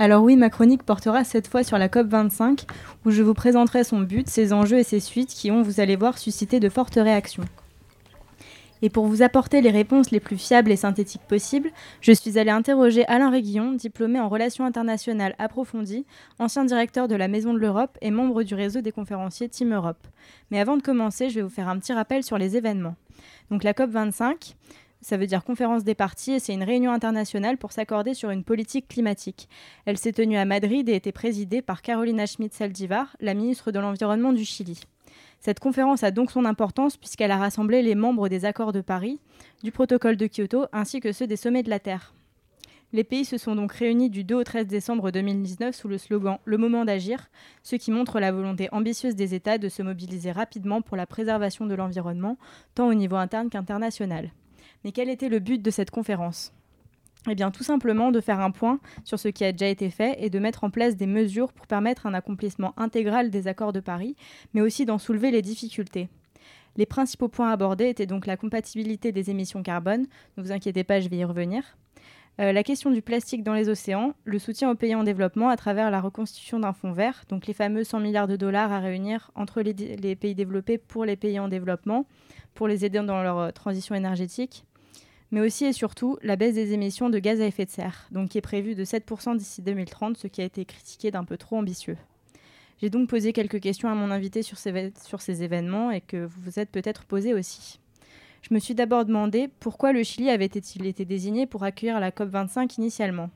Alors 0.00 0.22
oui, 0.22 0.36
ma 0.36 0.48
chronique 0.48 0.84
portera 0.84 1.24
cette 1.24 1.48
fois 1.48 1.64
sur 1.64 1.76
la 1.76 1.88
COP25, 1.88 2.68
où 3.04 3.10
je 3.10 3.24
vous 3.24 3.34
présenterai 3.34 3.82
son 3.82 3.98
but, 3.98 4.28
ses 4.28 4.52
enjeux 4.52 4.78
et 4.78 4.84
ses 4.84 5.00
suites 5.00 5.30
qui 5.30 5.50
ont, 5.50 5.62
vous 5.62 5.80
allez 5.80 5.96
voir, 5.96 6.18
suscité 6.18 6.60
de 6.60 6.68
fortes 6.68 6.94
réactions. 6.94 7.42
Et 8.80 8.90
pour 8.90 9.06
vous 9.06 9.22
apporter 9.22 9.60
les 9.60 9.72
réponses 9.72 10.12
les 10.12 10.20
plus 10.20 10.38
fiables 10.38 10.70
et 10.70 10.76
synthétiques 10.76 11.26
possibles, 11.28 11.70
je 12.00 12.12
suis 12.12 12.38
allée 12.38 12.52
interroger 12.52 13.04
Alain 13.06 13.28
Réguillon, 13.28 13.72
diplômé 13.72 14.20
en 14.20 14.28
relations 14.28 14.64
internationales 14.64 15.34
approfondies, 15.40 16.06
ancien 16.38 16.64
directeur 16.64 17.08
de 17.08 17.16
la 17.16 17.26
Maison 17.26 17.52
de 17.52 17.58
l'Europe 17.58 17.98
et 18.00 18.12
membre 18.12 18.44
du 18.44 18.54
réseau 18.54 18.80
des 18.80 18.92
conférenciers 18.92 19.48
Team 19.48 19.74
Europe. 19.74 20.06
Mais 20.52 20.60
avant 20.60 20.76
de 20.76 20.82
commencer, 20.82 21.28
je 21.28 21.36
vais 21.36 21.42
vous 21.42 21.48
faire 21.48 21.68
un 21.68 21.78
petit 21.78 21.92
rappel 21.92 22.22
sur 22.22 22.38
les 22.38 22.56
événements. 22.56 22.94
Donc 23.50 23.64
la 23.64 23.72
COP25, 23.72 24.54
ça 25.00 25.16
veut 25.16 25.26
dire 25.26 25.44
conférence 25.44 25.84
des 25.84 25.94
partis 25.94 26.32
et 26.32 26.38
c'est 26.40 26.54
une 26.54 26.62
réunion 26.62 26.92
internationale 26.92 27.56
pour 27.56 27.72
s'accorder 27.72 28.14
sur 28.14 28.30
une 28.30 28.44
politique 28.44 28.88
climatique. 28.88 29.48
Elle 29.84 29.98
s'est 29.98 30.12
tenue 30.12 30.36
à 30.36 30.44
Madrid 30.44 30.88
et 30.88 30.94
était 30.94 31.12
présidée 31.12 31.62
par 31.62 31.82
Carolina 31.82 32.26
Schmidt-Saldivar, 32.26 33.16
la 33.20 33.34
ministre 33.34 33.70
de 33.70 33.78
l'Environnement 33.78 34.32
du 34.32 34.44
Chili. 34.44 34.80
Cette 35.40 35.60
conférence 35.60 36.02
a 36.02 36.10
donc 36.10 36.32
son 36.32 36.44
importance 36.44 36.96
puisqu'elle 36.96 37.30
a 37.30 37.38
rassemblé 37.38 37.82
les 37.82 37.94
membres 37.94 38.28
des 38.28 38.44
accords 38.44 38.72
de 38.72 38.80
Paris, 38.80 39.20
du 39.62 39.70
protocole 39.70 40.16
de 40.16 40.26
Kyoto 40.26 40.66
ainsi 40.72 41.00
que 41.00 41.12
ceux 41.12 41.26
des 41.26 41.36
sommets 41.36 41.62
de 41.62 41.70
la 41.70 41.78
Terre. 41.78 42.12
Les 42.92 43.04
pays 43.04 43.26
se 43.26 43.36
sont 43.36 43.54
donc 43.54 43.72
réunis 43.72 44.08
du 44.08 44.24
2 44.24 44.34
au 44.34 44.44
13 44.44 44.66
décembre 44.66 45.10
2019 45.10 45.76
sous 45.76 45.88
le 45.88 45.98
slogan 45.98 46.38
Le 46.44 46.56
moment 46.56 46.86
d'agir, 46.86 47.28
ce 47.62 47.76
qui 47.76 47.90
montre 47.90 48.18
la 48.18 48.32
volonté 48.32 48.68
ambitieuse 48.72 49.14
des 49.14 49.34
États 49.34 49.58
de 49.58 49.68
se 49.68 49.82
mobiliser 49.82 50.32
rapidement 50.32 50.80
pour 50.80 50.96
la 50.96 51.06
préservation 51.06 51.66
de 51.66 51.74
l'environnement, 51.74 52.38
tant 52.74 52.88
au 52.88 52.94
niveau 52.94 53.16
interne 53.16 53.50
qu'international. 53.50 54.30
Mais 54.84 54.92
quel 54.92 55.08
était 55.08 55.28
le 55.28 55.38
but 55.38 55.60
de 55.62 55.70
cette 55.70 55.90
conférence? 55.90 56.52
Eh 57.28 57.34
bien, 57.34 57.50
tout 57.50 57.64
simplement 57.64 58.10
de 58.10 58.20
faire 58.20 58.40
un 58.40 58.50
point 58.50 58.78
sur 59.04 59.18
ce 59.18 59.28
qui 59.28 59.44
a 59.44 59.52
déjà 59.52 59.68
été 59.68 59.90
fait 59.90 60.16
et 60.20 60.30
de 60.30 60.38
mettre 60.38 60.64
en 60.64 60.70
place 60.70 60.96
des 60.96 61.06
mesures 61.06 61.52
pour 61.52 61.66
permettre 61.66 62.06
un 62.06 62.14
accomplissement 62.14 62.74
intégral 62.76 63.30
des 63.30 63.48
accords 63.48 63.72
de 63.72 63.80
Paris, 63.80 64.16
mais 64.54 64.60
aussi 64.60 64.86
d'en 64.86 64.98
soulever 64.98 65.30
les 65.30 65.42
difficultés. 65.42 66.08
Les 66.76 66.86
principaux 66.86 67.28
points 67.28 67.50
abordés 67.50 67.88
étaient 67.88 68.06
donc 68.06 68.26
la 68.26 68.36
compatibilité 68.36 69.10
des 69.10 69.30
émissions 69.30 69.62
carbone, 69.62 70.06
ne 70.36 70.42
vous 70.42 70.52
inquiétez 70.52 70.84
pas, 70.84 71.00
je 71.00 71.08
vais 71.08 71.16
y 71.16 71.24
revenir, 71.24 71.76
euh, 72.40 72.52
la 72.52 72.62
question 72.62 72.92
du 72.92 73.02
plastique 73.02 73.42
dans 73.42 73.54
les 73.54 73.68
océans, 73.68 74.14
le 74.24 74.38
soutien 74.38 74.70
aux 74.70 74.76
pays 74.76 74.94
en 74.94 75.02
développement 75.02 75.48
à 75.48 75.56
travers 75.56 75.90
la 75.90 76.00
reconstitution 76.00 76.60
d'un 76.60 76.72
fonds 76.72 76.92
vert, 76.92 77.24
donc 77.28 77.48
les 77.48 77.52
fameux 77.52 77.82
100 77.82 77.98
milliards 77.98 78.28
de 78.28 78.36
dollars 78.36 78.70
à 78.70 78.78
réunir 78.78 79.32
entre 79.34 79.60
les, 79.60 79.72
les, 79.72 80.14
pays 80.14 80.36
développés 80.36 80.78
pour 80.78 81.04
les 81.04 81.16
pays 81.16 81.40
en 81.40 81.48
développement, 81.48 82.06
pour 82.58 82.66
les 82.66 82.84
aider 82.84 82.98
dans 82.98 83.22
leur 83.22 83.38
euh, 83.38 83.50
transition 83.52 83.94
énergétique, 83.94 84.64
mais 85.30 85.40
aussi 85.40 85.64
et 85.64 85.72
surtout 85.72 86.18
la 86.22 86.34
baisse 86.34 86.56
des 86.56 86.72
émissions 86.72 87.08
de 87.08 87.20
gaz 87.20 87.40
à 87.40 87.46
effet 87.46 87.64
de 87.64 87.70
serre, 87.70 88.08
donc 88.10 88.30
qui 88.30 88.38
est 88.38 88.40
prévue 88.40 88.74
de 88.74 88.84
7% 88.84 89.36
d'ici 89.36 89.62
2030, 89.62 90.18
ce 90.18 90.26
qui 90.26 90.40
a 90.40 90.44
été 90.44 90.64
critiqué 90.64 91.12
d'un 91.12 91.22
peu 91.22 91.36
trop 91.36 91.58
ambitieux. 91.58 91.96
J'ai 92.82 92.90
donc 92.90 93.08
posé 93.08 93.32
quelques 93.32 93.60
questions 93.60 93.88
à 93.88 93.94
mon 93.94 94.10
invité 94.10 94.42
sur 94.42 94.58
ces, 94.58 94.92
sur 95.06 95.20
ces 95.20 95.44
événements 95.44 95.92
et 95.92 96.00
que 96.00 96.24
vous 96.24 96.40
vous 96.40 96.58
êtes 96.58 96.70
peut-être 96.70 97.04
posé 97.04 97.32
aussi. 97.32 97.78
Je 98.42 98.52
me 98.52 98.58
suis 98.58 98.74
d'abord 98.74 99.04
demandé 99.04 99.48
pourquoi 99.60 99.92
le 99.92 100.02
Chili 100.02 100.28
avait-il 100.28 100.84
été 100.84 101.04
désigné 101.04 101.46
pour 101.46 101.62
accueillir 101.62 102.00
la 102.00 102.10
COP25 102.10 102.74
initialement. 102.78 103.30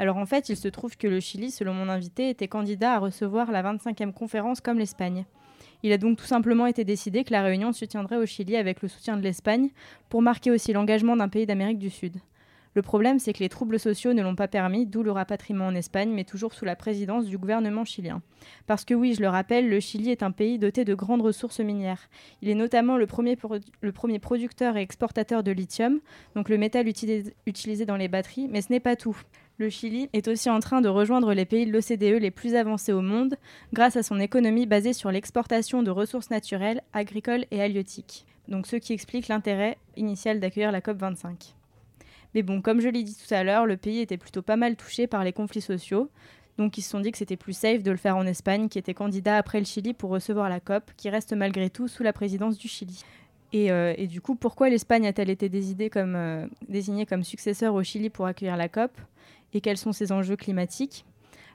Alors 0.00 0.16
en 0.16 0.26
fait, 0.26 0.48
il 0.48 0.56
se 0.56 0.66
trouve 0.66 0.96
que 0.96 1.06
le 1.06 1.20
Chili, 1.20 1.52
selon 1.52 1.74
mon 1.74 1.88
invité, 1.88 2.28
était 2.28 2.48
candidat 2.48 2.94
à 2.94 2.98
recevoir 2.98 3.52
la 3.52 3.62
25e 3.62 4.12
conférence 4.12 4.60
comme 4.60 4.80
l'Espagne. 4.80 5.26
Il 5.82 5.92
a 5.92 5.98
donc 5.98 6.18
tout 6.18 6.24
simplement 6.24 6.66
été 6.66 6.84
décidé 6.84 7.24
que 7.24 7.32
la 7.32 7.42
réunion 7.42 7.72
se 7.72 7.84
tiendrait 7.84 8.16
au 8.16 8.26
Chili 8.26 8.56
avec 8.56 8.82
le 8.82 8.88
soutien 8.88 9.16
de 9.16 9.22
l'Espagne 9.22 9.70
pour 10.08 10.22
marquer 10.22 10.50
aussi 10.50 10.72
l'engagement 10.72 11.16
d'un 11.16 11.28
pays 11.28 11.46
d'Amérique 11.46 11.78
du 11.78 11.90
Sud. 11.90 12.16
Le 12.74 12.80
problème, 12.80 13.18
c'est 13.18 13.34
que 13.34 13.40
les 13.40 13.50
troubles 13.50 13.78
sociaux 13.78 14.14
ne 14.14 14.22
l'ont 14.22 14.34
pas 14.34 14.48
permis, 14.48 14.86
d'où 14.86 15.02
le 15.02 15.10
rapatriement 15.10 15.66
en 15.66 15.74
Espagne, 15.74 16.10
mais 16.10 16.24
toujours 16.24 16.54
sous 16.54 16.64
la 16.64 16.74
présidence 16.74 17.26
du 17.26 17.36
gouvernement 17.36 17.84
chilien. 17.84 18.22
Parce 18.66 18.86
que 18.86 18.94
oui, 18.94 19.12
je 19.14 19.20
le 19.20 19.28
rappelle, 19.28 19.68
le 19.68 19.78
Chili 19.78 20.10
est 20.10 20.22
un 20.22 20.30
pays 20.30 20.58
doté 20.58 20.86
de 20.86 20.94
grandes 20.94 21.20
ressources 21.20 21.60
minières. 21.60 22.08
Il 22.40 22.48
est 22.48 22.54
notamment 22.54 22.96
le 22.96 23.06
premier, 23.06 23.36
le 23.82 23.92
premier 23.92 24.18
producteur 24.18 24.78
et 24.78 24.80
exportateur 24.80 25.42
de 25.42 25.52
lithium, 25.52 26.00
donc 26.34 26.48
le 26.48 26.56
métal 26.56 26.88
utilisé 26.88 27.84
dans 27.84 27.96
les 27.96 28.08
batteries, 28.08 28.48
mais 28.48 28.62
ce 28.62 28.72
n'est 28.72 28.80
pas 28.80 28.96
tout. 28.96 29.20
Le 29.58 29.68
Chili 29.68 30.08
est 30.12 30.28
aussi 30.28 30.48
en 30.50 30.60
train 30.60 30.80
de 30.80 30.88
rejoindre 30.88 31.34
les 31.34 31.44
pays 31.44 31.66
de 31.66 31.72
l'OCDE 31.72 32.20
les 32.20 32.30
plus 32.30 32.54
avancés 32.54 32.92
au 32.92 33.02
monde 33.02 33.36
grâce 33.72 33.96
à 33.96 34.02
son 34.02 34.18
économie 34.18 34.66
basée 34.66 34.92
sur 34.92 35.12
l'exportation 35.12 35.82
de 35.82 35.90
ressources 35.90 36.30
naturelles, 36.30 36.82
agricoles 36.92 37.44
et 37.50 37.60
halieutiques. 37.60 38.26
Donc 38.48 38.66
ce 38.66 38.76
qui 38.76 38.92
explique 38.92 39.28
l'intérêt 39.28 39.76
initial 39.96 40.40
d'accueillir 40.40 40.72
la 40.72 40.80
COP25. 40.80 41.54
Mais 42.34 42.42
bon, 42.42 42.62
comme 42.62 42.80
je 42.80 42.88
l'ai 42.88 43.02
dit 43.02 43.14
tout 43.14 43.32
à 43.32 43.44
l'heure, 43.44 43.66
le 43.66 43.76
pays 43.76 44.00
était 44.00 44.16
plutôt 44.16 44.42
pas 44.42 44.56
mal 44.56 44.74
touché 44.76 45.06
par 45.06 45.22
les 45.22 45.32
conflits 45.32 45.60
sociaux. 45.60 46.08
Donc 46.58 46.78
ils 46.78 46.82
se 46.82 46.90
sont 46.90 47.00
dit 47.00 47.12
que 47.12 47.18
c'était 47.18 47.36
plus 47.36 47.52
safe 47.52 47.82
de 47.82 47.90
le 47.90 47.96
faire 47.96 48.16
en 48.16 48.26
Espagne, 48.26 48.68
qui 48.68 48.78
était 48.78 48.94
candidat 48.94 49.36
après 49.36 49.58
le 49.58 49.66
Chili 49.66 49.94
pour 49.94 50.10
recevoir 50.10 50.48
la 50.48 50.60
COP, 50.60 50.90
qui 50.96 51.10
reste 51.10 51.34
malgré 51.34 51.70
tout 51.70 51.88
sous 51.88 52.02
la 52.02 52.12
présidence 52.12 52.58
du 52.58 52.68
Chili. 52.68 53.04
Et, 53.52 53.70
euh, 53.70 53.94
du 54.06 54.22
coup, 54.22 54.34
pourquoi 54.34 54.70
l'Espagne 54.70 55.06
a-t-elle 55.06 55.28
été 55.28 55.50
euh, 55.96 56.46
désignée 56.68 57.06
comme 57.06 57.22
successeur 57.22 57.74
au 57.74 57.82
Chili 57.82 58.08
pour 58.08 58.26
accueillir 58.26 58.56
la 58.56 58.68
COP? 58.68 58.90
Et 59.52 59.60
quels 59.60 59.78
sont 59.78 59.92
ses 59.92 60.12
enjeux 60.12 60.36
climatiques 60.36 61.04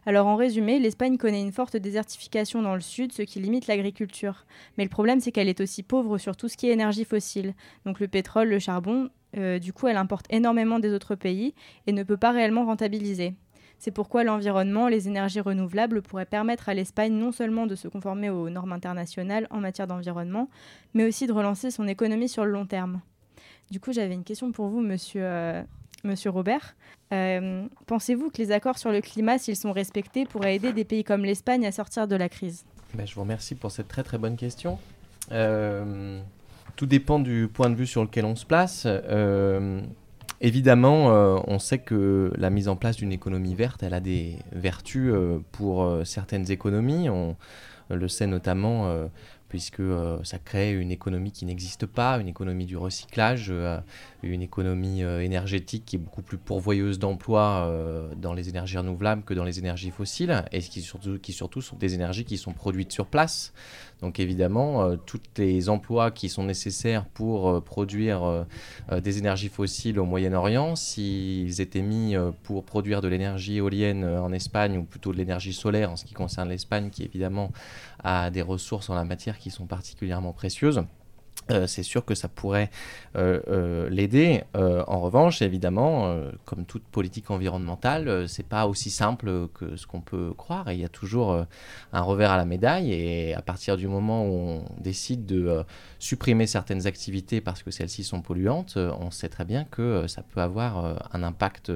alors 0.05 0.27
en 0.27 0.37
résumé, 0.37 0.79
l'Espagne 0.79 1.17
connaît 1.17 1.41
une 1.41 1.51
forte 1.51 1.75
désertification 1.75 2.61
dans 2.61 2.75
le 2.75 2.79
sud, 2.79 3.11
ce 3.11 3.23
qui 3.23 3.41
limite 3.41 3.67
l'agriculture. 3.67 4.45
Mais 4.77 4.85
le 4.85 4.89
problème, 4.89 5.19
c'est 5.19 5.33
qu'elle 5.33 5.49
est 5.49 5.59
aussi 5.59 5.83
pauvre 5.83 6.17
sur 6.17 6.37
tout 6.37 6.47
ce 6.47 6.55
qui 6.55 6.69
est 6.69 6.71
énergie 6.71 7.03
fossile, 7.03 7.53
donc 7.85 7.99
le 7.99 8.07
pétrole, 8.07 8.47
le 8.47 8.57
charbon. 8.57 9.09
Euh, 9.35 9.59
du 9.59 9.73
coup, 9.73 9.87
elle 9.87 9.97
importe 9.97 10.25
énormément 10.29 10.79
des 10.79 10.93
autres 10.93 11.15
pays 11.15 11.53
et 11.87 11.91
ne 11.91 12.03
peut 12.03 12.15
pas 12.15 12.31
réellement 12.31 12.65
rentabiliser. 12.65 13.33
C'est 13.79 13.91
pourquoi 13.91 14.23
l'environnement, 14.23 14.87
les 14.87 15.09
énergies 15.09 15.41
renouvelables 15.41 16.01
pourraient 16.01 16.25
permettre 16.25 16.69
à 16.69 16.73
l'Espagne 16.73 17.11
non 17.11 17.33
seulement 17.33 17.67
de 17.67 17.75
se 17.75 17.89
conformer 17.89 18.29
aux 18.29 18.49
normes 18.49 18.71
internationales 18.71 19.47
en 19.51 19.59
matière 19.59 19.87
d'environnement, 19.87 20.49
mais 20.93 21.05
aussi 21.05 21.27
de 21.27 21.33
relancer 21.33 21.69
son 21.69 21.85
économie 21.85 22.29
sur 22.29 22.45
le 22.45 22.51
long 22.51 22.65
terme. 22.65 23.01
Du 23.69 23.81
coup, 23.81 23.91
j'avais 23.91 24.13
une 24.13 24.23
question 24.23 24.51
pour 24.51 24.69
vous, 24.69 24.79
monsieur, 24.79 25.21
euh, 25.23 25.61
Monsieur 26.07 26.31
Robert. 26.31 26.75
Euh, 27.13 27.65
pensez-vous 27.85 28.29
que 28.31 28.37
les 28.39 28.51
accords 28.51 28.77
sur 28.77 28.91
le 28.91 29.01
climat, 29.01 29.37
s'ils 29.37 29.55
sont 29.55 29.71
respectés, 29.71 30.25
pourraient 30.25 30.55
aider 30.55 30.73
des 30.73 30.83
pays 30.83 31.03
comme 31.03 31.23
l'Espagne 31.23 31.65
à 31.65 31.71
sortir 31.71 32.07
de 32.07 32.15
la 32.15 32.29
crise? 32.29 32.65
Ben, 32.95 33.05
Je 33.05 33.13
vous 33.13 33.21
remercie 33.21 33.55
pour 33.55 33.71
cette 33.71 33.87
très 33.87 34.03
très 34.03 34.17
bonne 34.17 34.35
question. 34.35 34.79
Euh, 35.31 36.19
tout 36.75 36.85
dépend 36.85 37.19
du 37.19 37.49
point 37.53 37.69
de 37.69 37.75
vue 37.75 37.87
sur 37.87 38.01
lequel 38.01 38.25
on 38.25 38.35
se 38.35 38.45
place. 38.45 38.83
Euh, 38.87 39.81
évidemment, 40.41 41.07
on 41.47 41.59
sait 41.59 41.79
que 41.79 42.31
la 42.37 42.49
mise 42.49 42.67
en 42.67 42.75
place 42.75 42.95
d'une 42.95 43.11
économie 43.11 43.55
verte, 43.55 43.83
elle 43.83 43.93
a 43.93 43.99
des 43.99 44.37
vertus 44.51 45.13
pour 45.51 46.01
certaines 46.05 46.51
économies. 46.51 47.09
On 47.09 47.35
le 47.89 48.07
sait 48.07 48.27
notamment 48.27 49.09
puisque 49.49 49.79
euh, 49.79 50.19
ça 50.23 50.39
crée 50.39 50.73
une 50.73 50.91
économie 50.91 51.31
qui 51.31 51.45
n'existe 51.45 51.85
pas, 51.85 52.19
une 52.19 52.27
économie 52.27 52.65
du 52.65 52.77
recyclage, 52.77 53.47
euh, 53.49 53.79
une 54.23 54.41
économie 54.41 55.03
euh, 55.03 55.23
énergétique 55.23 55.83
qui 55.85 55.95
est 55.95 55.99
beaucoup 55.99 56.21
plus 56.21 56.37
pourvoyeuse 56.37 56.99
d'emplois 56.99 57.71
dans 58.15 58.33
les 58.33 58.49
énergies 58.49 58.77
renouvelables 58.77 59.23
que 59.23 59.33
dans 59.33 59.43
les 59.43 59.59
énergies 59.59 59.91
fossiles, 59.91 60.43
et 60.51 60.59
qui 60.59 60.81
surtout, 60.81 61.17
qui 61.19 61.33
surtout 61.33 61.61
sont 61.61 61.75
des 61.77 61.93
énergies 61.93 62.25
qui 62.25 62.37
sont 62.37 62.53
produites 62.53 62.91
sur 62.91 63.05
place. 63.05 63.53
Donc 64.01 64.19
évidemment, 64.19 64.95
tous 64.97 65.21
les 65.37 65.69
emplois 65.69 66.11
qui 66.11 66.29
sont 66.29 66.43
nécessaires 66.43 67.05
pour 67.05 67.63
produire 67.63 68.45
des 68.91 69.17
énergies 69.17 69.49
fossiles 69.49 69.99
au 69.99 70.05
Moyen-Orient, 70.05 70.75
s'ils 70.75 71.61
étaient 71.61 71.81
mis 71.81 72.15
pour 72.43 72.63
produire 72.63 73.01
de 73.01 73.07
l'énergie 73.07 73.57
éolienne 73.57 74.05
en 74.05 74.31
Espagne, 74.31 74.77
ou 74.77 74.83
plutôt 74.83 75.11
de 75.13 75.17
l'énergie 75.17 75.53
solaire 75.53 75.91
en 75.91 75.95
ce 75.95 76.05
qui 76.05 76.13
concerne 76.13 76.49
l'Espagne, 76.49 76.89
qui 76.91 77.03
évidemment 77.03 77.51
a 78.03 78.29
des 78.29 78.43
ressources 78.43 78.89
en 78.89 78.95
la 78.95 79.03
matière 79.03 79.39
qui 79.39 79.49
sont 79.49 79.65
particulièrement 79.65 80.31
précieuses. 80.31 80.83
Euh, 81.51 81.67
c'est 81.67 81.83
sûr 81.83 82.03
que 82.05 82.15
ça 82.15 82.27
pourrait 82.27 82.69
euh, 83.15 83.39
euh, 83.47 83.89
l'aider. 83.89 84.43
en 84.53 84.99
revanche, 84.99 85.41
évidemment, 85.41 86.17
comme 86.45 86.65
toute 86.65 86.83
politique 86.83 87.31
environnementale, 87.31 88.27
c'est 88.27 88.47
pas 88.47 88.67
aussi 88.67 88.89
simple 88.89 89.47
que 89.53 89.75
ce 89.75 89.85
qu'on 89.87 90.01
peut 90.01 90.33
croire. 90.35 90.71
il 90.71 90.79
y 90.79 90.85
a 90.85 90.89
toujours 90.89 91.45
un 91.93 92.01
revers 92.01 92.31
à 92.31 92.37
la 92.37 92.45
médaille. 92.45 92.91
Et 92.91 93.33
à 93.33 93.41
partir 93.41 93.77
du 93.77 93.87
moment 93.87 94.25
où 94.25 94.33
on 94.33 94.65
décide 94.79 95.25
de 95.25 95.63
supprimer 95.99 96.47
certaines 96.47 96.87
activités 96.87 97.41
parce 97.41 97.63
que 97.63 97.71
celles-ci 97.71 98.03
sont 98.03 98.21
polluantes, 98.21 98.77
on 98.77 99.11
sait 99.11 99.29
très 99.29 99.45
bien 99.45 99.63
que 99.65 100.07
ça 100.07 100.23
peut 100.23 100.41
avoir 100.41 100.97
un 101.13 101.23
impact 101.23 101.71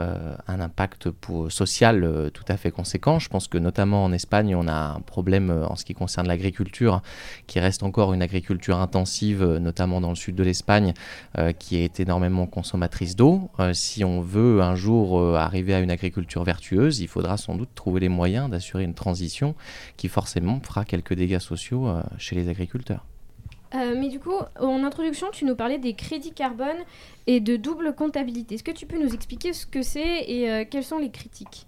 euh, 0.00 0.34
un 0.48 0.58
impact 0.58 1.10
pour, 1.10 1.52
social 1.52 2.02
euh, 2.02 2.28
tout 2.28 2.44
à 2.48 2.56
fait 2.56 2.72
conséquent. 2.72 3.20
Je 3.20 3.28
pense 3.28 3.46
que 3.46 3.58
notamment 3.58 4.04
en 4.04 4.12
Espagne, 4.12 4.56
on 4.56 4.66
a 4.66 4.74
un 4.74 5.00
problème 5.00 5.50
euh, 5.50 5.66
en 5.66 5.76
ce 5.76 5.84
qui 5.84 5.94
concerne 5.94 6.26
l'agriculture, 6.26 7.00
qui 7.46 7.60
reste 7.60 7.84
encore 7.84 8.12
une 8.12 8.22
agriculture 8.22 8.78
intensive, 8.78 9.44
notamment 9.44 10.00
dans 10.00 10.08
le 10.08 10.16
sud 10.16 10.34
de 10.34 10.42
l'Espagne, 10.42 10.94
qui 11.58 11.76
est 11.76 12.00
énormément 12.00 12.46
consommatrice 12.46 13.16
d'eau. 13.16 13.50
si 13.72 14.04
on 14.04 14.20
veut 14.20 14.62
un 14.62 14.74
jour 14.74 15.36
arriver 15.36 15.74
à 15.74 15.80
une 15.80 15.90
agriculture 15.90 16.44
vertueuse, 16.44 17.00
il 17.00 17.08
faudra 17.08 17.36
sans 17.36 17.54
doute 17.54 17.70
trouver 17.74 18.00
les 18.00 18.08
moyens 18.08 18.50
d'assurer 18.50 18.84
une 18.84 18.94
transition 18.94 19.54
qui 19.96 20.08
forcément 20.08 20.60
fera 20.60 20.84
quelques 20.84 21.14
dégâts 21.14 21.38
sociaux 21.38 21.88
chez 22.18 22.34
les 22.36 22.48
agriculteurs. 22.48 23.04
Euh, 23.74 23.94
mais 23.98 24.08
du 24.08 24.20
coup, 24.20 24.34
en 24.60 24.84
introduction, 24.84 25.28
tu 25.32 25.44
nous 25.44 25.56
parlais 25.56 25.78
des 25.78 25.94
crédits 25.94 26.32
carbone 26.32 26.76
et 27.26 27.40
de 27.40 27.56
double 27.56 27.94
comptabilité. 27.94 28.54
Est-ce 28.54 28.62
que 28.62 28.70
tu 28.70 28.86
peux 28.86 29.02
nous 29.02 29.14
expliquer 29.14 29.52
ce 29.52 29.66
que 29.66 29.82
c'est 29.82 30.24
et 30.30 30.50
euh, 30.50 30.64
quelles 30.68 30.84
sont 30.84 30.98
les 30.98 31.10
critiques? 31.10 31.66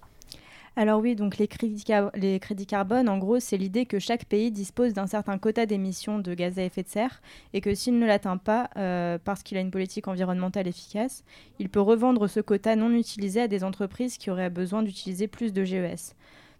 Alors 0.77 1.01
oui, 1.01 1.15
donc 1.15 1.39
les 1.39 1.47
crédits, 1.47 2.65
carbone, 2.67 3.09
en 3.09 3.17
gros, 3.17 3.39
c'est 3.39 3.57
l'idée 3.57 3.87
que 3.87 3.97
chaque 3.97 4.25
pays 4.25 4.51
dispose 4.51 4.93
d'un 4.93 5.07
certain 5.07 5.39
quota 5.39 5.65
d'émissions 5.65 6.19
de 6.19 6.35
gaz 6.35 6.59
à 6.59 6.63
effet 6.63 6.83
de 6.83 6.87
serre 6.87 7.19
et 7.53 7.61
que 7.61 7.73
s'il 7.73 7.97
ne 7.97 8.05
l'atteint 8.05 8.37
pas, 8.37 8.69
euh, 8.77 9.17
parce 9.23 9.41
qu'il 9.41 9.57
a 9.57 9.61
une 9.61 9.71
politique 9.71 10.07
environnementale 10.07 10.67
efficace, 10.67 11.23
il 11.57 11.69
peut 11.69 11.81
revendre 11.81 12.27
ce 12.27 12.41
quota 12.41 12.75
non 12.75 12.91
utilisé 12.91 13.41
à 13.41 13.47
des 13.47 13.63
entreprises 13.63 14.19
qui 14.19 14.29
auraient 14.29 14.51
besoin 14.51 14.83
d'utiliser 14.83 15.27
plus 15.27 15.51
de 15.51 15.63
GES. 15.63 16.13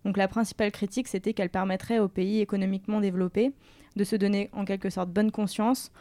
Donc 0.03 0.17
la 0.17 0.27
principale 0.27 0.71
critique, 0.71 1.07
c'était 1.07 1.33
qu'elle 1.33 1.51
permettrait 1.51 1.99
aux 1.99 2.07
pays 2.07 2.41
économiquement 2.41 3.01
développés 3.01 3.51
de 3.97 4.03
se 4.03 4.15
donner 4.15 4.49
en 4.53 4.65
quelque 4.65 4.89
sorte 4.89 5.09
bonne 5.09 5.31
conscience 5.31 5.91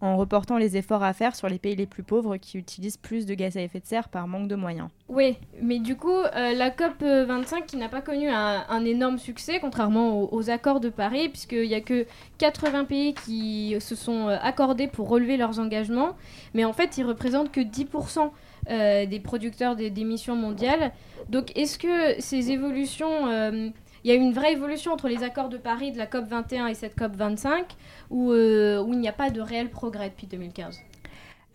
en 0.00 0.16
reportant 0.16 0.58
les 0.58 0.76
efforts 0.76 1.02
à 1.02 1.12
faire 1.12 1.34
sur 1.34 1.48
les 1.48 1.58
pays 1.58 1.74
les 1.74 1.86
plus 1.86 2.02
pauvres 2.02 2.36
qui 2.36 2.58
utilisent 2.58 2.98
plus 2.98 3.24
de 3.24 3.34
gaz 3.34 3.56
à 3.56 3.62
effet 3.62 3.80
de 3.80 3.86
serre 3.86 4.08
par 4.08 4.28
manque 4.28 4.46
de 4.46 4.54
moyens. 4.54 4.88
Oui, 5.08 5.36
mais 5.62 5.78
du 5.78 5.96
coup, 5.96 6.10
euh, 6.10 6.52
la 6.52 6.70
COP 6.70 7.02
25 7.02 7.66
qui 7.66 7.76
n'a 7.78 7.88
pas 7.88 8.02
connu 8.02 8.28
un, 8.28 8.84
énorme 8.84 9.18
succès, 9.18 9.58
contrairement 9.58 10.32
aux, 10.32 10.50
accords 10.50 10.80
de 10.80 10.90
Paris, 10.90 11.30
puisqu'il 11.30 11.66
n'y 11.66 11.74
a 11.74 11.80
que 11.80 12.06
80 12.38 12.84
pays 12.84 13.14
qui 13.14 13.74
se 13.80 13.94
sont 13.94 14.28
euh, 14.28 14.36
accordés 14.42 14.86
pour 14.86 15.08
relever 15.08 15.38
leurs 15.38 15.58
engagements, 15.58 16.14
mais 16.52 16.64
en 16.64 16.74
fait, 16.74 16.98
ils 16.98 17.04
représentent 17.04 17.50
que 17.50 17.60
10% 17.60 18.30
euh, 18.68 19.06
des 19.06 19.20
producteurs 19.20 19.76
d'émissions 19.76 20.36
mondiales. 20.36 20.92
Donc, 21.30 21.56
est-ce 21.56 21.78
que 21.78 22.20
ces 22.20 22.50
évolutions 22.50 23.62
il 24.06 24.10
y 24.10 24.12
a 24.12 24.14
eu 24.14 24.20
une 24.20 24.32
vraie 24.32 24.52
évolution 24.52 24.92
entre 24.92 25.08
les 25.08 25.24
accords 25.24 25.48
de 25.48 25.56
Paris 25.56 25.90
de 25.90 25.98
la 25.98 26.06
COP 26.06 26.28
21 26.28 26.68
et 26.68 26.74
cette 26.74 26.96
COP 26.96 27.16
25 27.16 27.66
où, 28.10 28.30
euh, 28.30 28.80
où 28.80 28.92
il 28.92 29.00
n'y 29.00 29.08
a 29.08 29.12
pas 29.12 29.30
de 29.30 29.40
réel 29.40 29.68
progrès 29.68 30.10
depuis 30.10 30.28
2015 30.28 30.80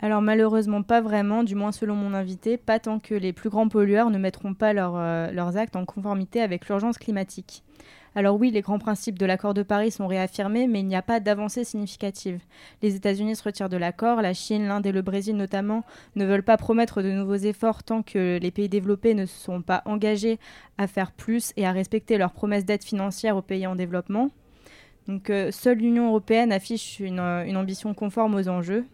alors 0.04 0.20
malheureusement 0.20 0.82
pas 0.82 1.00
vraiment, 1.00 1.44
du 1.44 1.54
moins 1.54 1.70
selon 1.70 1.94
mon 1.94 2.12
invité, 2.12 2.56
pas 2.56 2.80
tant 2.80 2.98
que 2.98 3.14
les 3.14 3.32
plus 3.32 3.50
grands 3.50 3.68
pollueurs 3.68 4.10
ne 4.10 4.18
mettront 4.18 4.52
pas 4.52 4.74
euh, 4.74 5.30
leurs 5.30 5.56
actes 5.56 5.76
en 5.76 5.84
conformité 5.84 6.42
avec 6.42 6.66
l'urgence 6.66 6.98
climatique. 6.98 7.62
Alors 8.14 8.38
oui, 8.38 8.50
les 8.50 8.60
grands 8.60 8.78
principes 8.78 9.18
de 9.18 9.24
l'accord 9.24 9.54
de 9.54 9.62
Paris 9.62 9.90
sont 9.90 10.06
réaffirmés, 10.06 10.66
mais 10.66 10.80
il 10.80 10.86
n'y 10.86 10.96
a 10.96 11.02
pas 11.02 11.18
d'avancée 11.18 11.64
significative. 11.64 12.40
Les 12.82 12.94
États-Unis 12.94 13.36
se 13.36 13.42
retirent 13.42 13.70
de 13.70 13.78
l'accord, 13.78 14.20
la 14.20 14.34
Chine, 14.34 14.66
l'Inde 14.66 14.84
et 14.84 14.92
le 14.92 15.00
Brésil 15.00 15.34
notamment 15.34 15.82
ne 16.14 16.26
veulent 16.26 16.42
pas 16.42 16.58
promettre 16.58 17.00
de 17.00 17.10
nouveaux 17.10 17.36
efforts 17.36 17.82
tant 17.82 18.02
que 18.02 18.38
les 18.40 18.50
pays 18.50 18.68
développés 18.68 19.14
ne 19.14 19.24
sont 19.24 19.62
pas 19.62 19.82
engagés 19.86 20.38
à 20.76 20.86
faire 20.86 21.12
plus 21.12 21.52
et 21.56 21.66
à 21.66 21.72
respecter 21.72 22.18
leurs 22.18 22.32
promesses 22.32 22.66
d'aide 22.66 22.84
financière 22.84 23.36
aux 23.36 23.42
pays 23.42 23.66
en 23.66 23.76
développement. 23.76 24.28
Donc 25.08 25.30
euh, 25.30 25.50
seule 25.50 25.78
l'Union 25.78 26.08
européenne 26.08 26.52
affiche 26.52 27.00
une, 27.00 27.18
euh, 27.18 27.54
ambition 27.54 27.94
conforme 27.94 28.34
aux 28.34 28.48
enjeux. 28.48 28.84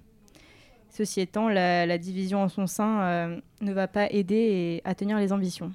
Ceci 0.91 1.21
étant, 1.21 1.49
la, 1.49 1.99
division 1.99 2.43
en 2.43 2.49
son 2.49 2.67
sein 2.67 3.01
euh, 3.03 3.41
ne 3.61 3.73
va 3.73 3.89
pas 3.89 4.11
aider 4.11 4.81
à 4.85 4.95
tenir 4.95 5.19
les 5.19 5.33
ambitions. 5.33 5.73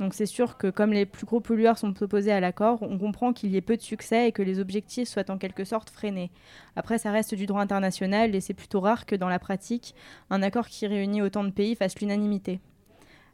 Donc 0.00 0.14
c'est 0.14 0.26
sûr 0.26 0.56
que 0.56 0.68
comme 0.68 0.92
les 0.92 1.06
plus 1.06 1.24
gros 1.24 1.40
pollueurs 1.40 1.78
sont 1.78 2.02
opposés 2.02 2.32
à 2.32 2.40
l'accord, 2.40 2.82
on 2.82 2.98
comprend 2.98 3.32
qu'il 3.32 3.50
y 3.52 3.56
ait 3.56 3.60
peu 3.60 3.76
de 3.76 3.82
succès 3.82 4.28
et 4.28 4.32
que 4.32 4.42
les 4.42 4.58
objectifs 4.58 5.08
soient 5.08 5.30
en 5.30 5.38
quelque 5.38 5.64
sorte 5.64 5.90
freinés. 5.90 6.30
Après, 6.74 6.98
ça 6.98 7.12
reste 7.12 7.34
du 7.34 7.46
droit 7.46 7.60
international 7.60 8.34
et 8.34 8.40
c'est 8.40 8.54
plutôt 8.54 8.80
rare 8.80 9.06
que 9.06 9.14
dans 9.14 9.28
la 9.28 9.38
pratique, 9.38 9.94
un 10.30 10.42
accord 10.42 10.66
qui 10.66 10.86
réunit 10.86 11.22
autant 11.22 11.44
de 11.44 11.50
pays 11.50 11.76
fasse 11.76 11.98
l'unanimité. 12.00 12.60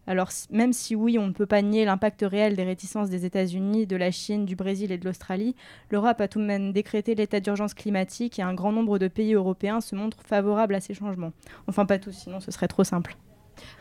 Alors 0.07 0.31
même 0.51 0.73
si 0.73 0.97
oui, 0.97 1.19
on 1.19 1.27
ne 1.29 1.33
peut 1.33 1.47
pas 1.47 1.63
nier 1.63 1.85
l'impact 1.85 2.23
réel 2.23 2.57
des 2.57 2.65
réticences 2.65 3.11
des 3.11 3.27
États-Unis, 3.27 3.87
de 3.87 3.97
la 3.97 4.11
Chine, 4.11 4.45
du 4.45 4.57
Brésil 4.57 4.93
et 4.93 4.99
de 4.99 5.05
l'Australie, 5.05 5.55
l'Europe 5.91 6.21
a 6.21 6.29
tout 6.29 6.41
de 6.41 6.47
même 6.47 6.73
décrété 6.73 7.15
l'état 7.15 7.41
d'urgence 7.41 7.75
climatique 7.75 8.39
et 8.39 8.43
un 8.43 8.55
grand 8.55 8.73
nombre 8.73 8.99
de 8.99 9.09
pays 9.09 9.35
européens 9.35 9.81
se 9.81 9.95
montrent 9.95 10.23
favorables 10.25 10.75
à 10.75 10.81
ces 10.81 10.95
changements. 10.95 11.33
Enfin 11.69 11.87
pas 11.87 11.99
tous, 11.99 12.13
sinon 12.13 12.41
ce 12.41 12.51
serait 12.51 12.69
trop 12.69 12.85
simple. 12.85 13.17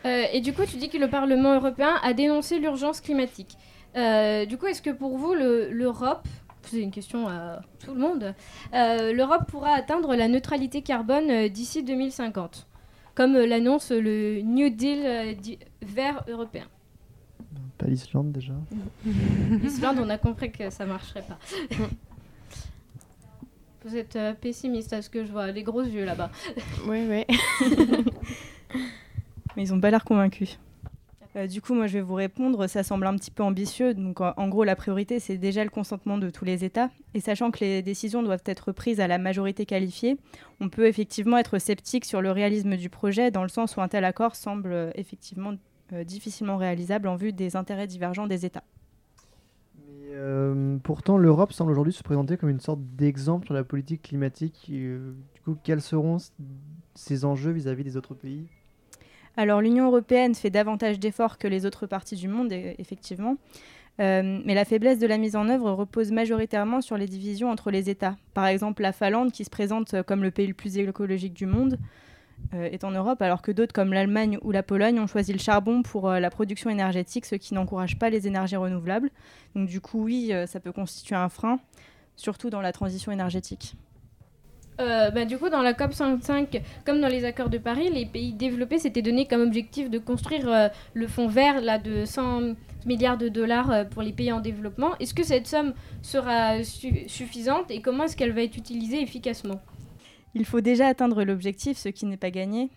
Euh, 0.04 0.24
et 0.32 0.40
du 0.40 0.52
coup, 0.52 0.64
tu 0.64 0.76
dis 0.76 0.88
que 0.88 0.98
le 0.98 1.08
Parlement 1.08 1.54
européen 1.54 1.96
a 2.02 2.12
dénoncé 2.12 2.58
l'urgence 2.58 3.00
climatique. 3.00 3.56
Euh, 3.96 4.46
du 4.46 4.56
coup, 4.56 4.66
est-ce 4.66 4.82
que 4.82 4.90
pour 4.90 5.16
vous, 5.18 5.34
l'Europe, 5.34 6.26
c'est 6.62 6.80
une 6.80 6.90
question 6.90 7.28
à 7.28 7.60
tout 7.84 7.92
le 7.92 8.00
monde, 8.00 8.34
euh, 8.74 9.12
l'Europe 9.12 9.46
pourra 9.48 9.72
atteindre 9.72 10.14
la 10.14 10.28
neutralité 10.28 10.82
carbone 10.82 11.48
d'ici 11.48 11.82
2050, 11.82 12.66
comme 13.14 13.36
l'annonce 13.36 13.90
le 13.90 14.40
New 14.42 14.70
Deal 14.70 15.36
vert 15.82 16.24
européen? 16.28 16.66
Pas 17.78 17.86
l'Islande 17.86 18.30
déjà 18.32 18.52
L'Islande, 19.04 19.98
on 20.00 20.08
a 20.10 20.18
compris 20.18 20.52
que 20.52 20.70
ça 20.70 20.84
marcherait 20.86 21.24
pas. 21.24 21.38
Vous 23.82 23.96
êtes 23.96 24.18
pessimiste 24.42 24.92
à 24.92 25.00
ce 25.00 25.08
que 25.08 25.24
je 25.24 25.32
vois, 25.32 25.50
les 25.50 25.62
gros 25.62 25.80
yeux 25.80 26.04
là-bas. 26.04 26.30
Oui, 26.86 27.06
oui. 27.08 27.24
Ils 29.60 29.72
n'ont 29.72 29.80
pas 29.80 29.90
l'air 29.90 30.04
convaincus. 30.04 30.58
Euh, 31.36 31.46
du 31.46 31.60
coup, 31.60 31.74
moi, 31.74 31.86
je 31.86 31.94
vais 31.94 32.00
vous 32.00 32.14
répondre. 32.14 32.66
Ça 32.66 32.82
semble 32.82 33.06
un 33.06 33.14
petit 33.14 33.30
peu 33.30 33.42
ambitieux. 33.42 33.94
Donc, 33.94 34.20
en, 34.20 34.48
gros, 34.48 34.64
la 34.64 34.74
priorité, 34.74 35.20
c'est 35.20 35.36
déjà 35.36 35.62
le 35.62 35.70
consentement 35.70 36.16
de 36.16 36.30
tous 36.30 36.44
les 36.44 36.64
États. 36.64 36.90
Et 37.14 37.20
sachant 37.20 37.50
que 37.50 37.60
les 37.60 37.82
décisions 37.82 38.22
doivent 38.22 38.42
être 38.46 38.72
prises 38.72 39.00
à 39.00 39.06
la 39.06 39.18
majorité 39.18 39.66
qualifiée, 39.66 40.16
on 40.60 40.70
peut 40.70 40.86
effectivement 40.86 41.36
être 41.36 41.58
sceptique 41.58 42.06
sur 42.06 42.22
le 42.22 42.30
réalisme 42.30 42.76
du 42.76 42.88
projet, 42.88 43.30
dans 43.30 43.42
le 43.42 43.48
sens 43.48 43.76
où 43.76 43.82
un 43.82 43.88
tel 43.88 44.04
accord 44.04 44.34
semble 44.34 44.72
euh, 44.72 44.90
effectivement 44.94 45.52
euh, 45.92 46.04
difficilement 46.04 46.56
réalisable 46.56 47.06
en 47.06 47.16
vue 47.16 47.32
des 47.32 47.54
intérêts 47.54 47.86
divergents 47.86 48.26
des 48.26 48.46
États. 48.46 48.64
Mais, 49.76 50.78
pourtant, 50.82 51.18
l'Europe 51.18 51.52
semble 51.52 51.70
aujourd'hui 51.70 51.92
se 51.92 52.02
présenter 52.02 52.36
comme 52.36 52.48
une 52.48 52.60
sorte 52.60 52.80
d'exemple 52.96 53.46
sur 53.46 53.54
la 53.54 53.62
politique 53.62 54.02
climatique. 54.02 54.66
du 54.68 55.14
coup, 55.44 55.56
quels 55.62 55.80
seront 55.80 56.16
ces 56.94 57.24
enjeux 57.24 57.52
vis 57.52 57.68
à 57.68 57.74
-vis 57.74 57.84
des 57.84 57.96
autres 57.96 58.14
pays? 58.14 58.48
Alors 59.36 59.60
l'Union 59.60 59.86
européenne 59.86 60.34
fait 60.34 60.50
davantage 60.50 60.98
d'efforts 60.98 61.38
que 61.38 61.48
les 61.48 61.66
autres 61.66 61.86
parties 61.86 62.16
du 62.16 62.28
monde, 62.28 62.52
effectivement. 62.52 63.36
Euh, 64.00 64.40
mais 64.44 64.54
la 64.54 64.64
faiblesse 64.64 64.98
de 64.98 65.06
la 65.06 65.18
mise 65.18 65.36
en 65.36 65.48
œuvre 65.48 65.70
repose 65.72 66.10
majoritairement 66.10 66.80
sur 66.80 66.96
les 66.96 67.06
divisions 67.06 67.50
entre 67.50 67.70
les 67.70 67.90
États. 67.90 68.16
Par 68.34 68.46
exemple, 68.46 68.82
la 68.82 68.92
Finlande, 68.92 69.30
qui 69.30 69.44
se 69.44 69.50
présente 69.50 70.02
comme 70.02 70.22
le 70.22 70.30
pays 70.30 70.46
le 70.46 70.54
plus 70.54 70.78
écologique 70.78 71.34
du 71.34 71.46
monde, 71.46 71.78
euh, 72.54 72.70
est 72.70 72.84
en 72.84 72.90
Europe, 72.90 73.20
alors 73.20 73.42
que 73.42 73.52
d'autres 73.52 73.74
comme 73.74 73.92
l'Allemagne 73.92 74.38
ou 74.40 74.52
la 74.52 74.62
Pologne 74.62 74.98
ont 74.98 75.06
choisi 75.06 75.32
le 75.32 75.38
charbon 75.38 75.82
pour 75.82 76.08
euh, 76.08 76.20
la 76.20 76.30
production 76.30 76.70
énergétique, 76.70 77.26
ce 77.26 77.34
qui 77.34 77.52
n'encourage 77.52 77.98
pas 77.98 78.08
les 78.08 78.26
énergies 78.26 78.56
renouvelables. 78.56 79.10
Donc 79.54 79.68
du 79.68 79.82
coup, 79.82 80.04
oui, 80.04 80.32
ça 80.46 80.60
peut 80.60 80.72
constituer 80.72 81.16
un 81.16 81.28
frein, 81.28 81.60
surtout 82.16 82.48
dans 82.48 82.62
la 82.62 82.72
transition 82.72 83.12
énergétique. 83.12 83.74
Euh, 84.80 85.10
bah, 85.10 85.24
du 85.24 85.38
coup, 85.38 85.48
dans 85.48 85.62
la 85.62 85.74
COP 85.74 85.92
55, 85.92 86.62
comme 86.84 87.00
dans 87.00 87.08
les 87.08 87.24
accords 87.24 87.50
de 87.50 87.58
Paris, 87.58 87.90
les 87.90 88.06
pays 88.06 88.32
développés 88.32 88.78
s'étaient 88.78 89.02
donné 89.02 89.26
comme 89.26 89.42
objectif 89.42 89.90
de 89.90 89.98
construire 89.98 90.48
euh, 90.48 90.68
le 90.94 91.06
fonds 91.06 91.28
vert 91.28 91.60
là, 91.60 91.78
de 91.78 92.04
100 92.04 92.54
milliards 92.86 93.18
de 93.18 93.28
dollars 93.28 93.70
euh, 93.70 93.84
pour 93.84 94.02
les 94.02 94.12
pays 94.12 94.32
en 94.32 94.40
développement. 94.40 94.96
Est-ce 94.98 95.12
que 95.12 95.22
cette 95.22 95.46
somme 95.46 95.74
sera 96.02 96.62
suffisante 96.64 97.70
et 97.70 97.82
comment 97.82 98.04
est-ce 98.04 98.16
qu'elle 98.16 98.32
va 98.32 98.42
être 98.42 98.56
utilisée 98.56 99.02
efficacement? 99.02 99.60
Il 100.34 100.44
faut 100.44 100.60
déjà 100.60 100.86
atteindre 100.86 101.24
l'objectif, 101.24 101.76
ce 101.76 101.88
qui 101.88 102.06
n'est 102.06 102.16
pas 102.16 102.30
gagné, 102.30 102.70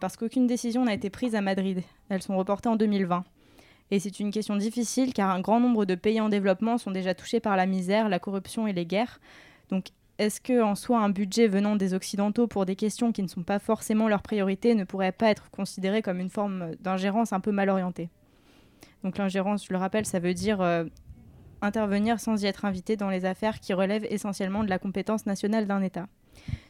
parce 0.00 0.16
qu'aucune 0.16 0.46
décision 0.46 0.84
n'a 0.84 0.94
été 0.94 1.10
prise 1.10 1.34
à 1.34 1.40
Madrid. 1.40 1.82
Elles 2.08 2.22
sont 2.22 2.36
reportées 2.36 2.68
en 2.68 2.76
2020. 2.76 3.24
Et 3.90 3.98
c'est 3.98 4.20
une 4.20 4.30
question 4.30 4.54
difficile 4.54 5.12
car 5.12 5.30
un 5.30 5.40
grand 5.40 5.58
nombre 5.58 5.84
de 5.84 5.96
pays 5.96 6.20
en 6.20 6.28
développement 6.28 6.78
sont 6.78 6.92
déjà 6.92 7.12
touchés 7.12 7.40
par 7.40 7.56
la 7.56 7.66
misère, 7.66 8.08
la 8.08 8.20
corruption 8.20 8.68
et 8.68 8.72
les 8.72 8.86
guerres. 8.86 9.20
Donc 9.68 9.86
est-ce 10.22 10.40
que 10.40 10.62
en 10.62 10.74
soi 10.74 11.00
un 11.00 11.08
budget 11.08 11.48
venant 11.48 11.76
des 11.76 11.94
occidentaux 11.94 12.46
pour 12.46 12.64
des 12.64 12.76
questions 12.76 13.12
qui 13.12 13.22
ne 13.22 13.28
sont 13.28 13.42
pas 13.42 13.58
forcément 13.58 14.08
leur 14.08 14.22
priorité 14.22 14.74
ne 14.74 14.84
pourrait 14.84 15.12
pas 15.12 15.30
être 15.30 15.50
considéré 15.50 16.02
comme 16.02 16.20
une 16.20 16.30
forme 16.30 16.74
d'ingérence 16.80 17.32
un 17.32 17.40
peu 17.40 17.50
mal 17.50 17.68
orientée? 17.68 18.08
Donc 19.02 19.18
l'ingérence, 19.18 19.66
je 19.66 19.72
le 19.72 19.78
rappelle, 19.78 20.06
ça 20.06 20.20
veut 20.20 20.34
dire 20.34 20.60
euh, 20.60 20.84
intervenir 21.60 22.20
sans 22.20 22.42
y 22.42 22.46
être 22.46 22.64
invité 22.64 22.96
dans 22.96 23.10
les 23.10 23.24
affaires 23.24 23.60
qui 23.60 23.72
relèvent 23.72 24.06
essentiellement 24.08 24.64
de 24.64 24.70
la 24.70 24.78
compétence 24.78 25.26
nationale 25.26 25.66
d'un 25.66 25.82
État. 25.82 26.06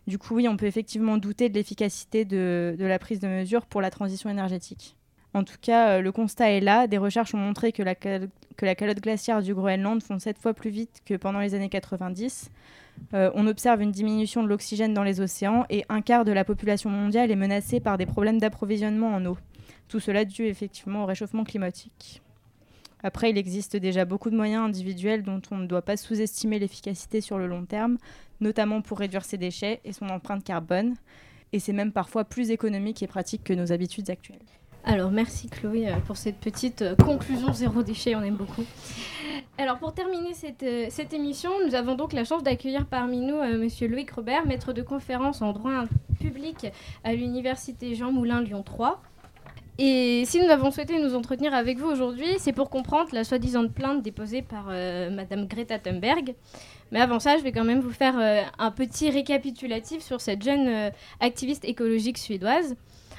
Du 0.06 0.18
coup, 0.18 0.36
oui, 0.36 0.48
on 0.48 0.56
peut 0.56 0.66
effectivement 0.66 1.18
douter 1.18 1.48
de 1.48 1.54
l'efficacité 1.54 2.24
de, 2.24 2.74
la 2.78 2.98
prise 2.98 3.20
de 3.20 3.28
mesures 3.28 3.66
pour 3.66 3.80
la 3.80 3.90
transition 3.90 4.30
énergétique. 4.30 4.96
En 5.34 5.44
tout 5.44 5.56
cas, 5.60 5.90
euh, 5.98 6.00
le 6.00 6.12
constat 6.12 6.50
est 6.50 6.60
là. 6.60 6.86
Des 6.86 6.98
recherches 6.98 7.34
ont 7.34 7.38
montré 7.38 7.72
que 7.72 7.82
la, 7.82 7.94
que 7.94 8.28
la 8.60 8.74
calotte 8.74 9.00
glaciaire 9.00 9.42
du 9.42 9.54
Groenland 9.54 10.02
fond 10.02 10.18
sept 10.18 10.38
fois 10.38 10.54
plus 10.54 10.70
vite 10.70 11.02
que 11.06 11.14
pendant 11.14 11.40
les 11.40 11.54
années 11.54 11.70
90. 11.70 12.50
Euh, 13.14 13.30
on 13.34 13.46
observe 13.46 13.82
une 13.82 13.90
diminution 13.90 14.42
de 14.42 14.48
l'oxygène 14.48 14.94
dans 14.94 15.02
les 15.02 15.20
océans 15.20 15.64
et 15.68 15.84
un 15.88 16.00
quart 16.00 16.24
de 16.24 16.32
la 16.32 16.44
population 16.44 16.90
mondiale 16.90 17.30
est 17.30 17.36
menacée 17.36 17.80
par 17.80 17.98
des 17.98 18.06
problèmes 18.06 18.38
d'approvisionnement 18.38 19.14
en 19.14 19.24
eau. 19.26 19.36
Tout 19.88 20.00
cela 20.00 20.24
dû 20.24 20.44
effectivement 20.46 21.02
au 21.02 21.06
réchauffement 21.06 21.44
climatique. 21.44 22.22
Après, 23.02 23.30
il 23.30 23.38
existe 23.38 23.76
déjà 23.76 24.04
beaucoup 24.04 24.30
de 24.30 24.36
moyens 24.36 24.64
individuels 24.64 25.22
dont 25.22 25.42
on 25.50 25.56
ne 25.56 25.66
doit 25.66 25.82
pas 25.82 25.96
sous-estimer 25.96 26.58
l'efficacité 26.58 27.20
sur 27.20 27.36
le 27.36 27.48
long 27.48 27.64
terme, 27.64 27.98
notamment 28.40 28.80
pour 28.80 28.98
réduire 28.98 29.24
ses 29.24 29.38
déchets 29.38 29.80
et 29.84 29.92
son 29.92 30.08
empreinte 30.08 30.44
carbone. 30.44 30.94
Et 31.52 31.58
c'est 31.58 31.72
même 31.72 31.92
parfois 31.92 32.24
plus 32.24 32.50
économique 32.50 33.02
et 33.02 33.06
pratique 33.06 33.44
que 33.44 33.52
nos 33.52 33.72
habitudes 33.72 34.08
actuelles. 34.08 34.38
Alors 34.84 35.12
merci 35.12 35.48
Chloé 35.48 35.88
euh, 35.88 35.96
pour 36.06 36.16
cette 36.16 36.38
petite 36.38 36.82
euh, 36.82 36.96
conclusion 36.96 37.52
zéro 37.52 37.84
déchet, 37.84 38.16
on 38.16 38.22
aime 38.22 38.34
beaucoup. 38.34 38.64
Alors 39.56 39.78
pour 39.78 39.94
terminer 39.94 40.34
cette, 40.34 40.64
euh, 40.64 40.86
cette 40.90 41.12
émission, 41.12 41.50
nous 41.64 41.76
avons 41.76 41.94
donc 41.94 42.12
la 42.12 42.24
chance 42.24 42.42
d'accueillir 42.42 42.86
parmi 42.86 43.20
nous 43.20 43.36
Monsieur 43.58 43.86
Loïc 43.86 44.10
Robert, 44.10 44.44
maître 44.44 44.72
de 44.72 44.82
conférence 44.82 45.40
en 45.40 45.52
droit 45.52 45.84
public 46.18 46.66
à 47.04 47.14
l'université 47.14 47.94
Jean 47.94 48.10
Moulin 48.10 48.40
Lyon 48.42 48.64
3. 48.64 49.00
Et 49.78 50.24
si 50.26 50.40
nous 50.40 50.50
avons 50.50 50.72
souhaité 50.72 51.00
nous 51.00 51.14
entretenir 51.14 51.54
avec 51.54 51.78
vous 51.78 51.86
aujourd'hui, 51.86 52.26
c'est 52.38 52.52
pour 52.52 52.68
comprendre 52.68 53.10
la 53.12 53.22
soi-disant 53.24 53.68
plainte 53.68 54.02
déposée 54.02 54.42
par 54.42 54.66
Madame 54.66 55.46
Greta 55.46 55.78
Thunberg. 55.78 56.34
Mais 56.90 57.00
avant 57.00 57.18
ça, 57.18 57.38
je 57.38 57.42
vais 57.42 57.52
quand 57.52 57.64
même 57.64 57.80
vous 57.80 57.90
faire 57.90 58.14
un 58.58 58.70
petit 58.70 59.10
récapitulatif 59.10 60.02
sur 60.02 60.20
cette 60.20 60.42
jeune 60.42 60.92
activiste 61.20 61.64
écologique 61.64 62.18
suédoise. 62.18 62.76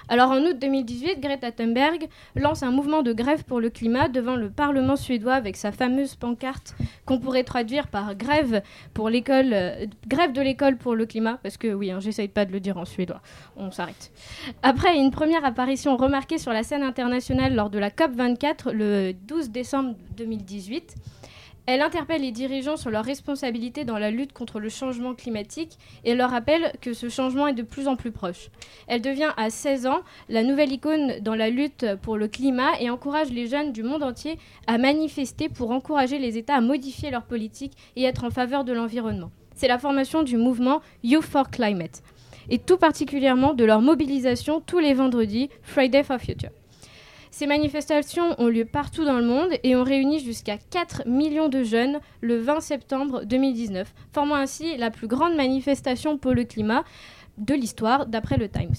Alors 0.09 0.31
en 0.31 0.41
août 0.41 0.57
2018, 0.59 1.19
Greta 1.19 1.51
Thunberg 1.51 2.07
lance 2.35 2.63
un 2.63 2.71
mouvement 2.71 3.03
de 3.03 3.13
grève 3.13 3.43
pour 3.45 3.59
le 3.59 3.69
climat 3.69 4.09
devant 4.09 4.35
le 4.35 4.49
Parlement 4.49 4.95
suédois 4.95 5.33
avec 5.33 5.55
sa 5.55 5.71
fameuse 5.71 6.15
pancarte 6.15 6.75
qu'on 7.05 7.19
pourrait 7.19 7.43
traduire 7.43 7.87
par 7.87 8.15
grève 8.15 8.61
l'école, 9.09 9.53
euh, 9.53 9.85
grève 10.07 10.33
de 10.33 10.41
l'école 10.41 10.77
pour 10.77 10.95
le 10.95 11.05
climat, 11.05 11.39
parce 11.43 11.57
que 11.57 11.73
oui, 11.73 11.91
hein, 11.91 11.99
j'essaye 11.99 12.27
pas 12.27 12.45
de 12.45 12.51
le 12.51 12.59
dire 12.59 12.77
en 12.77 12.85
suédois, 12.85 13.21
on 13.55 13.71
s'arrête. 13.71 14.11
Après 14.61 14.97
une 14.97 15.11
première 15.11 15.45
apparition 15.45 15.95
remarquée 15.97 16.37
sur 16.37 16.51
la 16.51 16.63
scène 16.63 16.83
internationale 16.83 17.55
lors 17.55 17.69
de 17.69 17.79
la 17.79 17.91
COP 17.91 18.11
24 18.11 18.71
le 18.71 19.13
12 19.13 19.49
décembre 19.51 19.95
2018, 20.17 20.95
elle 21.65 21.81
interpelle 21.81 22.21
les 22.21 22.31
dirigeants 22.31 22.75
sur 22.75 22.89
leurs 22.89 23.05
responsabilités 23.05 23.85
dans 23.85 23.97
la 23.97 24.11
lutte 24.11 24.33
contre 24.33 24.59
le 24.59 24.67
changement 24.67 25.13
climatique 25.13 25.77
et 26.03 26.13
leur 26.13 26.31
rappelle 26.31 26.73
que 26.81 26.93
ce 26.93 27.07
changement 27.07 27.47
est 27.47 27.53
de 27.53 27.61
plus 27.61 27.87
en 27.87 27.95
plus 27.95 28.11
proche. 28.11 28.49
Elle 28.87 29.01
devient 29.01 29.31
à 29.37 29.49
16 29.49 29.87
ans 29.87 30.01
la 30.27 30.43
nouvelle 30.43 30.73
icône 30.73 31.19
dans 31.21 31.35
la 31.35 31.49
lutte 31.49 31.85
pour 32.01 32.17
le 32.17 32.27
climat 32.27 32.71
et 32.81 32.89
encourage 32.89 33.29
les 33.29 33.47
jeunes 33.47 33.71
du 33.71 33.81
monde 33.81 34.03
entier 34.03 34.37
à 34.67 34.77
manifester 34.77 35.47
pour 35.47 35.71
encourager 35.71 36.19
les 36.19 36.37
États 36.37 36.55
à 36.55 36.61
modifier 36.61 37.11
leurs 37.11 37.23
politiques 37.23 37.77
et 37.95 38.03
être 38.03 38.25
en 38.25 38.29
faveur 38.29 38.65
de 38.65 38.73
l'environnement. 38.73 39.31
C'est 39.55 39.67
la 39.67 39.79
formation 39.79 40.23
du 40.23 40.35
mouvement 40.35 40.81
Youth 41.03 41.23
for 41.23 41.49
Climate 41.49 42.03
et 42.49 42.59
tout 42.59 42.77
particulièrement 42.77 43.53
de 43.53 43.63
leur 43.63 43.81
mobilisation 43.81 44.59
tous 44.59 44.79
les 44.79 44.93
vendredis 44.93 45.49
Friday 45.61 46.03
for 46.03 46.17
Future. 46.17 46.49
Ces 47.33 47.47
manifestations 47.47 48.39
ont 48.39 48.47
lieu 48.47 48.63
partout 48.63 49.05
dans 49.05 49.17
le 49.17 49.25
monde 49.25 49.49
et 49.63 49.75
ont 49.75 49.83
réuni 49.83 50.19
jusqu'à 50.19 50.59
4 50.69 51.07
millions 51.07 51.49
de 51.49 51.63
jeunes 51.63 51.99
le 52.21 52.37
20 52.37 52.61
septembre 52.61 53.23
2019, 53.25 53.91
formant 54.13 54.35
ainsi 54.35 54.77
la 54.77 54.91
plus 54.91 55.07
grande 55.07 55.35
manifestation 55.35 56.19
pour 56.19 56.35
le 56.35 56.43
climat 56.43 56.83
de 57.39 57.55
l'histoire 57.55 58.05
d'après 58.05 58.37
le 58.37 58.49
Times. 58.49 58.75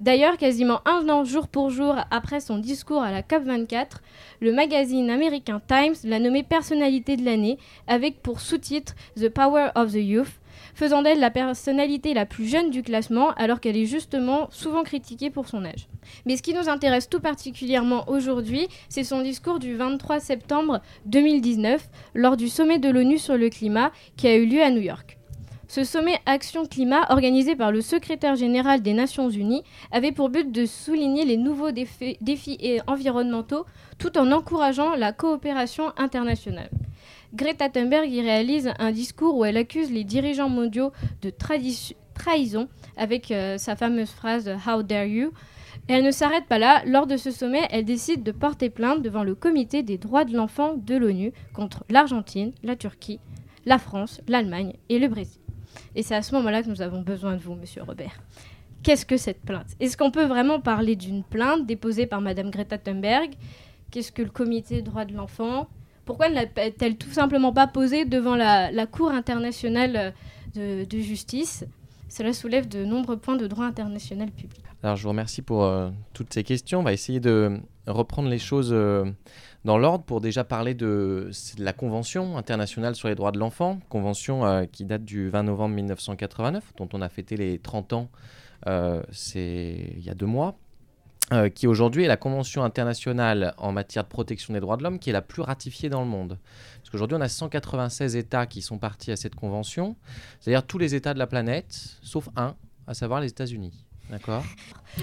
D'ailleurs, 0.00 0.38
quasiment 0.38 0.80
un 0.88 1.08
an 1.08 1.22
jour 1.22 1.46
pour 1.46 1.70
jour 1.70 1.94
après 2.10 2.40
son 2.40 2.58
discours 2.58 3.00
à 3.00 3.12
la 3.12 3.22
COP24, 3.22 3.98
le 4.40 4.52
magazine 4.52 5.08
américain 5.08 5.62
Times 5.64 5.94
l'a 6.02 6.18
nommé 6.18 6.42
personnalité 6.42 7.16
de 7.16 7.24
l'année 7.24 7.58
avec 7.86 8.20
pour 8.22 8.40
sous-titre 8.40 8.96
The 9.14 9.28
Power 9.28 9.68
of 9.76 9.92
the 9.92 10.02
Youth, 10.02 10.40
faisant 10.74 11.02
d'elle 11.02 11.20
la 11.20 11.30
personnalité 11.30 12.14
la 12.14 12.26
plus 12.26 12.46
jeune 12.46 12.70
du 12.70 12.82
classement 12.82 13.30
alors 13.32 13.60
qu'elle 13.60 13.76
est 13.76 13.86
justement 13.86 14.48
souvent 14.50 14.82
critiquée 14.82 15.30
pour 15.30 15.48
son 15.48 15.64
âge. 15.64 15.88
Mais 16.26 16.36
ce 16.36 16.42
qui 16.42 16.54
nous 16.54 16.68
intéresse 16.68 17.08
tout 17.08 17.20
particulièrement 17.20 18.08
aujourd'hui, 18.08 18.68
c'est 18.88 19.04
son 19.04 19.22
discours 19.22 19.58
du 19.58 19.76
23 19.76 20.20
septembre 20.20 20.80
2019 21.06 21.88
lors 22.14 22.36
du 22.36 22.48
sommet 22.48 22.78
de 22.78 22.90
l'ONU 22.90 23.18
sur 23.18 23.36
le 23.36 23.48
climat 23.48 23.92
qui 24.16 24.26
a 24.26 24.36
eu 24.36 24.46
lieu 24.46 24.62
à 24.62 24.70
New 24.70 24.82
York. 24.82 25.18
Ce 25.66 25.82
sommet 25.82 26.20
Action 26.26 26.66
Climat, 26.66 27.10
organisé 27.10 27.56
par 27.56 27.72
le 27.72 27.80
secrétaire 27.80 28.36
général 28.36 28.80
des 28.80 28.92
Nations 28.92 29.28
Unies, 29.28 29.64
avait 29.90 30.12
pour 30.12 30.28
but 30.28 30.52
de 30.52 30.66
souligner 30.66 31.24
les 31.24 31.36
nouveaux 31.36 31.72
défis, 31.72 32.16
défis 32.20 32.80
environnementaux 32.86 33.64
tout 33.98 34.16
en 34.18 34.30
encourageant 34.30 34.94
la 34.94 35.12
coopération 35.12 35.92
internationale. 35.96 36.70
Greta 37.34 37.68
Thunberg 37.68 38.08
y 38.10 38.20
réalise 38.20 38.72
un 38.78 38.92
discours 38.92 39.36
où 39.36 39.44
elle 39.44 39.56
accuse 39.56 39.90
les 39.90 40.04
dirigeants 40.04 40.48
mondiaux 40.48 40.92
de 41.22 41.30
trahison 41.30 42.68
avec 42.96 43.30
euh, 43.30 43.58
sa 43.58 43.76
fameuse 43.76 44.10
phrase 44.10 44.50
How 44.66 44.82
dare 44.82 45.06
you 45.06 45.32
elle 45.86 46.04
ne 46.04 46.10
s'arrête 46.10 46.46
pas 46.46 46.58
là. 46.58 46.82
Lors 46.86 47.06
de 47.06 47.16
ce 47.16 47.30
sommet, 47.30 47.66
elle 47.70 47.84
décide 47.84 48.22
de 48.22 48.32
porter 48.32 48.70
plainte 48.70 49.02
devant 49.02 49.22
le 49.22 49.34
comité 49.34 49.82
des 49.82 49.98
droits 49.98 50.24
de 50.24 50.34
l'enfant 50.34 50.74
de 50.76 50.96
l'ONU 50.96 51.32
contre 51.52 51.84
l'Argentine, 51.90 52.52
la 52.62 52.74
Turquie, 52.74 53.20
la 53.66 53.78
France, 53.78 54.22
l'Allemagne 54.26 54.74
et 54.88 54.98
le 54.98 55.08
Brésil. 55.08 55.40
Et 55.94 56.02
c'est 56.02 56.14
à 56.14 56.22
ce 56.22 56.34
moment-là 56.36 56.62
que 56.62 56.68
nous 56.68 56.80
avons 56.80 57.02
besoin 57.02 57.36
de 57.36 57.42
vous, 57.42 57.54
monsieur 57.54 57.82
Robert. 57.82 58.18
Qu'est-ce 58.82 59.04
que 59.04 59.16
cette 59.16 59.42
plainte? 59.42 59.66
Est-ce 59.80 59.96
qu'on 59.96 60.10
peut 60.10 60.24
vraiment 60.24 60.60
parler 60.60 60.96
d'une 60.96 61.22
plainte 61.22 61.66
déposée 61.66 62.06
par 62.06 62.20
madame 62.20 62.50
Greta 62.50 62.78
Thunberg? 62.78 63.34
Qu'est-ce 63.90 64.12
que 64.12 64.22
le 64.22 64.30
comité 64.30 64.76
des 64.76 64.82
droits 64.82 65.04
de 65.04 65.14
l'enfant? 65.14 65.68
Pourquoi 66.04 66.28
ne 66.28 66.34
l'a-t-elle 66.34 66.96
tout 66.96 67.10
simplement 67.10 67.52
pas 67.52 67.66
posée 67.66 68.04
devant 68.04 68.36
la, 68.36 68.86
Cour 68.86 69.10
internationale 69.10 70.14
de, 70.54 70.86
justice? 70.98 71.64
Cela 72.08 72.32
soulève 72.32 72.68
de 72.68 72.84
nombreux 72.84 73.16
points 73.16 73.36
de 73.36 73.46
droit 73.46 73.64
international 73.64 74.30
public. 74.30 74.62
Alors 74.82 74.96
je 74.96 75.02
vous 75.02 75.08
remercie 75.08 75.42
pour 75.42 75.64
euh, 75.64 75.90
toutes 76.12 76.32
ces 76.32 76.44
questions. 76.44 76.80
On 76.80 76.82
va 76.82 76.92
essayer 76.92 77.18
de 77.18 77.58
reprendre 77.86 78.28
les 78.28 78.38
choses 78.38 78.70
euh, 78.72 79.04
dans 79.64 79.78
l'ordre 79.78 80.04
pour 80.04 80.20
déjà 80.20 80.44
parler 80.44 80.74
de, 80.74 81.30
la 81.58 81.72
Convention 81.72 82.36
internationale 82.36 82.94
sur 82.94 83.08
les 83.08 83.14
droits 83.14 83.32
de 83.32 83.38
l'enfant, 83.38 83.80
convention 83.88 84.44
euh, 84.44 84.64
qui 84.70 84.84
date 84.84 85.04
du 85.04 85.28
20 85.30 85.44
novembre 85.44 85.74
1989, 85.74 86.74
dont 86.76 86.88
on 86.92 87.00
a 87.00 87.08
fêté 87.08 87.36
les 87.36 87.58
30 87.58 87.94
ans 87.94 88.08
il 88.66 90.00
y 90.00 90.10
a 90.10 90.14
deux 90.14 90.26
mois. 90.26 90.54
Euh, 91.32 91.48
qui 91.48 91.66
aujourd'hui 91.66 92.04
est 92.04 92.08
la 92.08 92.18
Convention 92.18 92.64
internationale 92.64 93.54
en 93.56 93.72
matière 93.72 94.04
de 94.04 94.10
protection 94.10 94.52
des 94.52 94.60
droits 94.60 94.76
de 94.76 94.82
l'homme 94.82 94.98
qui 94.98 95.08
est 95.08 95.12
la 95.14 95.22
plus 95.22 95.40
ratifiée 95.40 95.88
dans 95.88 96.00
le 96.00 96.06
monde. 96.06 96.38
Parce 96.76 96.90
qu'aujourd'hui, 96.90 97.16
on 97.16 97.20
a 97.22 97.30
196 97.30 98.14
États 98.14 98.44
qui 98.44 98.60
sont 98.60 98.76
partis 98.76 99.10
à 99.10 99.16
cette 99.16 99.34
convention, 99.34 99.96
c'est-à-dire 100.38 100.66
tous 100.66 100.76
les 100.76 100.94
États 100.94 101.14
de 101.14 101.18
la 101.18 101.26
planète, 101.26 101.98
sauf 102.02 102.28
un, 102.36 102.54
à 102.86 102.92
savoir 102.92 103.22
les 103.22 103.28
États-Unis. 103.28 103.86
D'accord. 104.10 104.44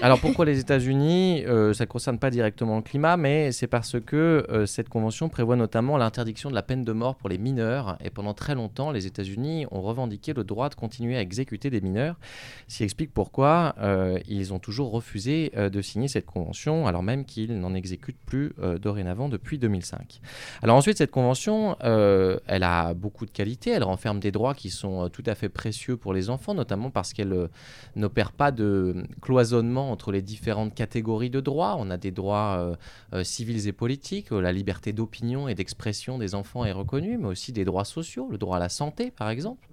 Alors 0.01 0.19
pourquoi 0.19 0.45
les 0.45 0.57
États-Unis 0.59 1.43
euh, 1.45 1.73
Ça 1.73 1.83
ne 1.83 1.89
concerne 1.89 2.17
pas 2.17 2.29
directement 2.29 2.77
le 2.77 2.81
climat, 2.81 3.17
mais 3.17 3.51
c'est 3.51 3.67
parce 3.67 3.99
que 3.99 4.45
euh, 4.49 4.65
cette 4.65 4.87
convention 4.87 5.27
prévoit 5.27 5.57
notamment 5.57 5.97
l'interdiction 5.97 6.49
de 6.49 6.55
la 6.55 6.63
peine 6.63 6.83
de 6.83 6.91
mort 6.93 7.15
pour 7.15 7.27
les 7.27 7.37
mineurs. 7.37 7.97
Et 8.03 8.09
pendant 8.09 8.33
très 8.33 8.55
longtemps, 8.55 8.91
les 8.91 9.05
États-Unis 9.05 9.65
ont 9.69 9.81
revendiqué 9.81 10.33
le 10.33 10.43
droit 10.43 10.69
de 10.69 10.75
continuer 10.75 11.17
à 11.17 11.21
exécuter 11.21 11.69
des 11.69 11.81
mineurs. 11.81 12.17
Ce 12.67 12.77
qui 12.77 12.83
explique 12.83 13.13
pourquoi 13.13 13.75
euh, 13.79 14.17
ils 14.27 14.53
ont 14.53 14.59
toujours 14.59 14.91
refusé 14.91 15.51
de 15.55 15.81
signer 15.81 16.07
cette 16.07 16.25
convention, 16.25 16.87
alors 16.87 17.03
même 17.03 17.25
qu'ils 17.25 17.59
n'en 17.59 17.73
exécutent 17.73 18.23
plus 18.25 18.53
dorénavant 18.81 19.29
depuis 19.29 19.57
2005. 19.57 20.21
Alors 20.61 20.77
ensuite, 20.77 20.97
cette 20.97 21.11
convention, 21.11 21.75
elle 21.81 22.63
a 22.63 22.93
beaucoup 22.93 23.25
de 23.25 23.31
qualités. 23.31 23.71
Elle 23.71 23.83
renferme 23.83 24.19
des 24.19 24.31
droits 24.31 24.53
qui 24.53 24.69
sont 24.69 25.09
tout 25.09 25.23
à 25.25 25.35
fait 25.35 25.49
précieux 25.49 25.97
pour 25.97 26.13
les 26.13 26.29
enfants, 26.29 26.53
notamment 26.53 26.89
parce 26.89 27.13
qu'elle 27.13 27.49
n'opère 27.95 28.31
pas 28.31 28.51
de 28.51 28.90
cloisonnement 29.21 29.91
entre 29.91 30.11
les 30.11 30.21
différentes 30.21 30.73
catégories 30.73 31.29
de 31.29 31.39
droits. 31.39 31.75
On 31.79 31.89
a 31.89 31.97
des 31.97 32.11
droits 32.11 32.57
euh, 32.59 32.75
euh, 33.13 33.23
civils 33.23 33.67
et 33.67 33.73
politiques, 33.73 34.31
la 34.31 34.51
liberté 34.51 34.93
d'opinion 34.93 35.47
et 35.47 35.55
d'expression 35.55 36.17
des 36.17 36.35
enfants 36.35 36.65
est 36.65 36.71
reconnue, 36.71 37.17
mais 37.17 37.27
aussi 37.27 37.51
des 37.51 37.65
droits 37.65 37.85
sociaux, 37.85 38.27
le 38.29 38.37
droit 38.37 38.57
à 38.57 38.59
la 38.59 38.69
santé 38.69 39.11
par 39.11 39.29
exemple. 39.29 39.70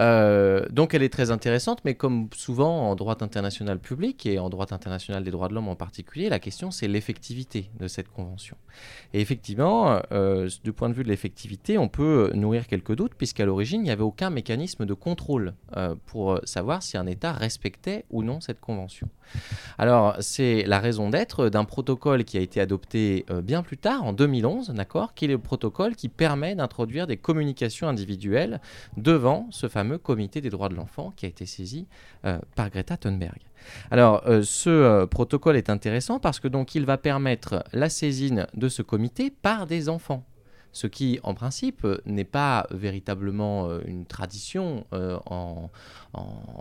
Euh, 0.00 0.66
donc 0.70 0.94
elle 0.94 1.02
est 1.02 1.12
très 1.12 1.30
intéressante, 1.30 1.80
mais 1.84 1.94
comme 1.94 2.28
souvent 2.34 2.90
en 2.90 2.94
droit 2.94 3.16
international 3.20 3.78
public 3.78 4.26
et 4.26 4.38
en 4.38 4.48
droit 4.48 4.66
international 4.70 5.24
des 5.24 5.30
droits 5.30 5.48
de 5.48 5.54
l'homme 5.54 5.68
en 5.68 5.76
particulier, 5.76 6.28
la 6.28 6.38
question 6.38 6.70
c'est 6.70 6.88
l'effectivité 6.88 7.70
de 7.78 7.88
cette 7.88 8.08
convention. 8.08 8.56
Et 9.12 9.20
effectivement, 9.20 10.00
euh, 10.12 10.48
du 10.64 10.72
point 10.72 10.88
de 10.88 10.94
vue 10.94 11.04
de 11.04 11.08
l'effectivité, 11.08 11.78
on 11.78 11.88
peut 11.88 12.32
nourrir 12.34 12.66
quelques 12.66 12.94
doutes, 12.94 13.14
puisqu'à 13.14 13.44
l'origine, 13.44 13.80
il 13.80 13.84
n'y 13.84 13.90
avait 13.90 14.02
aucun 14.02 14.30
mécanisme 14.30 14.84
de 14.86 14.94
contrôle 14.94 15.54
euh, 15.76 15.94
pour 16.06 16.40
savoir 16.44 16.82
si 16.82 16.96
un 16.96 17.06
État 17.06 17.32
respectait 17.32 18.04
ou 18.10 18.22
non 18.22 18.40
cette 18.40 18.60
convention. 18.60 19.08
Alors 19.78 20.16
c'est 20.20 20.64
la 20.66 20.80
raison 20.80 21.08
d'être 21.08 21.48
d'un 21.48 21.64
protocole 21.64 22.24
qui 22.24 22.36
a 22.36 22.40
été 22.40 22.60
adopté 22.60 23.24
bien 23.42 23.62
plus 23.62 23.78
tard, 23.78 24.04
en 24.04 24.12
2011, 24.12 24.70
d'accord, 24.70 25.14
qui 25.14 25.24
est 25.24 25.28
le 25.28 25.38
protocole 25.38 25.96
qui 25.96 26.08
permet 26.08 26.54
d'introduire 26.54 27.06
des 27.06 27.16
communications 27.16 27.88
individuelles 27.88 28.60
devant 28.96 29.33
ce 29.50 29.68
fameux 29.68 29.98
comité 29.98 30.40
des 30.40 30.50
droits 30.50 30.68
de 30.68 30.74
l'enfant 30.74 31.12
qui 31.16 31.26
a 31.26 31.28
été 31.28 31.46
saisi 31.46 31.86
euh, 32.24 32.38
par 32.54 32.70
Greta 32.70 32.96
Thunberg. 32.96 33.40
Alors, 33.90 34.22
euh, 34.26 34.42
ce 34.42 34.70
euh, 34.70 35.06
protocole 35.06 35.56
est 35.56 35.70
intéressant 35.70 36.18
parce 36.18 36.40
que 36.40 36.48
donc 36.48 36.74
il 36.74 36.84
va 36.84 36.98
permettre 36.98 37.64
la 37.72 37.88
saisine 37.88 38.46
de 38.54 38.68
ce 38.68 38.82
comité 38.82 39.30
par 39.30 39.66
des 39.66 39.88
enfants 39.88 40.24
ce 40.72 40.88
qui 40.88 41.20
en 41.22 41.34
principe 41.34 41.86
n'est 42.04 42.24
pas 42.24 42.66
véritablement 42.72 43.78
une 43.86 44.06
tradition 44.06 44.84
en, 44.90 45.70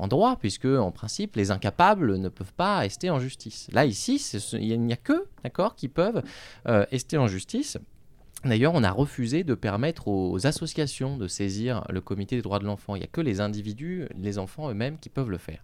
droit, 0.07 0.35
puisque 0.35 0.65
en 0.65 0.91
principe 0.91 1.35
les 1.35 1.49
incapables 1.49 2.17
ne 2.17 2.29
peuvent 2.29 2.53
pas 2.53 2.77
rester 2.77 3.09
en 3.09 3.17
justice. 3.17 3.69
Là 3.71 3.85
ici, 3.85 4.17
il 4.53 4.81
n'y 4.81 4.93
a 4.93 4.97
que 4.97 5.25
d'accord 5.43 5.73
qui 5.73 5.87
peuvent 5.87 6.21
rester 6.63 7.17
en 7.17 7.25
justice. 7.25 7.79
D'ailleurs, 8.45 8.73
on 8.75 8.83
a 8.83 8.91
refusé 8.91 9.43
de 9.43 9.55
permettre 9.55 10.07
aux 10.07 10.45
associations 10.45 11.17
de 11.17 11.27
saisir 11.27 11.85
le 11.89 12.01
comité 12.01 12.35
des 12.35 12.41
droits 12.41 12.59
de 12.59 12.65
l'enfant. 12.65 12.95
Il 12.95 12.99
n'y 12.99 13.05
a 13.05 13.07
que 13.07 13.21
les 13.21 13.39
individus, 13.39 14.07
les 14.17 14.37
enfants 14.37 14.69
eux-mêmes 14.69 14.97
qui 14.99 15.09
peuvent 15.09 15.29
le 15.29 15.37
faire. 15.37 15.63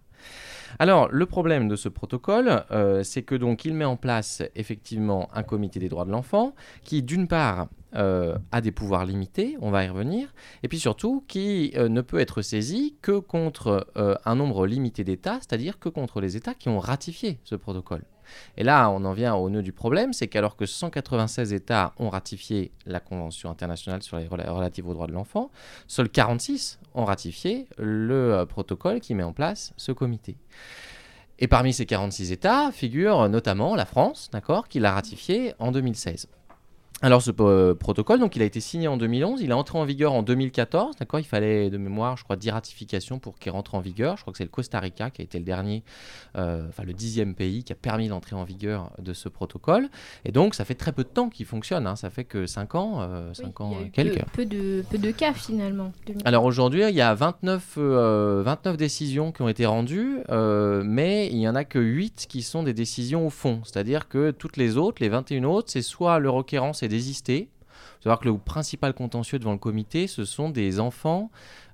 Alors, 0.78 1.08
le 1.10 1.26
problème 1.26 1.68
de 1.68 1.76
ce 1.76 1.88
protocole, 1.88 2.64
euh, 2.70 3.02
c'est 3.02 3.22
que 3.22 3.34
donc 3.34 3.64
il 3.64 3.74
met 3.74 3.84
en 3.84 3.96
place 3.96 4.42
effectivement 4.54 5.28
un 5.34 5.42
comité 5.42 5.80
des 5.80 5.88
droits 5.88 6.04
de 6.04 6.10
l'enfant 6.10 6.54
qui, 6.84 7.02
d'une 7.02 7.26
part, 7.26 7.68
euh, 7.96 8.38
a 8.52 8.60
des 8.60 8.70
pouvoirs 8.70 9.04
limités, 9.04 9.56
on 9.60 9.70
va 9.70 9.84
y 9.84 9.88
revenir, 9.88 10.32
et 10.62 10.68
puis 10.68 10.78
surtout 10.78 11.24
qui 11.26 11.72
euh, 11.76 11.88
ne 11.88 12.02
peut 12.02 12.20
être 12.20 12.40
saisi 12.40 12.94
que 13.02 13.18
contre 13.18 13.88
un 13.96 14.34
nombre 14.36 14.66
limité 14.66 15.02
d'États, 15.04 15.40
c'est-à-dire 15.40 15.78
que 15.78 15.88
contre 15.88 16.20
les 16.20 16.36
États 16.36 16.54
qui 16.54 16.68
ont 16.68 16.78
ratifié 16.78 17.40
ce 17.44 17.56
protocole. 17.56 18.04
Et 18.56 18.64
là, 18.64 18.90
on 18.90 19.04
en 19.04 19.12
vient 19.12 19.34
au 19.34 19.50
nœud 19.50 19.62
du 19.62 19.72
problème, 19.72 20.12
c'est 20.12 20.28
qu'alors 20.28 20.56
que 20.56 20.66
196 20.66 21.52
États 21.52 21.92
ont 21.98 22.08
ratifié 22.08 22.72
la 22.86 23.00
Convention 23.00 23.50
internationale 23.50 24.02
sur 24.02 24.16
les 24.16 24.26
relatifs 24.26 24.86
aux 24.86 24.94
droits 24.94 25.06
de 25.06 25.12
l'enfant, 25.12 25.50
seuls 25.86 26.08
46 26.08 26.78
ont 26.94 27.04
ratifié 27.04 27.68
le 27.78 28.34
euh, 28.34 28.46
protocole 28.46 29.00
qui 29.00 29.14
met 29.14 29.22
en 29.22 29.32
place 29.32 29.72
ce 29.76 29.92
comité. 29.92 30.36
Et 31.38 31.48
parmi 31.48 31.72
ces 31.72 31.86
46 31.86 32.32
États 32.32 32.70
figure 32.70 33.28
notamment 33.28 33.74
la 33.74 33.86
France, 33.86 34.28
d'accord, 34.32 34.68
qui 34.68 34.78
l'a 34.78 34.92
ratifié 34.92 35.54
en 35.58 35.72
2016. 35.72 36.28
Alors 37.02 37.22
ce 37.22 37.30
euh, 37.40 37.74
protocole, 37.74 38.20
donc 38.20 38.36
il 38.36 38.42
a 38.42 38.44
été 38.44 38.60
signé 38.60 38.86
en 38.86 38.98
2011, 38.98 39.40
il 39.40 39.50
est 39.50 39.54
entré 39.54 39.78
en 39.78 39.84
vigueur 39.84 40.12
en 40.12 40.22
2014, 40.22 40.96
d'accord 40.96 41.18
Il 41.18 41.24
fallait 41.24 41.70
de 41.70 41.78
mémoire, 41.78 42.18
je 42.18 42.24
crois, 42.24 42.36
10 42.36 42.50
ratifications 42.50 43.18
pour 43.18 43.38
qu'il 43.38 43.52
rentre 43.52 43.74
en 43.74 43.80
vigueur. 43.80 44.18
Je 44.18 44.22
crois 44.22 44.32
que 44.32 44.36
c'est 44.36 44.44
le 44.44 44.50
Costa 44.50 44.78
Rica 44.80 45.08
qui 45.08 45.22
a 45.22 45.24
été 45.24 45.38
le 45.38 45.44
dernier, 45.44 45.82
euh, 46.36 46.68
enfin 46.68 46.82
le 46.84 46.92
dixième 46.92 47.34
pays 47.34 47.64
qui 47.64 47.72
a 47.72 47.76
permis 47.76 48.08
l'entrée 48.08 48.36
en 48.36 48.44
vigueur 48.44 48.90
de 48.98 49.14
ce 49.14 49.30
protocole. 49.30 49.88
Et 50.26 50.32
donc 50.32 50.54
ça 50.54 50.66
fait 50.66 50.74
très 50.74 50.92
peu 50.92 51.02
de 51.02 51.08
temps 51.08 51.30
qu'il 51.30 51.46
fonctionne, 51.46 51.86
hein. 51.86 51.96
ça 51.96 52.10
fait 52.10 52.24
que 52.24 52.46
5 52.46 52.74
ans, 52.74 53.08
5 53.32 53.60
Oui, 53.60 53.66
ans 53.66 53.72
il 53.72 53.80
y 53.80 53.82
a 53.82 53.86
eu 53.86 53.90
quelques. 53.90 54.24
Peu, 54.26 54.42
peu 54.42 54.46
de, 54.46 54.84
peu 54.90 54.98
de 54.98 55.10
cas 55.10 55.32
finalement. 55.32 55.92
Alors 56.26 56.44
aujourd'hui, 56.44 56.82
il 56.86 56.94
y 56.94 57.00
a 57.00 57.14
29, 57.14 57.76
euh, 57.78 58.42
29 58.44 58.76
décisions 58.76 59.32
qui 59.32 59.40
ont 59.40 59.48
été 59.48 59.64
rendues, 59.64 60.18
euh, 60.28 60.82
mais 60.84 61.28
il 61.28 61.38
n'y 61.38 61.48
en 61.48 61.54
a 61.54 61.64
que 61.64 61.78
8 61.78 62.26
qui 62.28 62.42
sont 62.42 62.62
des 62.62 62.74
décisions 62.74 63.26
au 63.26 63.30
fond. 63.30 63.62
C'est-à-dire 63.64 64.06
que 64.08 64.32
toutes 64.32 64.58
les 64.58 64.76
autres, 64.76 64.98
les 65.00 65.08
21 65.08 65.44
autres, 65.44 65.70
c'est 65.70 65.80
soit 65.80 66.18
le 66.18 66.28
requérant 66.28 66.74
s'est 66.74 66.89
faut 66.90 68.04
savoir 68.04 68.20
que 68.20 68.28
le 68.28 68.36
principal 68.36 68.94
contentieux 68.94 69.38
devant 69.38 69.52
le 69.52 69.58
comité, 69.58 70.06
ce 70.06 70.24
sont 70.24 70.50
des 70.50 70.80
enfants 70.80 71.30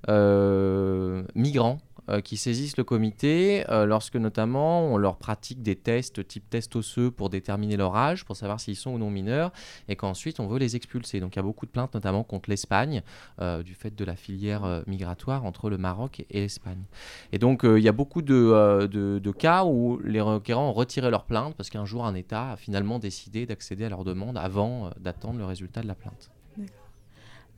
euh, 0.09 1.23
migrants 1.35 1.79
euh, 2.09 2.21
qui 2.21 2.37
saisissent 2.37 2.77
le 2.77 2.83
comité 2.83 3.65
euh, 3.69 3.85
lorsque 3.85 4.15
notamment 4.15 4.81
on 4.93 4.97
leur 4.97 5.17
pratique 5.17 5.61
des 5.61 5.75
tests 5.75 6.27
type 6.27 6.49
test 6.49 6.75
osseux 6.75 7.11
pour 7.11 7.29
déterminer 7.29 7.77
leur 7.77 7.95
âge, 7.95 8.25
pour 8.25 8.35
savoir 8.35 8.59
s'ils 8.59 8.75
sont 8.75 8.91
ou 8.91 8.97
non 8.97 9.09
mineurs, 9.09 9.51
et 9.87 9.95
qu'ensuite 9.95 10.39
on 10.39 10.47
veut 10.47 10.59
les 10.59 10.75
expulser. 10.75 11.19
Donc 11.19 11.35
il 11.35 11.39
y 11.39 11.39
a 11.39 11.43
beaucoup 11.43 11.65
de 11.65 11.71
plaintes 11.71 11.93
notamment 11.93 12.23
contre 12.23 12.49
l'Espagne, 12.49 13.01
euh, 13.41 13.63
du 13.63 13.73
fait 13.73 13.95
de 13.95 14.05
la 14.05 14.15
filière 14.15 14.83
migratoire 14.87 15.45
entre 15.45 15.69
le 15.69 15.77
Maroc 15.77 16.25
et, 16.29 16.39
l'Espagne. 16.39 16.83
Et 17.31 17.39
donc 17.39 17.61
il 17.63 17.79
y 17.83 17.89
a 17.89 17.91
beaucoup 17.91 18.21
de, 18.21 18.87
de- 18.87 19.19
de 19.19 19.31
cas 19.31 19.65
où 19.65 19.99
les 20.03 20.21
requérants 20.21 20.69
ont 20.69 20.73
retiré 20.73 21.09
leur 21.11 21.25
plainte 21.25 21.55
parce 21.55 21.69
qu'un 21.69 21.85
jour 21.85 22.05
un 22.05 22.15
État 22.15 22.51
a 22.51 22.57
finalement 22.57 22.99
décidé 22.99 23.45
d'accéder 23.45 23.85
à 23.85 23.89
leur 23.89 24.03
demande 24.03 24.37
avant 24.37 24.91
d'attendre 24.99 25.39
le 25.39 25.45
résultat 25.45 25.81
de 25.81 25.87
la 25.87 25.95
plainte. 25.95 26.31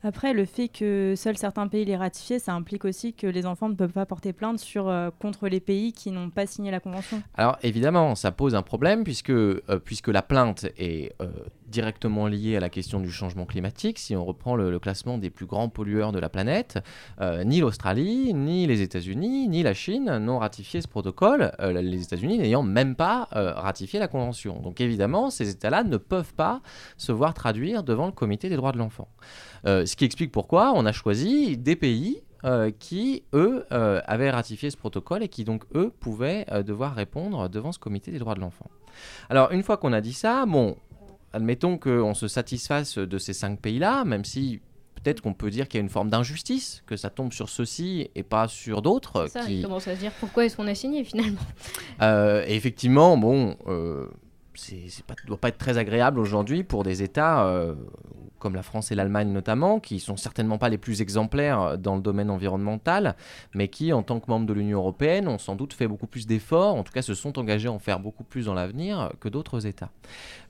Après, 0.02 0.32
le 0.32 0.46
fait 0.46 0.68
que 0.68 1.14
seuls 1.16 1.36
certains 1.36 1.68
pays 1.68 1.84
les 1.84 1.96
ratifient, 1.96 2.40
ça 2.40 2.54
implique 2.54 2.84
aussi 2.84 3.12
que 3.12 3.26
les 3.26 3.44
enfants 3.44 3.68
ne 3.68 3.74
peuvent 3.74 3.92
pas 3.92 4.06
porter 4.06 4.32
plainte 4.32 4.58
sur, 4.58 4.88
euh, 4.88 5.10
contre 5.18 5.48
les 5.48 5.60
pays 5.60 5.92
qui 5.92 6.10
n'ont 6.10 6.30
pas 6.30 6.46
signé 6.46 6.70
la 6.70 6.80
convention. 6.80 7.22
Alors 7.34 7.58
évidemment, 7.62 8.14
ça 8.14 8.32
pose 8.32 8.54
un 8.54 8.62
problème 8.62 9.04
puisque, 9.04 9.30
euh, 9.30 9.60
puisque 9.84 10.08
la 10.08 10.22
plainte 10.22 10.66
est 10.78 11.12
euh, 11.20 11.28
directement 11.68 12.26
liée 12.26 12.56
à 12.56 12.60
la 12.60 12.70
question 12.70 12.98
du 13.00 13.10
changement 13.10 13.44
climatique. 13.44 13.98
Si 13.98 14.16
on 14.16 14.24
reprend 14.24 14.56
le, 14.56 14.70
le 14.70 14.78
classement 14.78 15.18
des 15.18 15.28
plus 15.28 15.46
grands 15.46 15.68
pollueurs 15.68 16.12
de 16.12 16.18
la 16.18 16.28
planète, 16.28 16.78
ni 17.44 17.60
l'Australie, 17.60 18.34
ni 18.34 18.66
les 18.66 18.82
États-Unis, 18.82 19.48
ni 19.48 19.62
la 19.62 19.74
Chine 19.74 20.18
n'ont 20.18 20.38
ratifié 20.38 20.80
ce 20.80 20.88
protocole, 20.88 21.52
les 21.60 22.02
États-Unis 22.02 22.38
n'ayant 22.38 22.62
même 22.62 22.96
pas 22.96 23.28
ratifié 23.30 24.00
la 24.00 24.08
convention. 24.08 24.60
Donc 24.60 24.80
évidemment, 24.80 25.30
ces 25.30 25.48
États-là 25.48 25.84
ne 25.84 25.96
peuvent 25.96 26.34
pas 26.34 26.60
se 26.96 27.12
voir 27.12 27.34
traduire 27.34 27.84
devant 27.84 28.06
le 28.06 28.12
comité 28.12 28.48
des 28.48 28.56
droits 28.56 28.72
de 28.72 28.78
l'enfant. 28.78 29.08
Euh, 29.66 29.86
ce 29.86 29.96
qui 29.96 30.04
explique 30.04 30.32
pourquoi 30.32 30.72
on 30.74 30.86
a 30.86 30.92
choisi 30.92 31.56
des 31.56 31.76
pays 31.76 32.22
euh, 32.44 32.70
qui, 32.78 33.24
eux, 33.34 33.66
euh, 33.72 34.00
avaient 34.06 34.30
ratifié 34.30 34.70
ce 34.70 34.76
protocole 34.76 35.22
et 35.22 35.28
qui, 35.28 35.44
donc, 35.44 35.64
eux, 35.74 35.92
pouvaient 36.00 36.46
euh, 36.50 36.62
devoir 36.62 36.94
répondre 36.94 37.48
devant 37.48 37.72
ce 37.72 37.78
comité 37.78 38.10
des 38.10 38.18
droits 38.18 38.34
de 38.34 38.40
l'enfant. 38.40 38.70
Alors, 39.28 39.52
une 39.52 39.62
fois 39.62 39.76
qu'on 39.76 39.92
a 39.92 40.00
dit 40.00 40.14
ça, 40.14 40.46
bon, 40.46 40.76
admettons 41.32 41.76
qu'on 41.76 42.14
se 42.14 42.28
satisfasse 42.28 42.96
de 42.98 43.18
ces 43.18 43.34
cinq 43.34 43.60
pays-là, 43.60 44.04
même 44.04 44.24
si 44.24 44.60
peut-être 45.02 45.20
qu'on 45.20 45.34
peut 45.34 45.50
dire 45.50 45.68
qu'il 45.68 45.78
y 45.78 45.80
a 45.80 45.84
une 45.84 45.90
forme 45.90 46.10
d'injustice, 46.10 46.82
que 46.86 46.96
ça 46.96 47.10
tombe 47.10 47.32
sur 47.32 47.48
ceux-ci 47.48 48.10
et 48.14 48.22
pas 48.22 48.48
sur 48.48 48.82
d'autres. 48.82 49.26
Ça, 49.28 49.44
qui... 49.44 49.58
il 49.58 49.62
commence 49.62 49.88
à 49.88 49.94
se 49.94 50.00
dire 50.00 50.12
pourquoi 50.20 50.44
est-ce 50.44 50.56
qu'on 50.56 50.66
a 50.66 50.74
signé 50.74 51.04
finalement? 51.04 51.40
Euh, 52.02 52.44
et 52.46 52.54
effectivement, 52.54 53.16
bon, 53.16 53.56
euh, 53.66 54.08
c'est 54.60 54.88
c'est 54.88 55.04
pas, 55.04 55.14
doit 55.26 55.38
pas 55.38 55.48
être 55.48 55.58
très 55.58 55.78
agréable 55.78 56.18
aujourd'hui 56.18 56.62
pour 56.64 56.82
des 56.82 57.02
États 57.02 57.46
euh, 57.46 57.74
comme 58.40 58.54
la 58.54 58.62
France 58.62 58.90
et 58.90 58.96
l'Allemagne 58.96 59.30
notamment, 59.30 59.78
qui 59.78 60.00
sont 60.00 60.16
certainement 60.16 60.58
pas 60.58 60.68
les 60.68 60.78
plus 60.78 61.02
exemplaires 61.02 61.78
dans 61.78 61.94
le 61.94 62.02
domaine 62.02 62.30
environnemental, 62.30 63.14
mais 63.54 63.68
qui, 63.68 63.92
en 63.92 64.02
tant 64.02 64.18
que 64.18 64.28
membres 64.28 64.46
de 64.46 64.52
l'Union 64.52 64.78
européenne, 64.78 65.28
ont 65.28 65.38
sans 65.38 65.54
doute 65.54 65.74
fait 65.74 65.86
beaucoup 65.86 66.08
plus 66.08 66.26
d'efforts, 66.26 66.74
en 66.74 66.82
tout 66.82 66.92
cas 66.92 67.02
se 67.02 67.14
sont 67.14 67.38
engagés 67.38 67.68
à 67.68 67.72
en 67.72 67.78
faire 67.78 68.00
beaucoup 68.00 68.24
plus 68.24 68.46
dans 68.46 68.54
l'avenir 68.54 69.12
que 69.20 69.28
d'autres 69.28 69.66
États. 69.66 69.90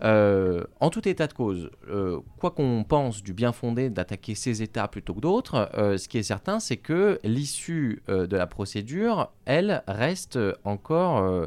Euh, 0.03 0.65
en 0.79 0.89
tout 0.89 1.07
état 1.07 1.27
de 1.27 1.33
cause, 1.33 1.71
euh, 1.89 2.21
quoi 2.39 2.53
qu'on 2.53 2.85
pense 2.89 3.23
du 3.23 3.35
bien 3.35 3.53
fondé 3.53 3.91
d'attaquer 3.91 4.35
ces 4.35 4.63
États 4.63 4.89
plutôt 4.89 5.15
que 5.15 5.21
d'autres, 5.21 5.69
euh, 5.77 5.99
ce 5.99 6.09
qui 6.09 6.19
est 6.19 6.23
certain, 6.23 6.61
c'est 6.61 6.77
que 6.77 7.19
l'issue 7.25 8.03
euh, 8.09 8.27
de 8.27 8.37
la 8.37 8.47
procédure, 8.47 9.33
elle, 9.45 9.83
reste 9.89 10.39
encore 10.65 11.19
euh, 11.19 11.47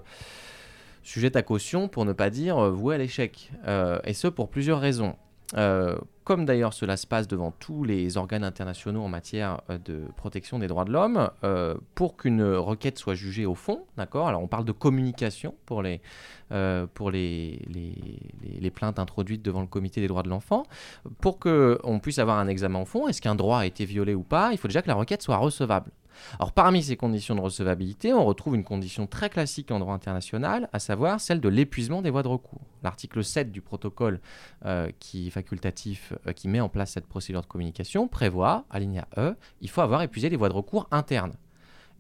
sujette 1.04 1.36
à 1.36 1.44
caution, 1.44 1.88
pour 1.88 2.06
ne 2.06 2.14
pas 2.14 2.30
dire 2.30 2.58
euh, 2.58 2.72
vouée 2.72 2.96
à 2.96 2.98
l'échec. 2.98 3.52
Euh, 3.68 4.00
et 4.06 4.14
ce, 4.14 4.28
pour 4.28 4.50
plusieurs 4.50 4.80
raisons. 4.80 5.16
Euh, 5.56 5.96
comme 6.24 6.46
d'ailleurs 6.46 6.74
cela 6.74 6.98
se 6.98 7.06
passe 7.06 7.28
devant 7.28 7.52
tous 7.52 7.84
les 7.84 8.18
organes 8.18 8.44
internationaux 8.46 9.04
en 9.04 9.10
matière 9.10 9.62
de 9.86 10.06
protection 10.16 10.58
des 10.58 10.68
droits 10.68 10.86
de 10.86 10.92
l'homme, 10.92 11.30
pour 11.96 12.16
qu'une 12.16 12.42
requête 12.44 12.98
soit 12.98 13.14
jugée 13.14 13.46
au 13.46 13.54
fond, 13.54 13.84
d'accord? 13.98 14.30
Alors 14.30 14.42
on 14.42 14.48
parle 14.48 14.64
de 14.64 14.72
communication 14.72 15.54
pour 15.66 15.84
les, 15.84 16.00
pour 16.94 17.12
les- 17.12 17.60
les 17.68 18.72
plaintes 18.72 19.00
introduites 19.00 19.44
devant 19.44 19.62
le 19.62 19.68
comité 19.68 20.00
des 20.00 20.08
droits 20.08 20.24
de 20.24 20.30
l'enfant. 20.30 20.64
Pour 21.20 21.40
qu'on 21.40 22.00
puisse 22.02 22.20
avoir 22.20 22.40
un 22.40 22.48
examen 22.48 22.82
au 22.82 22.86
fond, 22.86 23.10
est-ce 23.10 23.22
qu'un 23.22 23.36
droit 23.36 23.60
a 23.60 23.66
été 23.66 23.84
violé 23.84 24.16
ou 24.16 24.24
pas? 24.24 24.54
Il 24.54 24.58
faut 24.58 24.70
déjà 24.70 24.82
que 24.82 24.88
la 24.88 24.96
requête 24.96 25.22
soit 25.22 25.38
recevable. 25.38 25.92
Alors 26.40 26.52
parmi 26.52 26.84
ces 26.84 26.96
conditions 26.96 27.36
de 27.36 27.42
recevabilité, 27.42 28.14
on 28.14 28.26
retrouve 28.26 28.56
une 28.56 28.64
condition 28.64 29.08
très 29.08 29.30
classique 29.30 29.72
en 29.72 29.80
droit 29.80 29.94
international, 29.94 30.70
à 30.74 30.80
savoir 30.80 31.20
celle 31.20 31.40
de 31.40 31.50
l'épuisement 31.50 32.02
des 32.02 32.10
voies 32.10 32.24
de 32.24 32.28
recours. 32.28 32.62
L'article 32.84 33.24
7 33.24 33.52
du 33.52 33.62
protocole 33.62 34.20
euh, 34.66 34.90
qui 35.00 35.30
facultatif, 35.32 36.14
euh, 36.28 36.34
qui 36.34 36.48
met 36.48 36.60
en 36.60 36.70
place 36.70 36.92
cette 36.92 37.08
procédure 37.08 37.42
de 37.42 37.48
communication, 37.48 38.08
prévoit, 38.08 38.66
alinéa 38.70 39.08
E, 39.18 39.36
il 39.62 39.70
faut 39.70 39.82
avoir 39.82 40.02
épuisé 40.02 40.30
les 40.30 40.36
voies 40.36 40.50
de 40.50 40.54
recours 40.54 40.88
internes. 40.92 41.34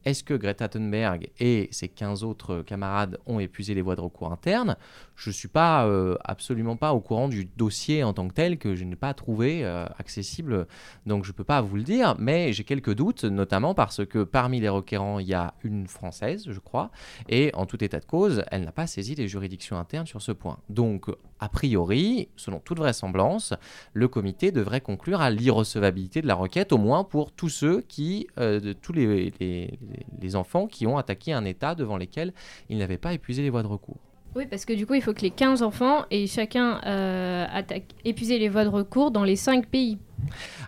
Est-ce 0.05 0.23
que 0.23 0.33
Greta 0.33 0.67
Thunberg 0.67 1.29
et 1.39 1.69
ses 1.71 1.87
15 1.87 2.23
autres 2.23 2.61
camarades 2.61 3.17
ont 3.25 3.39
épuisé 3.39 3.73
les 3.73 3.81
voies 3.81 3.95
de 3.95 4.01
recours 4.01 4.31
internes? 4.31 4.75
Je 5.15 5.29
ne 5.29 5.33
suis 5.33 5.47
pas 5.47 5.85
euh, 5.85 6.15
absolument 6.23 6.75
pas 6.75 6.93
au 6.93 6.99
courant 6.99 7.29
du 7.29 7.45
dossier 7.45 8.03
en 8.03 8.13
tant 8.13 8.27
que 8.27 8.33
tel 8.33 8.57
que 8.57 8.75
je 8.75 8.83
n'ai 8.83 8.95
pas 8.95 9.13
trouvé 9.13 9.63
euh, 9.63 9.85
accessible, 9.97 10.67
donc 11.05 11.23
je 11.23 11.31
ne 11.31 11.33
peux 11.33 11.43
pas 11.43 11.61
vous 11.61 11.75
le 11.75 11.83
dire, 11.83 12.15
mais 12.19 12.51
j'ai 12.53 12.63
quelques 12.63 12.93
doutes, 12.93 13.23
notamment 13.23 13.73
parce 13.73 14.05
que 14.05 14.23
parmi 14.23 14.59
les 14.59 14.69
requérants, 14.69 15.19
il 15.19 15.27
y 15.27 15.33
a 15.33 15.53
une 15.63 15.87
française, 15.87 16.45
je 16.49 16.59
crois, 16.59 16.91
et 17.29 17.51
en 17.53 17.65
tout 17.65 17.83
état 17.83 17.99
de 17.99 18.05
cause, 18.05 18.43
elle 18.51 18.63
n'a 18.65 18.71
pas 18.71 18.87
saisi 18.87 19.15
les 19.15 19.27
juridictions 19.27 19.77
internes 19.77 20.07
sur 20.07 20.21
ce 20.21 20.31
point. 20.31 20.57
Donc, 20.69 21.09
a 21.43 21.49
priori, 21.49 22.29
selon 22.37 22.59
toute 22.59 22.77
vraisemblance, 22.77 23.53
le 23.93 24.07
comité 24.07 24.51
devrait 24.51 24.79
conclure 24.81 25.19
à 25.19 25.29
l'irrecevabilité 25.29 26.21
de 26.21 26.27
la 26.27 26.35
requête, 26.35 26.71
au 26.71 26.77
moins 26.77 27.03
pour 27.03 27.31
tous 27.31 27.49
ceux 27.49 27.81
qui, 27.81 28.27
euh, 28.39 28.59
de 28.61 28.71
tous 28.71 28.93
les, 28.93 29.33
les- 29.39 29.77
les 30.21 30.35
enfants 30.37 30.67
qui 30.67 30.87
ont 30.87 30.97
attaqué 30.97 31.33
un 31.33 31.43
État 31.43 31.75
devant 31.75 31.97
lesquels 31.97 32.33
ils 32.69 32.77
n'avaient 32.77 32.97
pas 32.97 33.13
épuisé 33.13 33.41
les 33.41 33.49
voies 33.49 33.63
de 33.63 33.67
recours. 33.67 33.97
Oui, 34.35 34.45
parce 34.49 34.65
que 34.65 34.73
du 34.73 34.87
coup, 34.87 34.93
il 34.95 35.01
faut 35.01 35.13
que 35.13 35.21
les 35.21 35.29
15 35.31 35.61
enfants 35.61 36.05
aient 36.09 36.25
chacun 36.27 36.79
euh, 36.85 37.45
attaque- 37.53 37.93
épuisé 38.05 38.39
les 38.39 38.49
voies 38.49 38.63
de 38.63 38.69
recours 38.69 39.11
dans 39.11 39.23
les 39.23 39.35
5 39.35 39.67
pays. 39.67 39.97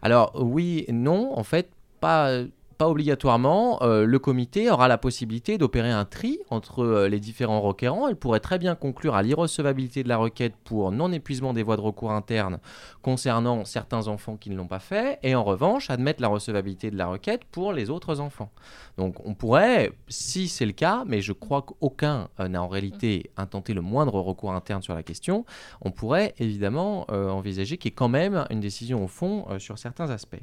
Alors 0.01 0.34
oui, 0.36 0.86
non, 0.89 1.32
en 1.38 1.43
fait, 1.43 1.69
pas, 1.99 2.41
pas 2.78 2.89
obligatoirement. 2.89 3.82
Euh, 3.82 4.05
le 4.05 4.19
comité 4.19 4.69
aura 4.69 4.88
la 4.88 4.97
possibilité 4.97 5.57
d'opérer 5.57 5.91
un 5.91 6.05
tri 6.05 6.39
entre 6.49 6.84
euh, 6.84 7.07
les 7.07 7.19
différents 7.19 7.61
requérants. 7.61 8.07
Elle 8.07 8.15
pourrait 8.15 8.39
très 8.39 8.59
bien 8.59 8.76
conclure 8.76 9.15
à 9.15 9.23
l'irrecevabilité 9.23 10.03
de 10.03 10.09
la 10.09 10.17
requête 10.17 10.53
pour 10.63 10.91
non-épuisement 10.91 11.53
des 11.53 11.63
voies 11.63 11.78
de 11.78 11.82
recours 11.82 12.11
internes 12.11 12.59
concernant 13.01 13.65
certains 13.65 14.07
enfants 14.07 14.36
qui 14.36 14.49
ne 14.49 14.55
l'ont 14.55 14.67
pas 14.67 14.80
fait, 14.80 15.19
et 15.23 15.36
en 15.36 15.43
revanche, 15.43 15.89
admettre 15.89 16.21
la 16.21 16.28
recevabilité 16.28 16.91
de 16.91 16.97
la 16.97 17.07
requête 17.07 17.45
pour 17.45 17.71
les 17.71 17.89
autres 17.89 18.19
enfants. 18.19 18.51
Donc 18.97 19.26
on 19.26 19.34
pourrait, 19.34 19.91
si 20.07 20.47
c'est 20.47 20.65
le 20.65 20.71
cas, 20.71 21.03
mais 21.05 21.21
je 21.21 21.32
crois 21.32 21.61
qu'aucun 21.61 22.30
euh, 22.39 22.47
n'a 22.47 22.61
en 22.61 22.67
réalité 22.67 23.32
intenté 23.38 23.73
le 23.73 23.82
moindre 23.82 24.19
recours 24.19 24.53
interne 24.53 24.82
sur 24.82 24.95
la 24.95 25.03
question, 25.03 25.45
on 25.82 25.91
pourrait 25.91 26.34
évidemment 26.39 27.05
envisager 27.09 27.78
qu'il 27.78 27.91
y 27.91 27.93
ait 27.93 27.95
quand 27.95 28.09
même 28.09 28.45
une 28.49 28.59
décision 28.59 29.03
au 29.03 29.07
fond 29.07 29.45
sur 29.59 29.78
certains 29.78 30.09
aspects. 30.09 30.41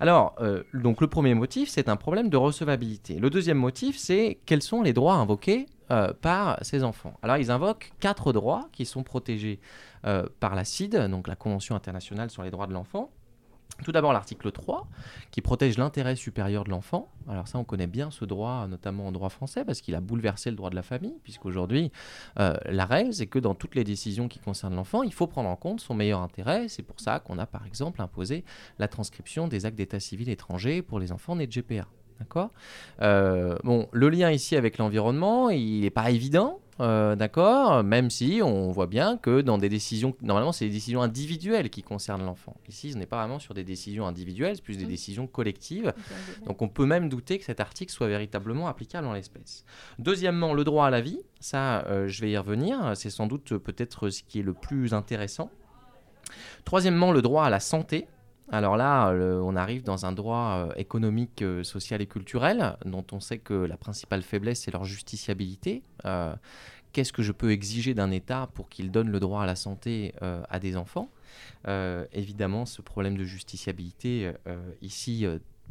Alors, 0.00 0.34
donc 0.74 1.00
le 1.00 1.06
premier 1.06 1.34
motif, 1.34 1.69
c'est 1.70 1.88
un 1.88 1.96
problème 1.96 2.28
de 2.28 2.36
recevabilité. 2.36 3.18
Le 3.18 3.30
deuxième 3.30 3.58
motif, 3.58 3.96
c'est 3.96 4.38
quels 4.46 4.62
sont 4.62 4.82
les 4.82 4.92
droits 4.92 5.14
invoqués 5.14 5.66
euh, 5.90 6.12
par 6.12 6.58
ces 6.62 6.84
enfants. 6.84 7.14
Alors, 7.22 7.36
ils 7.36 7.50
invoquent 7.50 7.92
quatre 8.00 8.32
droits 8.32 8.68
qui 8.72 8.86
sont 8.86 9.02
protégés 9.02 9.60
euh, 10.04 10.24
par 10.38 10.54
la 10.54 10.64
CID, 10.64 10.96
donc 11.08 11.26
la 11.26 11.36
Convention 11.36 11.74
internationale 11.74 12.30
sur 12.30 12.42
les 12.42 12.50
droits 12.50 12.66
de 12.66 12.72
l'enfant. 12.72 13.10
Tout 13.84 13.92
d'abord 13.92 14.12
l'article 14.12 14.50
3 14.52 14.86
qui 15.30 15.40
protège 15.40 15.78
l'intérêt 15.78 16.16
supérieur 16.16 16.64
de 16.64 16.70
l'enfant. 16.70 17.08
Alors 17.28 17.48
ça 17.48 17.58
on 17.58 17.64
connaît 17.64 17.86
bien 17.86 18.10
ce 18.10 18.24
droit 18.24 18.66
notamment 18.66 19.06
en 19.06 19.12
droit 19.12 19.28
français 19.28 19.64
parce 19.64 19.80
qu'il 19.80 19.94
a 19.94 20.00
bouleversé 20.00 20.50
le 20.50 20.56
droit 20.56 20.70
de 20.70 20.76
la 20.76 20.82
famille 20.82 21.18
puisqu'aujourd'hui 21.22 21.90
euh, 22.38 22.54
la 22.66 22.84
règle 22.84 23.12
c'est 23.14 23.26
que 23.26 23.38
dans 23.38 23.54
toutes 23.54 23.74
les 23.74 23.84
décisions 23.84 24.28
qui 24.28 24.38
concernent 24.38 24.76
l'enfant 24.76 25.02
il 25.02 25.12
faut 25.12 25.26
prendre 25.26 25.48
en 25.48 25.56
compte 25.56 25.80
son 25.80 25.94
meilleur 25.94 26.20
intérêt. 26.20 26.68
C'est 26.68 26.82
pour 26.82 27.00
ça 27.00 27.20
qu'on 27.20 27.38
a 27.38 27.46
par 27.46 27.66
exemple 27.66 28.02
imposé 28.02 28.44
la 28.78 28.88
transcription 28.88 29.48
des 29.48 29.66
actes 29.66 29.76
d'état 29.76 30.00
civil 30.00 30.28
étrangers 30.28 30.82
pour 30.82 30.98
les 30.98 31.12
enfants 31.12 31.36
nés 31.36 31.46
de 31.46 31.52
GPA. 31.52 31.86
D'accord? 32.18 32.50
Bon, 33.00 33.88
le 33.92 34.08
lien 34.10 34.30
ici 34.30 34.54
avec 34.54 34.76
l'environnement, 34.76 35.48
il 35.48 35.80
n'est 35.80 35.90
pas 35.90 36.10
évident. 36.10 36.60
Euh, 36.80 37.14
d'accord 37.14 37.84
Même 37.84 38.10
si 38.10 38.40
on 38.42 38.70
voit 38.70 38.86
bien 38.86 39.16
que 39.18 39.42
dans 39.42 39.58
des 39.58 39.68
décisions, 39.68 40.14
normalement 40.22 40.52
c'est 40.52 40.64
des 40.64 40.72
décisions 40.72 41.02
individuelles 41.02 41.70
qui 41.70 41.82
concernent 41.82 42.24
l'enfant. 42.24 42.56
Ici, 42.68 42.92
ce 42.92 42.98
n'est 42.98 43.06
pas 43.06 43.18
vraiment 43.18 43.38
sur 43.38 43.54
des 43.54 43.64
décisions 43.64 44.06
individuelles, 44.06 44.56
c'est 44.56 44.62
plus 44.62 44.78
des 44.78 44.86
mmh. 44.86 44.88
décisions 44.88 45.26
collectives. 45.26 45.92
Donc 46.46 46.62
on 46.62 46.68
peut 46.68 46.86
même 46.86 47.08
douter 47.08 47.38
que 47.38 47.44
cet 47.44 47.60
article 47.60 47.92
soit 47.92 48.08
véritablement 48.08 48.66
applicable 48.68 49.06
en 49.06 49.12
l'espèce. 49.12 49.64
Deuxièmement, 49.98 50.54
le 50.54 50.64
droit 50.64 50.86
à 50.86 50.90
la 50.90 51.00
vie, 51.00 51.20
ça 51.38 51.84
euh, 51.86 52.08
je 52.08 52.20
vais 52.22 52.30
y 52.30 52.38
revenir, 52.38 52.92
c'est 52.94 53.10
sans 53.10 53.26
doute 53.26 53.56
peut-être 53.58 54.08
ce 54.08 54.22
qui 54.22 54.40
est 54.40 54.44
le 54.44 54.54
plus 54.54 54.94
intéressant. 54.94 55.50
Troisièmement, 56.64 57.12
le 57.12 57.22
droit 57.22 57.44
à 57.44 57.50
la 57.50 57.60
santé. 57.60 58.06
Alors 58.52 58.76
là, 58.76 59.12
on 59.12 59.54
arrive 59.54 59.84
dans 59.84 60.06
un 60.06 60.12
droit 60.12 60.66
euh, 60.68 60.72
économique, 60.76 61.44
social 61.62 62.02
et 62.02 62.06
culturel, 62.06 62.76
dont 62.84 63.06
on 63.12 63.20
sait 63.20 63.38
que 63.38 63.54
la 63.54 63.76
principale 63.76 64.22
faiblesse, 64.22 64.62
c'est 64.62 64.72
leur 64.72 64.84
justiciabilité. 64.84 65.82
Qu'est-ce 66.92 67.12
que 67.12 67.22
je 67.22 67.32
peux 67.32 67.52
exiger 67.52 67.94
d'un 67.94 68.10
État 68.10 68.48
pour 68.54 68.68
qu'il 68.68 68.90
donne 68.90 69.10
le 69.10 69.20
droit 69.20 69.42
à 69.42 69.46
la 69.46 69.54
santé 69.54 70.14
euh, 70.22 70.42
à 70.48 70.58
des 70.58 70.76
enfants? 70.76 71.10
Euh, 71.68 72.04
Évidemment, 72.12 72.66
ce 72.66 72.82
problème 72.82 73.16
de 73.16 73.24
justiciabilité 73.24 74.32
euh, 74.48 74.72
ici 74.82 75.24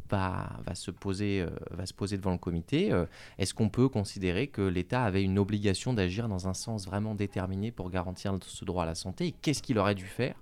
va, 0.08 0.48
se 0.74 0.90
poser, 0.90 1.44
va 1.70 1.84
se 1.86 1.92
poser 1.94 2.16
devant 2.16 2.32
le 2.32 2.38
comité. 2.38 2.90
Est-ce 3.38 3.54
qu'on 3.54 3.68
peut 3.68 3.88
considérer 3.88 4.48
que 4.48 4.62
l'État 4.62 5.04
avait 5.04 5.22
une 5.22 5.38
obligation 5.38 5.92
d'agir 5.92 6.28
dans 6.28 6.48
un 6.48 6.54
sens 6.54 6.86
vraiment 6.86 7.14
déterminé 7.14 7.70
pour 7.70 7.90
garantir 7.90 8.36
ce 8.40 8.64
droit 8.64 8.84
à 8.84 8.86
la 8.86 8.94
santé? 8.94 9.34
Qu'est-ce 9.42 9.62
qu'il 9.62 9.78
aurait 9.78 9.94
dû 9.94 10.06
faire? 10.06 10.34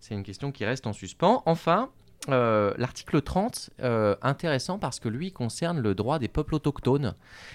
C'est 0.00 0.14
une 0.14 0.22
question 0.22 0.52
qui 0.52 0.64
reste 0.64 0.86
en 0.86 0.92
suspens. 0.92 1.42
Enfin, 1.46 1.90
euh, 2.28 2.74
l'article 2.76 3.22
30, 3.22 3.70
euh, 3.80 4.14
intéressant 4.20 4.78
parce 4.78 5.00
que 5.00 5.08
lui 5.08 5.32
concerne 5.32 5.80
le 5.80 5.94
droit 5.94 6.18
des 6.18 6.28
peuples 6.28 6.56
autochtones. 6.56 7.14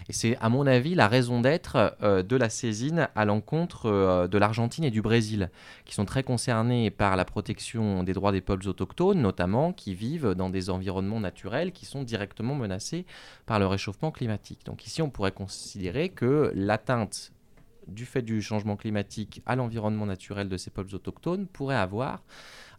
Et 0.09 0.13
c'est, 0.13 0.35
à 0.37 0.49
mon 0.49 0.65
avis, 0.65 0.95
la 0.95 1.07
raison 1.07 1.41
d'être 1.41 1.95
euh, 2.01 2.23
de 2.23 2.35
la 2.35 2.49
saisine 2.49 3.07
à 3.15 3.25
l'encontre 3.25 4.27
de 4.27 4.37
l'Argentine 4.37 4.83
et 4.83 4.89
du 4.89 5.01
Brésil, 5.01 5.51
qui 5.85 5.93
sont 5.93 6.05
très 6.05 6.23
concernés 6.23 6.89
par 6.89 7.15
la 7.17 7.25
protection 7.25 8.03
des 8.03 8.13
droits 8.13 8.31
des 8.31 8.41
peuples 8.41 8.67
autochtones, 8.67 9.21
notamment 9.21 9.73
qui 9.73 9.93
vivent 9.93 10.33
dans 10.33 10.49
des 10.49 10.69
environnements 10.69 11.19
naturels 11.19 11.71
qui 11.71 11.85
sont 11.85 12.03
directement 12.03 12.55
menacés 12.55 13.05
par 13.45 13.59
le 13.59 13.67
réchauffement 13.67 14.11
climatique. 14.11 14.65
Donc 14.65 14.87
ici, 14.87 15.01
on 15.01 15.09
pourrait 15.09 15.31
considérer 15.31 16.09
que 16.09 16.51
l'atteinte 16.55 17.31
du 17.87 18.05
fait 18.05 18.21
du 18.21 18.41
changement 18.41 18.75
climatique 18.75 19.41
à 19.45 19.55
l'environnement 19.55 20.05
naturel 20.05 20.49
de 20.49 20.57
ces 20.57 20.69
peuples 20.69 20.95
autochtones 20.95 21.47
pourrait 21.47 21.75
avoir 21.75 22.23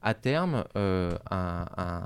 à 0.02 0.14
terme 0.14 0.64
euh, 0.76 1.16
un, 1.30 2.02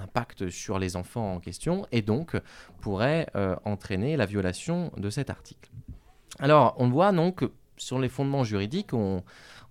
impact 0.00 0.48
sur 0.48 0.78
les 0.78 0.94
enfants 0.94 1.34
en 1.34 1.40
question 1.40 1.86
et 1.90 2.02
donc 2.02 2.36
pourrait 2.80 3.26
euh, 3.34 3.56
entraîner 3.64 4.16
la 4.16 4.26
violation 4.26 4.92
de 4.96 5.10
cet 5.10 5.28
article. 5.28 5.70
Alors 6.38 6.74
on 6.78 6.88
voit 6.88 7.12
donc 7.12 7.44
sur 7.76 7.98
les 7.98 8.08
fondements 8.08 8.44
juridiques, 8.44 8.92
on 8.94 9.22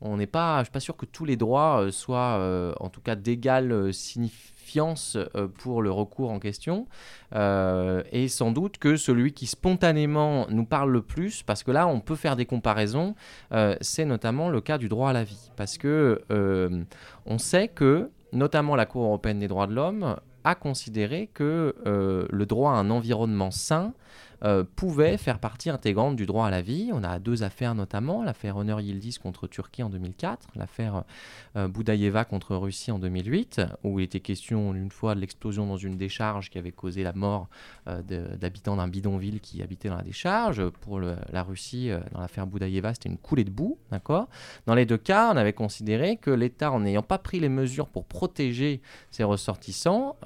n'est 0.04 0.28
pas, 0.28 0.64
suis 0.66 0.72
pas 0.72 0.82
sûr 0.82 0.98
que 0.98 1.06
tous 1.06 1.24
les 1.24 1.38
droits 1.38 1.82
euh, 1.82 1.92
soient 1.92 2.76
en 2.80 2.90
tout 2.90 3.02
cas 3.02 3.16
d'égale 3.16 3.94
signification 3.94 4.61
euh, 4.78 5.48
pour 5.60 5.82
le 5.82 5.92
recours 5.92 6.32
en 6.32 6.40
question. 6.40 6.88
Euh, 7.36 8.04
et 8.12 8.28
sans 8.28 8.52
doute 8.52 8.78
que 8.78 8.96
celui 8.96 9.34
qui 9.34 9.48
spontanément 9.48 10.48
nous 10.50 10.66
parle 10.66 10.92
le 10.92 11.02
plus, 11.02 11.44
parce 11.44 11.64
que 11.64 11.72
là 11.72 11.88
on 11.88 12.00
peut 12.00 12.16
faire 12.16 12.36
des 12.36 12.46
comparaisons, 12.46 13.16
euh, 13.52 13.76
c'est 13.82 14.06
notamment 14.06 14.50
le 14.50 14.62
cas 14.62 14.78
du 14.78 14.90
droit 14.90 15.10
à 15.10 15.14
la 15.14 15.24
vie. 15.24 15.52
Parce 15.56 15.78
que 15.78 16.22
on 17.26 17.38
sait 17.38 17.68
que 17.68 18.10
notamment 18.34 18.76
la 18.76 18.86
Cour 18.86 19.04
européenne 19.04 19.40
des 19.40 19.48
droits 19.48 19.68
de 19.68 19.74
l'homme 19.74 20.16
a 20.44 20.56
considéré 20.56 21.30
que 21.34 21.76
le 21.86 22.46
droit 22.46 22.72
à 22.74 22.76
un 22.76 22.90
environnement 22.90 23.52
sain 23.52 23.94
euh, 24.44 24.64
pouvait 24.76 25.18
faire 25.18 25.38
partie 25.38 25.70
intégrante 25.70 26.16
du 26.16 26.26
droit 26.26 26.48
à 26.48 26.50
la 26.50 26.62
vie. 26.62 26.90
On 26.94 27.04
a 27.04 27.20
deux 27.20 27.44
affaires 27.44 27.76
notamment, 27.76 28.24
l'affaire 28.24 28.58
Honor 28.58 28.82
Yildiz 28.82 29.20
contre 29.20 29.46
Turquie 29.46 29.84
en 29.84 29.90
2004, 29.90 30.48
l'affaire 30.56 31.04
euh, 31.56 31.68
Boudaïeva 31.68 32.26
contre 32.26 32.56
Russie 32.56 32.92
en 32.92 32.98
2008, 32.98 33.62
où 33.84 34.00
il 34.00 34.04
était 34.04 34.20
question 34.20 34.74
une 34.74 34.90
fois 34.90 35.14
de 35.14 35.20
l'explosion 35.20 35.68
dans 35.68 35.78
une 35.78 35.96
décharge 35.96 36.50
qui 36.50 36.58
avait 36.58 36.72
causé 36.72 37.04
la 37.04 37.14
mort 37.14 37.50
euh, 37.88 38.02
d'habitants 38.02 38.78
d'un 38.78 38.88
bidonville 38.88 39.42
qui 39.42 39.62
habitaient 39.62 39.90
dans 39.90 39.98
la 39.98 40.02
décharge. 40.02 40.68
Pour 40.70 41.00
la 41.00 41.44
Russie, 41.44 41.92
dans 42.12 42.20
l'affaire 42.20 42.48
Boudaïeva, 42.48 42.96
c'était 42.96 43.10
une 43.10 43.20
coulée 43.20 43.44
de 43.44 43.52
boue. 43.52 43.78
D'accord? 43.92 44.28
Dans 44.66 44.74
les 44.74 44.88
deux 44.88 44.98
cas, 44.98 45.32
on 45.32 45.38
avait 45.38 45.54
considéré 45.54 46.18
que 46.18 46.32
l'État, 46.32 46.72
en 46.72 46.80
n'ayant 46.80 47.04
pas 47.04 47.20
pris 47.20 47.40
les 47.40 47.50
mesures 47.50 47.88
pour 47.88 48.06
protéger 48.06 48.82
ses 49.12 49.24
ressortissants 49.24 50.18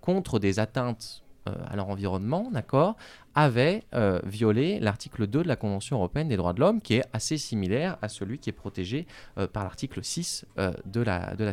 contre 0.00 0.40
des 0.40 0.58
atteintes 0.58 1.22
à 1.46 1.76
leur 1.76 1.88
environnement, 1.88 2.50
d'accord, 2.52 2.96
avait 3.34 3.84
euh, 3.94 4.20
violé 4.24 4.78
l'article 4.80 5.26
2 5.26 5.42
de 5.42 5.48
la 5.48 5.56
Convention 5.56 5.96
européenne 5.96 6.28
des 6.28 6.36
droits 6.36 6.52
de 6.52 6.60
l'homme, 6.60 6.80
qui 6.80 6.94
est 6.94 7.04
assez 7.12 7.38
similaire 7.38 7.96
à 8.02 8.08
celui 8.08 8.38
qui 8.38 8.50
est 8.50 8.54
protégé 8.54 9.06
euh, 9.38 9.46
par 9.46 9.64
l'article 9.64 10.02
6 10.02 10.46
euh, 10.58 10.72
de, 10.86 11.00
la, 11.00 11.34
de 11.34 11.44
la. 11.44 11.52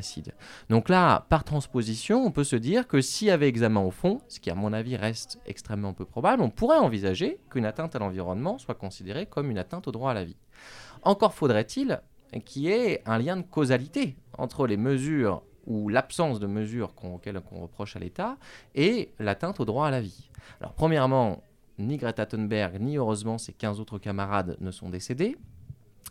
Donc 0.70 0.90
là, 0.90 1.26
par 1.30 1.44
transposition, 1.44 2.26
on 2.26 2.32
peut 2.32 2.44
se 2.44 2.56
dire 2.56 2.88
que 2.88 3.02
s'il 3.02 3.28
y 3.28 3.32
avait 3.32 3.48
examen 3.48 3.82
au 3.82 3.92
fond, 3.92 4.22
ce 4.28 4.40
qui 4.40 4.50
à 4.50 4.56
mon 4.56 4.74
avis 4.74 4.96
reste 4.96 5.40
extrêmement 5.46 5.94
peu 5.94 6.06
probable, 6.06 6.42
on 6.42 6.50
pourrait 6.50 6.78
envisager 6.78 7.40
qu'une 7.50 7.66
atteinte 7.66 7.96
à 7.96 8.00
l'environnement 8.00 8.58
soit 8.58 8.76
considérée 8.76 9.26
comme 9.26 9.52
une 9.52 9.58
atteinte 9.58 9.88
au 9.88 9.92
droit 9.92 10.12
à 10.12 10.14
la 10.14 10.24
vie. 10.24 10.38
Encore 11.04 11.34
faudrait-il 11.34 12.02
qu'il 12.46 12.64
y 12.64 12.70
ait 12.70 13.02
un 13.06 13.18
lien 13.18 13.38
de 13.38 13.42
causalité 13.42 14.16
entre 14.38 14.68
les 14.68 14.78
mesures 14.78 15.44
ou 15.68 15.90
l'absence 15.90 16.40
de 16.40 16.48
mesures 16.48 16.92
auxquelles 17.04 17.42
on 17.52 17.62
reproche 17.62 17.96
à 17.96 18.00
l'État 18.00 18.38
et 18.76 19.12
l'atteinte 19.20 19.60
au 19.60 19.66
droit 19.66 19.88
à 19.88 19.92
la 19.92 20.02
vie. 20.02 20.30
Alors 20.60 20.74
premièrement, 20.74 21.44
ni 21.80 21.98
Greta 21.98 22.26
Thunberg, 22.26 22.80
ni 22.80 22.98
heureusement 22.98 23.38
ses 23.38 23.54
15 23.54 23.80
autres 23.80 23.98
camarades 23.98 24.58
ne 24.60 24.72
sont 24.72 24.90
décédés. 24.90 25.38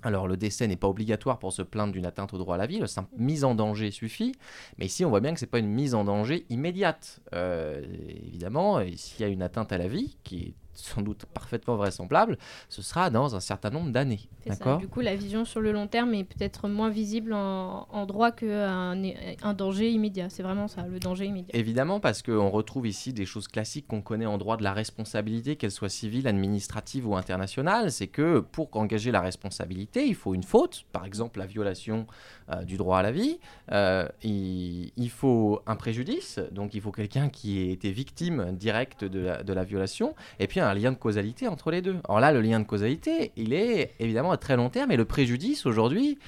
Alors 0.03 0.29
le 0.29 0.37
décès 0.37 0.69
n'est 0.69 0.77
pas 0.77 0.89
obligatoire 0.89 1.39
pour 1.39 1.53
se 1.53 1.62
plaindre 1.62 1.93
d'une 1.93 2.07
atteinte 2.07 2.33
au 2.33 2.39
droit 2.39 2.55
à 2.55 2.59
la 2.59 2.66
vie, 2.66 2.79
la 2.79 2.87
simple 2.87 3.11
mise 3.16 3.45
en 3.45 3.55
danger 3.55 3.91
suffit, 3.91 4.33
mais 4.79 4.87
ici 4.87 5.05
on 5.05 5.11
voit 5.11 5.21
bien 5.21 5.35
que 5.35 5.41
ce 5.41 5.45
n'est 5.45 5.51
pas 5.51 5.59
une 5.59 5.69
mise 5.69 5.95
en 5.95 6.05
danger 6.05 6.47
immédiate. 6.51 7.21
Euh, 7.35 7.85
évidemment, 8.27 8.81
s'il 8.97 9.21
y 9.21 9.25
a 9.25 9.29
une 9.29 9.43
atteinte 9.43 9.73
à 9.73 9.79
la 9.79 9.89
vie, 9.89 10.16
qui 10.23 10.37
est 10.37 10.55
sans 10.79 11.03
doute 11.03 11.26
parfaitement 11.26 11.76
vraisemblable, 11.76 12.39
ce 12.68 12.83
sera 12.83 13.11
dans 13.11 13.35
un 13.35 13.41
certain 13.41 13.70
nombre 13.70 13.91
d'années. 13.91 14.20
D'accord? 14.47 14.79
Du 14.79 14.89
coup, 14.89 15.01
la 15.01 15.16
vision 15.16 15.45
sur 15.45 15.61
le 15.61 15.72
long 15.72 15.87
terme 15.87 16.14
est 16.14 16.24
peut-être 16.24 16.68
moins 16.68 16.91
visible 16.91 17.33
en, 17.33 18.07
droit 18.07 18.31
qu'un 18.31 19.03
un 19.43 19.55
danger 19.55 19.91
immédiat. 19.91 20.31
C'est 20.31 20.43
vraiment 20.43 20.68
ça, 20.68 20.87
le 20.87 20.99
danger 20.99 21.26
immédiat. 21.26 21.55
Évidemment, 21.55 22.01
parce 22.01 22.22
qu'on 22.22 22.49
retrouve 22.49 22.87
ici 22.87 23.12
des 23.12 23.26
choses 23.26 23.49
classiques 23.49 23.87
qu'on 23.89 24.03
connaît 24.03 24.26
en 24.26 24.39
droit 24.39 24.57
de 24.57 24.62
la 24.62 24.72
responsabilité, 24.72 25.57
qu'elle 25.57 25.70
soit 25.70 25.89
civile, 25.89 26.26
administrative 26.26 27.07
ou 27.07 27.16
internationale. 27.16 27.91
C'est 27.91 28.07
que 28.07 28.41
pour 28.41 28.68
engager 28.76 29.11
la 29.11 29.20
responsabilité, 29.20 30.07
il 30.07 30.14
faut 30.14 30.35
une 30.35 30.43
faute, 30.43 30.85
par 30.93 31.05
exemple 31.05 31.39
la 31.39 31.47
violation 31.47 32.07
euh, 32.51 32.62
du 32.62 32.76
droit 32.76 32.99
à 32.99 33.03
la 33.03 33.12
vie. 33.12 33.39
Euh, 33.72 34.09
il, 34.22 34.93
il, 34.97 35.11
faut 35.11 35.61
un 35.66 35.76
préjudice, 35.76 36.41
donc 36.53 36.74
il 36.74 36.81
faut 36.81 36.93
quelqu'un 36.93 37.29
qui 37.29 37.59
ait 37.59 37.72
été 37.72 37.91
victime 37.91 38.53
directe 38.53 39.05
de 39.05 39.20
la, 39.20 39.43
de 39.43 39.53
la 39.53 39.64
violation, 39.64 40.14
et 40.39 40.47
puis 40.47 40.61
un 40.61 40.68
lien 40.75 40.93
de 40.93 40.97
causalité 40.97 41.49
entre 41.49 41.71
les 41.71 41.83
deux. 41.83 41.97
Alors 42.09 42.21
là, 42.21 42.33
le 42.33 42.41
lien 42.41 42.61
de 42.61 42.64
causalité, 42.64 43.33
il 43.37 43.53
est 43.53 43.93
évidemment 44.01 44.33
à 44.33 44.37
très 44.37 44.57
long 44.57 44.71
terme, 44.71 44.91
et 44.91 44.97
le 44.97 45.05
préjudice 45.05 45.66
aujourd'hui, 45.66 46.19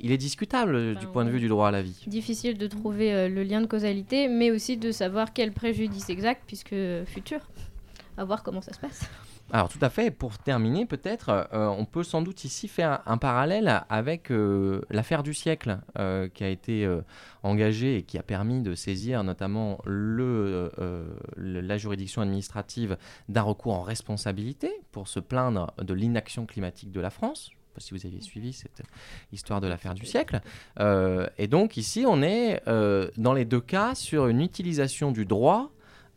il 0.00 0.12
est 0.12 0.18
discutable 0.18 0.96
du 0.96 1.06
point 1.06 1.24
de 1.24 1.30
vue 1.30 1.40
du 1.40 1.48
droit 1.48 1.68
à 1.68 1.70
la 1.70 1.82
vie. 1.82 2.04
Difficile 2.06 2.58
de 2.58 2.66
trouver 2.66 3.12
euh, 3.14 3.28
le 3.28 3.42
lien 3.42 3.60
de 3.60 3.66
causalité, 3.66 4.28
mais 4.28 4.50
aussi 4.50 4.76
de 4.76 4.90
savoir 4.90 5.32
quel 5.32 5.52
préjudice 5.52 6.10
exact, 6.10 6.42
puisque 6.46 6.74
futur. 7.06 7.40
À 8.16 8.24
voir 8.24 8.42
comment 8.42 8.60
ça 8.60 8.72
se 8.72 8.78
passe. 8.78 9.08
Alors 9.52 9.68
tout 9.68 9.78
à 9.82 9.90
fait, 9.90 10.10
pour 10.10 10.38
terminer 10.38 10.86
peut-être, 10.86 11.48
euh, 11.52 11.66
on 11.66 11.84
peut 11.84 12.02
sans 12.02 12.22
doute 12.22 12.44
ici 12.44 12.66
faire 12.66 13.02
un, 13.06 13.18
parallèle 13.18 13.84
avec 13.88 14.30
euh, 14.30 14.80
l'affaire 14.90 15.22
du 15.22 15.34
siècle 15.34 15.80
euh, 15.98 16.28
qui 16.28 16.44
a 16.44 16.48
été 16.48 16.88
engagée 17.42 17.98
et 17.98 18.02
qui 18.02 18.18
a 18.18 18.22
permis 18.22 18.62
de 18.62 18.74
saisir 18.74 19.22
notamment 19.22 19.78
la 19.86 21.78
juridiction 21.78 22.22
administrative 22.22 22.96
d'un 23.28 23.42
recours 23.42 23.74
en 23.74 23.82
responsabilité 23.82 24.70
pour 24.92 25.08
se 25.08 25.20
plaindre 25.20 25.72
de 25.78 25.92
l'inaction 25.94 26.46
climatique 26.46 26.90
de 26.90 27.00
la 27.00 27.10
France. 27.10 27.50
Si 27.78 27.92
vous 27.92 28.06
aviez 28.06 28.20
suivi 28.20 28.52
cette 28.52 28.82
histoire 29.32 29.60
de 29.60 29.66
l'affaire 29.66 29.94
du 29.94 30.06
siècle. 30.06 30.40
et 30.80 31.48
donc 31.48 31.76
ici, 31.76 32.04
on 32.06 32.22
est 32.22 32.62
dans 32.66 33.32
les 33.32 33.44
deux 33.44 33.60
cas 33.60 33.94
sur 33.94 34.28
une 34.28 34.40
utilisation 34.40 35.12
du 35.12 35.26
droit 35.26 35.70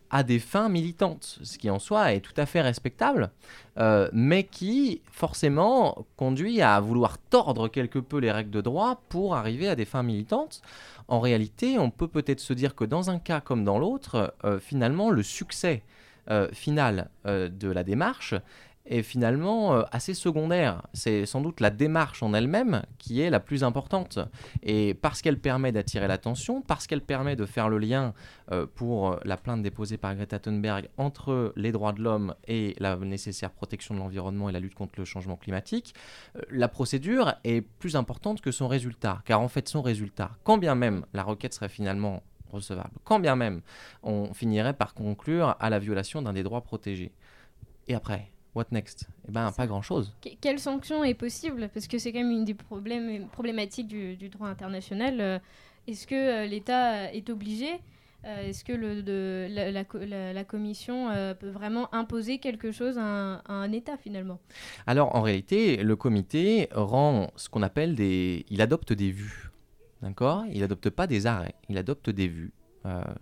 à 0.10 0.24
des 0.24 0.40
fins 0.40 0.70
militantes, 0.70 1.40
ce 1.44 1.58
qui 1.58 1.70
en 1.70 1.80
soi 1.80 2.14
est 2.14 2.22
tout 2.22 2.34
à 2.38 2.46
fait 2.46 2.62
respectable, 2.62 3.32
euh, 3.78 4.10
mais 4.14 4.44
qui 4.44 5.02
forcément 5.12 6.06
conduit 6.16 6.62
à 6.62 6.80
vouloir 6.80 7.18
tordre 7.18 7.68
quelque 7.68 8.00
peu 8.00 8.18
les 8.20 8.32
règles 8.32 8.52
de 8.52 8.62
droit 8.62 9.02
pour 9.10 9.36
arriver 9.36 9.68
à 9.68 9.76
des 9.76 9.86
fins 9.86 10.04
militantes. 10.04 10.62
En 11.08 11.20
réalité, 11.20 11.78
on 11.78 11.90
peut 11.90 12.08
peut-être 12.08 12.40
se 12.40 12.54
dire 12.54 12.76
que 12.76 12.86
dans 12.86 13.10
un 13.10 13.20
cas 13.20 13.42
comme 13.42 13.64
dans 13.64 13.80
l'autre, 13.80 14.34
euh, 14.44 14.60
finalement, 14.60 15.10
le 15.10 15.24
succès 15.24 15.84
euh, 16.30 16.50
final 16.52 17.10
de 17.26 17.72
la 17.72 17.86
démarche 17.86 18.36
est 18.88 19.04
finalement 19.04 19.76
euh, 19.76 19.84
assez 19.92 20.14
secondaire. 20.14 20.82
C'est 20.94 21.26
sans 21.26 21.42
doute 21.42 21.60
la 21.60 21.70
démarche 21.70 22.24
en 22.24 22.34
elle-même 22.34 22.84
qui 22.98 23.22
est 23.22 23.30
la 23.30 23.40
plus 23.40 23.64
importante. 23.64 24.20
Et 24.64 24.94
parce 24.94 25.22
qu'elle 25.22 25.40
permet 25.40 25.72
d'attirer 25.72 26.08
l'attention, 26.08 26.62
parce 26.62 26.88
qu'elle 26.88 27.02
permet 27.02 27.36
de 27.36 27.46
faire 27.46 27.70
le 27.70 27.78
lien 27.78 28.14
euh, 28.52 28.66
pour 28.66 29.20
la 29.24 29.38
plainte 29.38 29.62
déposée 29.62 29.98
par 29.98 30.16
Greta 30.16 30.40
Thunberg 30.40 30.90
entre 30.98 31.54
les 31.56 31.72
droits 31.72 31.94
de 31.94 32.02
l'homme 32.02 32.34
et 32.48 32.76
la 32.80 32.96
nécessaire 32.96 33.52
protection 33.52 33.94
de 33.94 34.00
l'environnement 34.00 34.50
et 34.50 34.52
la 34.52 34.60
lutte 34.60 34.76
contre 34.76 34.94
le 34.98 35.06
changement 35.06 35.36
climatique, 35.36 35.94
euh, 36.36 36.42
la 36.50 36.68
procédure 36.68 37.34
est 37.44 37.62
plus 37.62 37.96
importante 37.96 38.42
que 38.42 38.52
son 38.52 38.68
résultat. 38.68 39.22
Car 39.26 39.42
en 39.42 39.48
fait, 39.48 39.68
son 39.68 39.82
résultat, 39.82 40.32
quand 40.44 40.58
bien 40.58 40.76
même 40.76 41.06
la 41.14 41.24
requête 41.24 41.54
serait 41.54 41.70
finalement 41.70 42.24
recevable, 42.50 42.98
quand 43.04 43.20
bien 43.20 43.36
même 43.36 43.62
on 44.04 44.34
finirait 44.34 44.74
par 44.74 44.94
conclure 44.94 45.56
à 45.60 45.70
la 45.70 45.80
violation 45.80 46.22
d'un 46.22 46.34
des 46.34 46.44
droits 46.44 46.62
protégés. 46.62 47.12
Et 47.88 47.96
après 47.96 48.32
What 48.58 48.72
next? 48.72 49.08
Eh 49.28 49.32
bien, 49.32 49.52
pas 49.52 49.68
grand-chose. 49.68 50.12
quelle 50.42 50.58
sanction 50.58 51.04
est 51.04 51.14
possible? 51.14 51.70
Parce 51.72 51.86
que 51.86 52.00
c'est 52.00 52.12
quand 52.12 52.22
même 52.22 52.32
une 52.32 52.44
des 52.44 52.56
problèmes, 52.56 53.28
problématiques 53.28 53.88
du, 53.88 54.30
droit 54.30 54.48
international. 54.48 55.22
Euh, 55.22 55.40
est-ce 55.86 56.08
que 56.08 56.16
euh, 56.16 56.48
l'État 56.48 57.14
est 57.14 57.30
obligé 57.30 57.70
euh, 58.26 58.50
Est-ce 58.50 58.64
que 58.64 58.74
le, 58.74 59.04
de, 59.04 59.46
la, 59.52 60.34
la, 60.34 60.44
Commission 60.44 61.10
peut 61.40 61.50
vraiment 61.50 61.94
imposer 61.94 62.40
quelque 62.40 62.72
chose 62.72 62.98
à 62.98 63.44
un, 63.48 63.72
État 63.72 63.96
finalement? 63.96 64.40
Alors 64.88 65.16
en 65.16 65.22
réalité, 65.22 65.78
le 65.84 65.96
comité 65.96 66.68
rend 66.72 67.30
ce 67.36 67.50
qu'on 67.50 67.62
appelle 67.62 67.94
des... 67.94 68.44
Il 68.50 68.64
adopte 68.64 68.92
des 68.92 69.12
vues. 69.12 69.52
D'accord? 70.02 70.46
Il 70.52 70.62
n'adopte 70.62 70.90
pas 70.90 71.06
des 71.06 71.28
arrêts, 71.28 71.54
il 71.70 71.78
adopte 71.78 72.10
des 72.10 72.28
vues. 72.28 72.54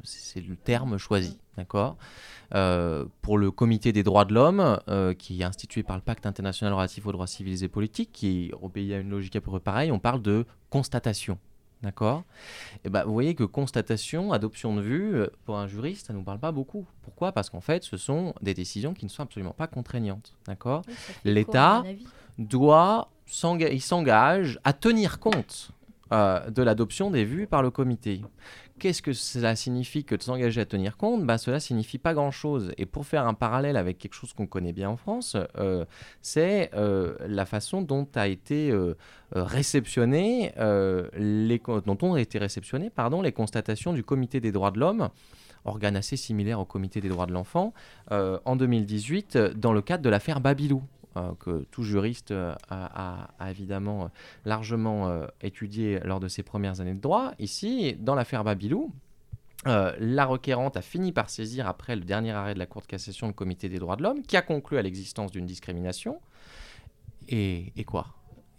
C'est 0.04 0.42
le 0.42 0.56
terme 0.56 0.98
choisi. 0.98 1.38
D'accord? 1.58 1.98
Euh, 2.54 3.06
pour 3.22 3.38
le 3.38 3.52
Comité 3.52 3.92
des 3.92 4.04
droits 4.04 4.26
de 4.26 4.34
l'homme, 4.34 4.80
euh, 4.88 5.14
qui 5.14 5.42
est 5.42 5.44
institué 5.44 5.84
par 5.84 5.96
le 5.96 6.02
Pacte 6.02 6.26
international 6.26 6.74
relatif 6.74 7.06
aux 7.06 7.12
droits 7.12 7.28
civils 7.28 7.64
et 7.64 7.68
politiques, 7.68 8.12
qui 8.12 8.52
obéit 8.62 8.94
à 8.94 8.98
une 8.98 9.10
logique 9.10 9.36
à 9.36 9.42
peu 9.42 9.52
près 9.52 9.60
pareille, 9.60 9.92
on 9.92 10.00
parle 10.00 10.22
de 10.22 10.46
constatation. 10.70 11.38
D'accord? 11.82 12.24
Et 12.84 12.90
ben, 12.90 13.04
Vous 13.04 13.14
voyez 13.14 13.36
que 13.36 13.44
constatation, 13.44 14.32
adoption 14.32 14.76
de 14.76 14.82
vue, 14.82 15.16
euh, 15.16 15.28
pour 15.46 15.58
un 15.58 15.68
juriste, 15.68 16.08
ça 16.08 16.14
ne 16.14 16.20
nous 16.20 16.24
parle 16.24 16.40
pas 16.40 16.52
beaucoup. 16.52 16.86
Pourquoi? 17.04 17.32
Parce 17.32 17.50
qu'en 17.50 17.62
fait, 17.62 17.84
ce 17.84 17.98
sont 17.98 18.34
des 18.42 18.54
décisions 18.54 18.94
qui 18.94 19.06
ne 19.06 19.10
sont 19.10 19.24
absolument 19.24 19.54
pas 19.54 19.68
contraignantes. 19.68 20.36
D'accord? 20.48 20.84
L'État 21.24 21.84
doit 22.38 23.10
s'engage 23.26 24.60
à 24.64 24.74
tenir 24.74 25.20
compte 25.20 25.72
de 26.12 26.62
l'adoption 26.62 27.10
des 27.10 27.26
vues 27.26 27.48
par 27.48 27.62
le 27.62 27.72
comité. 27.72 28.22
Qu'est-ce 28.78 29.02
que 29.02 29.14
cela 29.14 29.56
signifie 29.56 30.04
que 30.04 30.16
de 30.16 30.22
s'engager 30.22 30.60
à 30.60 30.66
tenir 30.66 30.98
compte? 30.98 31.26
Bah, 31.26 31.38
Cela 31.38 31.62
signifie 31.62 31.98
pas 31.98 32.14
grand-chose. 32.14 32.74
Et 32.78 32.86
pour 32.86 33.06
faire 33.06 33.26
un 33.26 33.34
parallèle 33.34 33.78
avec 33.78 33.98
quelque 33.98 34.16
chose 34.16 34.34
qu'on 34.34 34.48
connaît 34.48 34.74
bien 34.74 34.90
en 34.90 34.98
France, 34.98 35.38
euh, 35.58 35.86
c'est 36.22 36.72
euh, 36.74 37.16
la 37.26 37.46
façon 37.46 37.82
dont 37.82 38.06
a 38.16 38.28
été 38.28 38.72
euh, 38.72 38.96
dont 39.34 39.58
ont 42.02 42.18
été 42.18 42.38
réceptionnées 42.38 42.90
pardon, 42.90 43.22
les 43.22 43.32
constatations 43.32 43.94
du 43.94 44.04
Comité 44.04 44.42
des 44.42 44.52
droits 44.52 44.72
de 44.72 44.80
l'homme 44.80 45.10
organe 45.64 45.96
assez 45.96 46.18
similaire 46.18 46.60
au 46.60 46.66
Comité 46.66 47.02
des 47.02 47.10
droits 47.10 47.26
de 47.26 47.32
l'enfant, 47.32 47.74
en 48.12 48.56
2018 48.56 49.36
dans 49.56 49.74
le 49.74 49.82
cadre 49.82 50.04
de 50.04 50.10
l'affaire 50.10 50.40
Babylou. 50.40 50.84
Euh, 51.18 51.34
que 51.40 51.66
tout 51.72 51.84
juriste 51.84 52.32
euh, 52.32 52.54
a, 52.70 53.30
évidemment 53.50 54.04
euh, 54.04 54.08
largement 54.44 55.26
étudié 55.42 56.00
lors 56.04 56.20
de 56.20 56.28
ses 56.28 56.44
premières 56.44 56.82
années 56.82 56.94
de 56.94 57.00
droit. 57.00 57.32
Ici, 57.40 57.96
dans 58.00 58.16
l'affaire 58.16 58.44
Babylou, 58.44 58.92
la 59.66 60.26
requérante 60.26 60.78
a 60.78 60.82
fini 60.82 61.12
par 61.12 61.30
saisir, 61.30 61.68
après 61.68 61.96
le 61.96 62.04
dernier 62.04 62.32
arrêt 62.32 62.54
de 62.54 62.60
la 62.60 62.66
Cour 62.66 62.82
de 62.82 62.88
cassation, 62.88 63.28
le 63.28 63.34
Comité 63.34 63.68
des 63.70 63.80
droits 63.80 63.96
de 63.96 64.04
l'homme, 64.04 64.22
qui 64.22 64.38
a 64.38 64.42
conclu 64.42 64.78
à 64.78 64.82
l'existence 64.82 65.32
d'une 65.32 65.46
discrimination. 65.46 66.20
Et, 67.30 67.74
et 67.76 67.84
quoi? 67.84 68.08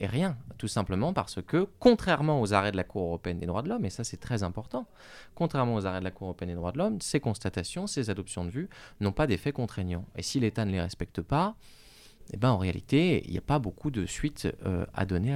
Et 0.01 0.07
rien, 0.07 0.37
tout 0.59 0.67
simplement 0.67 1.13
parce 1.13 1.41
que, 1.43 1.69
contrairement 1.79 2.41
aux 2.41 2.53
arrêts 2.55 2.73
de 2.73 2.77
la 2.77 2.85
Cour 2.85 3.05
européenne 3.05 3.39
des 3.39 3.47
droits 3.47 3.63
de 3.63 3.69
l'homme, 3.69 3.85
et 3.85 3.91
ça 3.91 4.03
c'est 4.03 4.17
très 4.17 4.43
important, 4.43 4.87
contrairement 5.35 5.75
aux 5.75 5.87
arrêts 5.87 6.01
de 6.01 6.05
la 6.05 6.11
Cour 6.11 6.29
européenne 6.29 6.51
des 6.51 6.57
droits 6.57 6.73
de 6.73 6.79
l'homme, 6.79 7.01
ces 7.01 7.21
constatations, 7.21 7.87
ces 7.87 8.11
adoptions 8.11 8.45
de 8.45 8.51
vue 8.51 8.69
n'ont 9.01 9.13
pas 9.13 9.27
d'effet 9.27 9.53
contraignant. 9.53 10.05
Et 10.17 10.23
si 10.23 10.41
l'État 10.41 10.65
ne 10.65 10.73
les 10.73 10.81
respecte 10.81 11.21
pas, 11.21 11.55
eh 12.33 12.37
ben, 12.37 12.51
en 12.51 12.59
réalité, 12.59 13.23
il 13.27 13.33
n'y 13.33 13.39
a 13.39 13.43
pas 13.43 13.59
beaucoup 13.59 13.91
de 13.91 14.07
suites 14.07 14.49
euh, 14.65 14.85
à 14.95 15.07
donner 15.07 15.35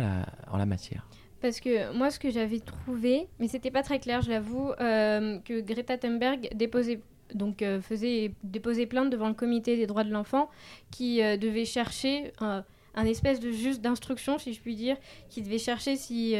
en 0.51 0.57
la 0.57 0.66
matière. 0.66 1.07
Parce 1.41 1.61
que 1.61 1.97
moi, 1.97 2.11
ce 2.11 2.18
que 2.18 2.30
j'avais 2.30 2.61
trouvé, 2.61 3.28
mais 3.38 3.49
c'était 3.49 3.70
pas 3.70 3.82
très 3.82 3.99
clair, 3.99 4.20
je 4.22 4.30
l'avoue, 4.30 4.72
euh, 4.80 5.38
que 5.38 5.61
Greta 5.61 5.97
Thunberg 5.97 6.51
déposait, 6.55 7.01
donc, 7.34 7.62
euh, 7.62 7.80
faisait 7.80 8.32
déposer 8.43 8.86
plainte 8.86 9.11
devant 9.11 9.28
le 9.28 9.34
comité 9.34 9.76
des 9.76 9.86
droits 9.86 10.05
de 10.05 10.11
l'enfant 10.11 10.51
qui 10.91 11.18
devait 11.38 11.64
chercher 11.64 12.32
un 12.41 13.05
espèce 13.07 13.41
de 13.41 13.53
juste 13.53 13.80
d'instruction, 13.80 14.38
si 14.38 14.53
je 14.53 14.61
puis 14.61 14.74
dire, 14.74 14.97
qui 15.30 15.41
devait 15.41 15.59
chercher 15.59 15.97
si 15.97 16.34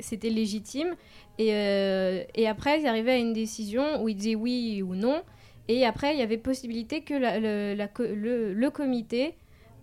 c'était 0.00 0.30
légitime. 0.30 0.96
Et, 1.38 2.46
après, 2.46 2.80
ils 2.80 2.86
arrivaient 2.86 3.12
à 3.12 3.18
une 3.18 3.32
décision 3.32 4.02
où 4.02 4.08
ils 4.08 4.16
disaient 4.16 4.34
oui 4.34 4.82
ou 4.82 4.96
non. 4.96 5.22
Et 5.68 5.86
après, 5.86 6.12
il 6.12 6.18
y 6.18 6.22
avait 6.22 6.36
possibilité 6.36 7.00
que 7.00 7.14
le 7.14 8.68
comité 8.68 9.34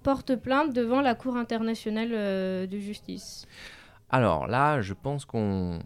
porte 0.03 0.35
plainte 0.35 0.73
devant 0.73 1.01
la 1.01 1.15
Cour 1.15 1.37
internationale 1.37 2.11
euh, 2.13 2.67
de 2.67 2.77
justice. 2.77 3.47
Alors 4.09 4.47
là, 4.47 4.81
je 4.81 4.93
pense 4.93 5.23
qu'on 5.23 5.79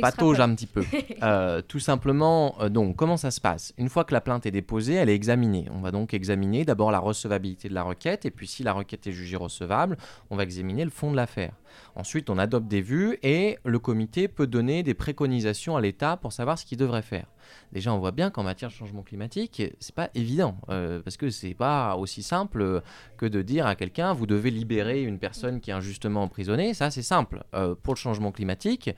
patauge 0.00 0.40
un 0.40 0.54
petit 0.54 0.66
peu. 0.66 0.84
Euh, 1.22 1.60
tout 1.60 1.80
simplement, 1.80 2.54
euh, 2.60 2.70
donc, 2.70 2.96
comment 2.96 3.18
ça 3.18 3.30
se 3.30 3.42
passe? 3.42 3.74
Une 3.76 3.90
fois 3.90 4.04
que 4.04 4.14
la 4.14 4.22
plainte 4.22 4.46
est 4.46 4.50
déposée, 4.50 4.94
elle 4.94 5.10
est 5.10 5.14
examinée. 5.14 5.66
On 5.70 5.80
va 5.80 5.90
donc 5.90 6.14
examiner 6.14 6.64
d'abord 6.64 6.90
la 6.90 6.98
recevabilité 6.98 7.68
de 7.68 7.74
la 7.74 7.82
requête, 7.82 8.24
et 8.24 8.30
puis 8.30 8.46
si 8.46 8.62
la 8.62 8.72
requête 8.72 9.06
est 9.06 9.12
jugée 9.12 9.36
recevable, 9.36 9.98
on 10.30 10.36
va 10.36 10.44
examiner 10.44 10.82
le 10.82 10.90
fond 10.90 11.10
de 11.10 11.16
l'affaire. 11.16 11.52
Ensuite, 11.94 12.30
on 12.30 12.38
adopte 12.38 12.68
des 12.68 12.80
vues, 12.80 13.18
et 13.22 13.58
le 13.64 13.78
comité 13.78 14.28
peut 14.28 14.46
donner 14.46 14.82
des 14.82 14.94
préconisations 14.94 15.76
à 15.76 15.80
l'État 15.82 16.16
pour 16.16 16.32
savoir 16.32 16.58
ce 16.58 16.64
qu'il 16.64 16.78
devrait 16.78 17.02
faire 17.02 17.26
déjà 17.72 17.92
on 17.92 17.98
voit 17.98 18.10
bien 18.10 18.30
qu'en 18.30 18.42
matière 18.42 18.70
de 18.70 18.74
changement 18.74 19.02
climatique, 19.02 19.62
c'est 19.80 19.94
pas 19.94 20.10
évident 20.14 20.56
euh, 20.68 21.00
parce 21.02 21.16
que 21.16 21.30
c'est 21.30 21.54
pas 21.54 21.96
aussi 21.96 22.22
simple 22.22 22.82
que 23.16 23.26
de 23.26 23.42
dire 23.42 23.66
à 23.66 23.74
quelqu'un 23.74 24.12
vous 24.12 24.26
devez 24.26 24.50
libérer 24.50 25.02
une 25.02 25.18
personne 25.18 25.60
qui 25.60 25.70
est 25.70 25.74
injustement 25.74 26.22
emprisonnée. 26.22 26.74
Ça 26.74 26.90
c'est 26.90 27.02
simple. 27.02 27.42
Pour 27.82 27.94
le 27.94 27.98
changement 27.98 28.32
climatique, 28.32 28.90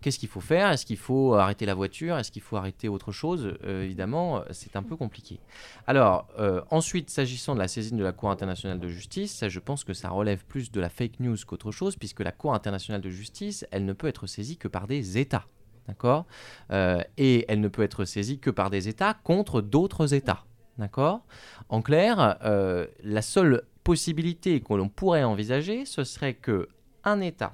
qu'est-ce 0.00 0.18
qu'il 0.18 0.28
faut 0.28 0.40
faire? 0.40 0.70
Est-ce 0.70 0.86
qu'il 0.86 0.96
faut 0.96 1.34
arrêter 1.34 1.66
la 1.66 1.74
voiture? 1.74 2.16
Est-ce 2.18 2.30
qu'il 2.30 2.42
faut 2.42 2.56
arrêter 2.56 2.88
autre 2.88 3.12
chose? 3.12 3.54
Euh, 3.64 3.84
Évidemment, 3.84 4.42
c'est 4.50 4.76
un 4.76 4.82
peu 4.82 4.96
compliqué. 4.96 5.40
Alors 5.86 6.28
ensuite, 6.70 7.10
s'agissant 7.10 7.54
de 7.54 7.60
la 7.60 7.68
saisine 7.68 7.96
de 7.96 8.04
la 8.04 8.12
Cour 8.12 8.30
internationale 8.30 8.78
de 8.78 8.88
justice, 8.88 9.44
je 9.48 9.60
pense 9.60 9.84
que 9.84 9.92
ça 9.94 10.10
relève 10.10 10.44
plus 10.44 10.70
de 10.70 10.80
la 10.80 10.88
fake 10.88 11.20
news 11.20 11.36
qu'autre 11.46 11.70
chose 11.72 11.96
puisque 11.96 12.20
la 12.20 12.32
Cour 12.32 12.54
internationale 12.54 13.00
de 13.00 13.10
justice, 13.10 13.66
elle 13.70 13.84
ne 13.84 13.92
peut 13.92 14.06
être 14.06 14.26
saisie 14.26 14.56
que 14.56 14.68
par 14.68 14.86
des 14.86 15.18
États. 15.18 15.46
D'accord? 15.86 16.26
Euh, 16.70 17.02
Et 17.16 17.46
elle 17.48 17.60
ne 17.60 17.68
peut 17.68 17.82
être 17.82 18.04
saisie 18.04 18.38
que 18.38 18.50
par 18.50 18.68
des 18.68 18.88
États 18.88 19.14
contre 19.14 19.62
d'autres 19.62 20.12
États. 20.12 20.44
D'accord? 20.76 21.22
En 21.70 21.80
clair, 21.82 22.38
euh, 22.44 22.86
la 23.02 23.22
seule 23.22 23.62
possibilité 23.84 24.60
que 24.60 24.74
l'on 24.74 24.90
pourrait 24.90 25.24
envisager, 25.24 25.86
ce 25.86 26.04
serait 26.04 26.34
que 26.34 26.68
un 27.04 27.20
État 27.22 27.52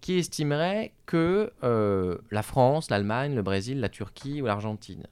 qui 0.00 0.18
estimerait 0.18 0.92
que 1.06 1.52
euh, 1.62 2.18
la 2.30 2.42
France, 2.42 2.90
l'Allemagne, 2.90 3.34
le 3.34 3.42
Brésil, 3.42 3.80
la 3.80 3.88
Turquie 3.88 4.42
ou 4.42 4.46
l'Argentine, 4.46 5.06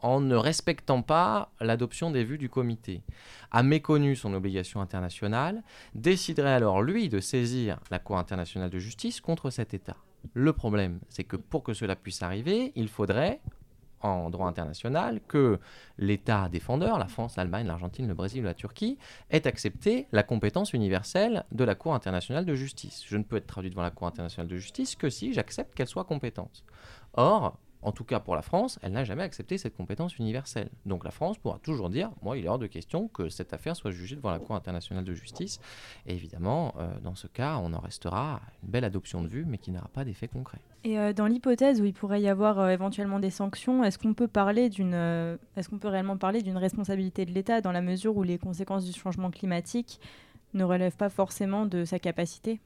en 0.00 0.20
ne 0.20 0.36
respectant 0.36 1.02
pas 1.02 1.50
l'adoption 1.60 2.10
des 2.10 2.24
vues 2.24 2.38
du 2.38 2.48
comité, 2.48 3.02
a 3.50 3.62
méconnu 3.62 4.16
son 4.16 4.32
obligation 4.32 4.80
internationale, 4.80 5.62
déciderait 5.94 6.54
alors 6.54 6.82
lui 6.82 7.08
de 7.08 7.20
saisir 7.20 7.78
la 7.90 7.98
Cour 7.98 8.18
internationale 8.18 8.70
de 8.70 8.78
justice 8.78 9.20
contre 9.20 9.50
cet 9.50 9.74
État. 9.74 9.96
Le 10.34 10.52
problème, 10.52 11.00
c'est 11.08 11.24
que 11.24 11.36
pour 11.36 11.62
que 11.62 11.74
cela 11.74 11.96
puisse 11.96 12.22
arriver, 12.22 12.72
il 12.74 12.88
faudrait, 12.88 13.40
en 14.00 14.30
droit 14.30 14.48
international, 14.48 15.20
que 15.26 15.58
l'État 15.98 16.48
défendeur, 16.48 16.98
la 16.98 17.08
France, 17.08 17.36
l'Allemagne, 17.36 17.66
l'Argentine, 17.66 18.06
le 18.06 18.14
Brésil 18.14 18.42
ou 18.42 18.46
la 18.46 18.54
Turquie, 18.54 18.98
ait 19.30 19.46
accepté 19.46 20.06
la 20.12 20.22
compétence 20.22 20.72
universelle 20.72 21.44
de 21.52 21.64
la 21.64 21.74
Cour 21.74 21.94
internationale 21.94 22.44
de 22.44 22.54
justice. 22.54 23.02
Je 23.06 23.16
ne 23.16 23.22
peux 23.22 23.36
être 23.36 23.46
traduit 23.46 23.70
devant 23.70 23.82
la 23.82 23.90
Cour 23.90 24.06
internationale 24.06 24.48
de 24.48 24.56
justice 24.56 24.96
que 24.96 25.10
si 25.10 25.32
j'accepte 25.32 25.74
qu'elle 25.74 25.88
soit 25.88 26.04
compétente. 26.04 26.64
Or, 27.14 27.58
en 27.82 27.92
tout 27.92 28.04
cas 28.04 28.20
pour 28.20 28.34
la 28.34 28.42
France, 28.42 28.78
elle 28.82 28.92
n'a 28.92 29.04
jamais 29.04 29.22
accepté 29.22 29.58
cette 29.58 29.76
compétence 29.76 30.18
universelle. 30.18 30.68
Donc 30.86 31.04
la 31.04 31.10
France 31.10 31.38
pourra 31.38 31.58
toujours 31.58 31.90
dire, 31.90 32.10
moi, 32.22 32.36
il 32.36 32.44
est 32.44 32.48
hors 32.48 32.58
de 32.58 32.66
question 32.66 33.08
que 33.08 33.28
cette 33.28 33.52
affaire 33.52 33.76
soit 33.76 33.90
jugée 33.90 34.16
devant 34.16 34.30
la 34.30 34.38
Cour 34.38 34.56
internationale 34.56 35.04
de 35.04 35.14
justice. 35.14 35.60
Et 36.06 36.14
évidemment, 36.14 36.74
euh, 36.78 36.98
dans 37.00 37.14
ce 37.14 37.26
cas, 37.26 37.58
on 37.62 37.72
en 37.72 37.80
restera 37.80 38.40
une 38.62 38.70
belle 38.70 38.84
adoption 38.84 39.22
de 39.22 39.28
vue, 39.28 39.44
mais 39.46 39.58
qui 39.58 39.70
n'aura 39.70 39.88
pas 39.88 40.04
d'effet 40.04 40.28
concret. 40.28 40.58
Et 40.84 40.98
euh, 40.98 41.12
dans 41.12 41.26
l'hypothèse 41.26 41.80
où 41.80 41.84
il 41.84 41.94
pourrait 41.94 42.20
y 42.20 42.28
avoir 42.28 42.58
euh, 42.58 42.68
éventuellement 42.70 43.20
des 43.20 43.30
sanctions, 43.30 43.84
est-ce 43.84 43.98
qu'on 43.98 44.14
peut 44.14 44.28
parler 44.28 44.68
d'une, 44.68 45.38
est-ce 45.56 45.68
qu'on 45.68 45.78
peut 45.78 45.88
réellement 45.88 46.16
parler 46.16 46.42
d'une 46.42 46.56
responsabilité 46.56 47.26
de 47.26 47.32
l'État 47.32 47.60
dans 47.60 47.72
la 47.72 47.82
mesure 47.82 48.16
où 48.16 48.22
les 48.22 48.38
conséquences 48.38 48.84
du 48.84 48.98
changement 48.98 49.30
climatique 49.30 50.00
ne 50.54 50.64
relèvent 50.64 50.96
pas 50.96 51.10
forcément 51.10 51.66
de 51.66 51.84
sa 51.84 51.98
capacité? 51.98 52.60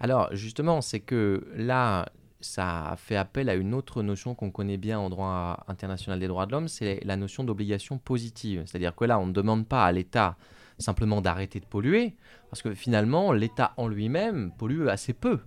Alors 0.00 0.28
justement, 0.34 0.80
c'est 0.80 1.00
que 1.00 1.46
là, 1.54 2.06
ça 2.42 2.94
fait 2.98 3.16
appel 3.16 3.48
à 3.48 3.54
une 3.54 3.74
autre 3.74 4.02
notion 4.02 4.34
qu'on 4.34 4.50
connaît 4.50 4.76
bien 4.76 4.98
en 4.98 5.10
droit 5.10 5.64
international 5.68 6.20
des 6.20 6.28
droits 6.28 6.46
de 6.46 6.52
l'homme, 6.52 6.68
c'est 6.68 7.00
la 7.04 7.16
notion 7.16 7.44
d'obligation 7.44 7.98
positive. 7.98 8.62
C'est-à-dire 8.66 8.94
que 8.94 9.04
là, 9.04 9.18
on 9.18 9.26
ne 9.26 9.32
demande 9.32 9.66
pas 9.66 9.84
à 9.84 9.92
l'État 9.92 10.36
simplement 10.78 11.20
d'arrêter 11.20 11.60
de 11.60 11.66
polluer, 11.66 12.16
parce 12.50 12.62
que 12.62 12.74
finalement, 12.74 13.32
l'État 13.32 13.72
en 13.76 13.88
lui-même 13.88 14.52
pollue 14.58 14.88
assez 14.88 15.12
peu. 15.12 15.40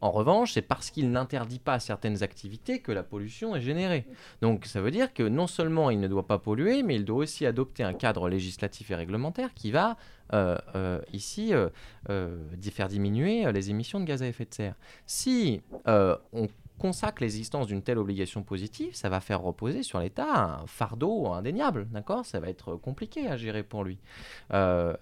En 0.00 0.10
revanche, 0.12 0.52
c'est 0.52 0.62
parce 0.62 0.90
qu'il 0.90 1.10
n'interdit 1.10 1.58
pas 1.58 1.80
certaines 1.80 2.22
activités 2.22 2.80
que 2.80 2.92
la 2.92 3.02
pollution 3.02 3.56
est 3.56 3.60
générée. 3.60 4.06
Donc 4.42 4.66
ça 4.66 4.80
veut 4.80 4.92
dire 4.92 5.12
que 5.12 5.24
non 5.24 5.46
seulement 5.46 5.90
il 5.90 5.98
ne 5.98 6.06
doit 6.06 6.26
pas 6.26 6.38
polluer, 6.38 6.82
mais 6.82 6.94
il 6.94 7.04
doit 7.04 7.18
aussi 7.18 7.46
adopter 7.46 7.82
un 7.82 7.94
cadre 7.94 8.28
législatif 8.28 8.90
et 8.90 8.94
réglementaire 8.94 9.54
qui 9.54 9.72
va 9.72 9.96
euh, 10.34 10.56
euh, 10.74 11.00
ici 11.12 11.52
euh, 11.54 11.70
faire 12.70 12.88
diminuer 12.88 13.50
les 13.50 13.70
émissions 13.70 13.98
de 13.98 14.04
gaz 14.04 14.22
à 14.22 14.26
effet 14.26 14.44
de 14.44 14.54
serre. 14.54 14.74
Si 15.06 15.62
on 15.86 16.48
consacre 16.78 17.22
l'existence 17.22 17.66
d'une 17.66 17.82
telle 17.82 17.98
obligation 17.98 18.44
positive, 18.44 18.94
ça 18.94 19.08
va 19.08 19.18
faire 19.18 19.40
reposer 19.40 19.82
sur 19.82 19.98
l'État 19.98 20.60
un 20.60 20.66
fardeau 20.68 21.26
indéniable, 21.32 21.88
d'accord? 21.90 22.24
Ça 22.24 22.38
va 22.38 22.48
être 22.48 22.76
compliqué 22.76 23.26
à 23.26 23.36
gérer 23.36 23.64
pour 23.64 23.82
lui. 23.82 23.98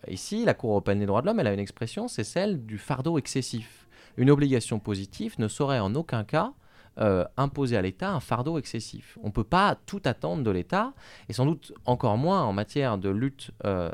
ici, 0.08 0.46
la 0.46 0.54
Cour 0.54 0.70
européenne 0.70 1.00
des 1.00 1.06
droits 1.06 1.20
de 1.20 1.26
l'homme, 1.26 1.40
elle 1.40 1.48
a 1.48 1.52
une 1.52 1.60
expression, 1.60 2.08
c'est 2.08 2.24
celle 2.24 2.64
du 2.64 2.78
fardeau 2.78 3.18
excessif 3.18 3.85
une 4.16 4.30
obligation 4.30 4.78
positive 4.78 5.34
ne 5.38 5.48
saurait 5.48 5.80
en 5.80 5.94
aucun 5.94 6.24
cas 6.24 6.52
euh, 6.98 7.26
imposer 7.36 7.76
à 7.76 7.82
l'État 7.82 8.10
un 8.10 8.20
fardeau 8.20 8.56
excessif. 8.56 9.18
On 9.22 9.26
ne 9.26 9.32
peut 9.32 9.44
pas 9.44 9.76
tout 9.84 10.00
attendre 10.06 10.42
de 10.42 10.50
l'État, 10.50 10.94
et 11.28 11.34
sans 11.34 11.44
doute 11.44 11.74
encore 11.84 12.16
moins 12.16 12.42
en 12.42 12.54
matière 12.54 12.96
de 12.96 13.10
lutte 13.10 13.50
euh, 13.66 13.90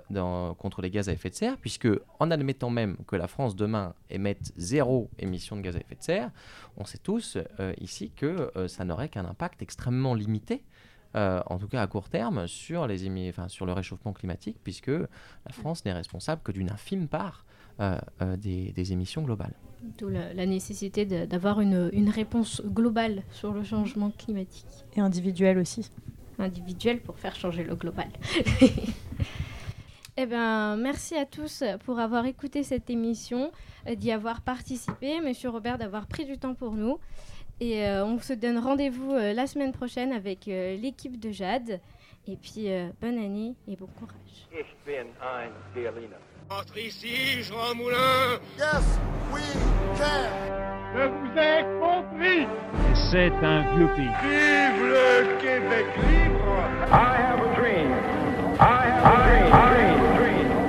contre 0.55 0.83
les 0.83 0.91
gaz 0.91 1.09
à 1.09 1.13
effet 1.13 1.29
de 1.29 1.35
serre, 1.35 1.57
puisque 1.57 1.89
en 2.21 2.31
admettant 2.31 2.71
même 2.71 2.97
que 3.09 3.17
la 3.17 3.27
France 3.27 3.57
demain 3.57 3.95
émette 4.09 4.53
zéro 4.57 5.11
émission 5.19 5.57
de 5.57 5.63
gaz 5.63 5.75
à 5.75 5.81
effet 5.81 5.97
de 5.97 6.03
serre, 6.03 6.31
on 6.77 6.85
sait 6.85 6.99
tous 6.99 7.39
euh, 7.59 7.73
ici 7.81 8.13
que 8.15 8.53
ça 8.69 8.85
n'aurait 8.85 9.09
qu'un 9.09 9.25
impact 9.25 9.63
extrêmement 9.63 10.15
limité 10.15 10.63
en 11.15 11.59
tout 11.59 11.69
cas 11.69 11.83
à 11.83 11.87
court 11.87 12.09
terme, 12.09 12.47
sur, 12.47 12.87
le 12.87 13.73
réchauffement 13.73 14.15
climatique, 14.15 14.57
puisque 14.65 14.87
la 14.87 15.53
France 15.53 15.85
n'est 15.85 15.93
responsable 15.93 16.41
que 16.43 16.53
d'une 16.53 16.71
infime 16.71 17.07
part 17.07 17.45
des, 17.79 18.73
des, 18.73 18.93
émissions 18.93 19.23
globales. 19.23 19.55
D'où 19.99 20.09
la, 20.09 20.47
nécessité 20.47 21.05
d'avoir 21.05 21.61
une, 21.61 21.91
une, 21.93 22.09
réponse 22.09 22.63
globale 22.65 23.23
sur 23.31 23.53
le 23.53 23.65
changement 23.65 24.11
climatique. 24.11 24.67
Et 24.97 25.01
individuelle 25.01 25.59
aussi. 25.59 25.91
Individuelle 26.39 27.01
pour 27.01 27.19
faire 27.19 27.35
changer 27.35 27.65
le 27.65 27.75
global. 27.75 28.09
eh 30.17 30.27
bien, 30.27 30.77
merci 30.77 31.17
à 31.17 31.27
tous 31.27 31.65
pour 31.85 31.99
avoir 31.99 32.27
écouté 32.27 32.63
cette 32.63 32.91
émission, 32.91 33.51
euh, 33.89 33.95
d'y 33.95 34.13
avoir 34.13 34.41
participé, 34.41 35.21
Monsieur 35.21 35.51
Robert 35.51 35.79
d'avoir 35.79 36.07
pris 36.07 36.25
du 36.25 36.39
temps 36.39 36.55
pour 36.55 36.73
nous. 36.73 36.99
Et 37.61 37.87
euh, 37.87 38.05
on 38.05 38.19
se 38.19 38.33
donne 38.33 38.59
rendez-vous 38.59 39.13
euh, 39.13 39.33
la 39.33 39.47
semaine 39.47 39.73
prochaine 39.73 40.13
avec 40.13 40.47
l'équipe 40.47 41.19
de 41.19 41.31
Jade. 41.31 41.81
Et 42.29 42.37
puis, 42.37 42.69
bonne 43.01 43.19
année 43.19 43.55
et 43.67 43.75
bon 43.75 43.89
courage. 43.99 44.49
Entre 46.59 46.81
ici, 46.81 47.43
Jean 47.43 47.75
Moulin 47.75 48.39
Yes, 48.59 48.85
we 49.33 49.41
can 49.97 50.29
Je 50.95 51.09
vous 51.09 51.39
ai 51.39 51.65
compris 51.81 52.47
C'est 53.11 53.33
un 53.43 53.75
vieux 53.75 53.89
pays. 53.97 54.11
Vive 54.23 54.83
le 54.83 55.39
Québec 55.41 55.87
libre 56.11 56.59
I 56.91 57.17
have 57.17 57.41
a 57.41 57.55
dream. 57.57 57.91
I 58.61 58.85
have 58.85 59.05
a 59.05 59.25
dream. 59.25 59.53
I 59.53 59.79
have 59.81 60.03
a 60.03 60.19
dream. 60.19 60.62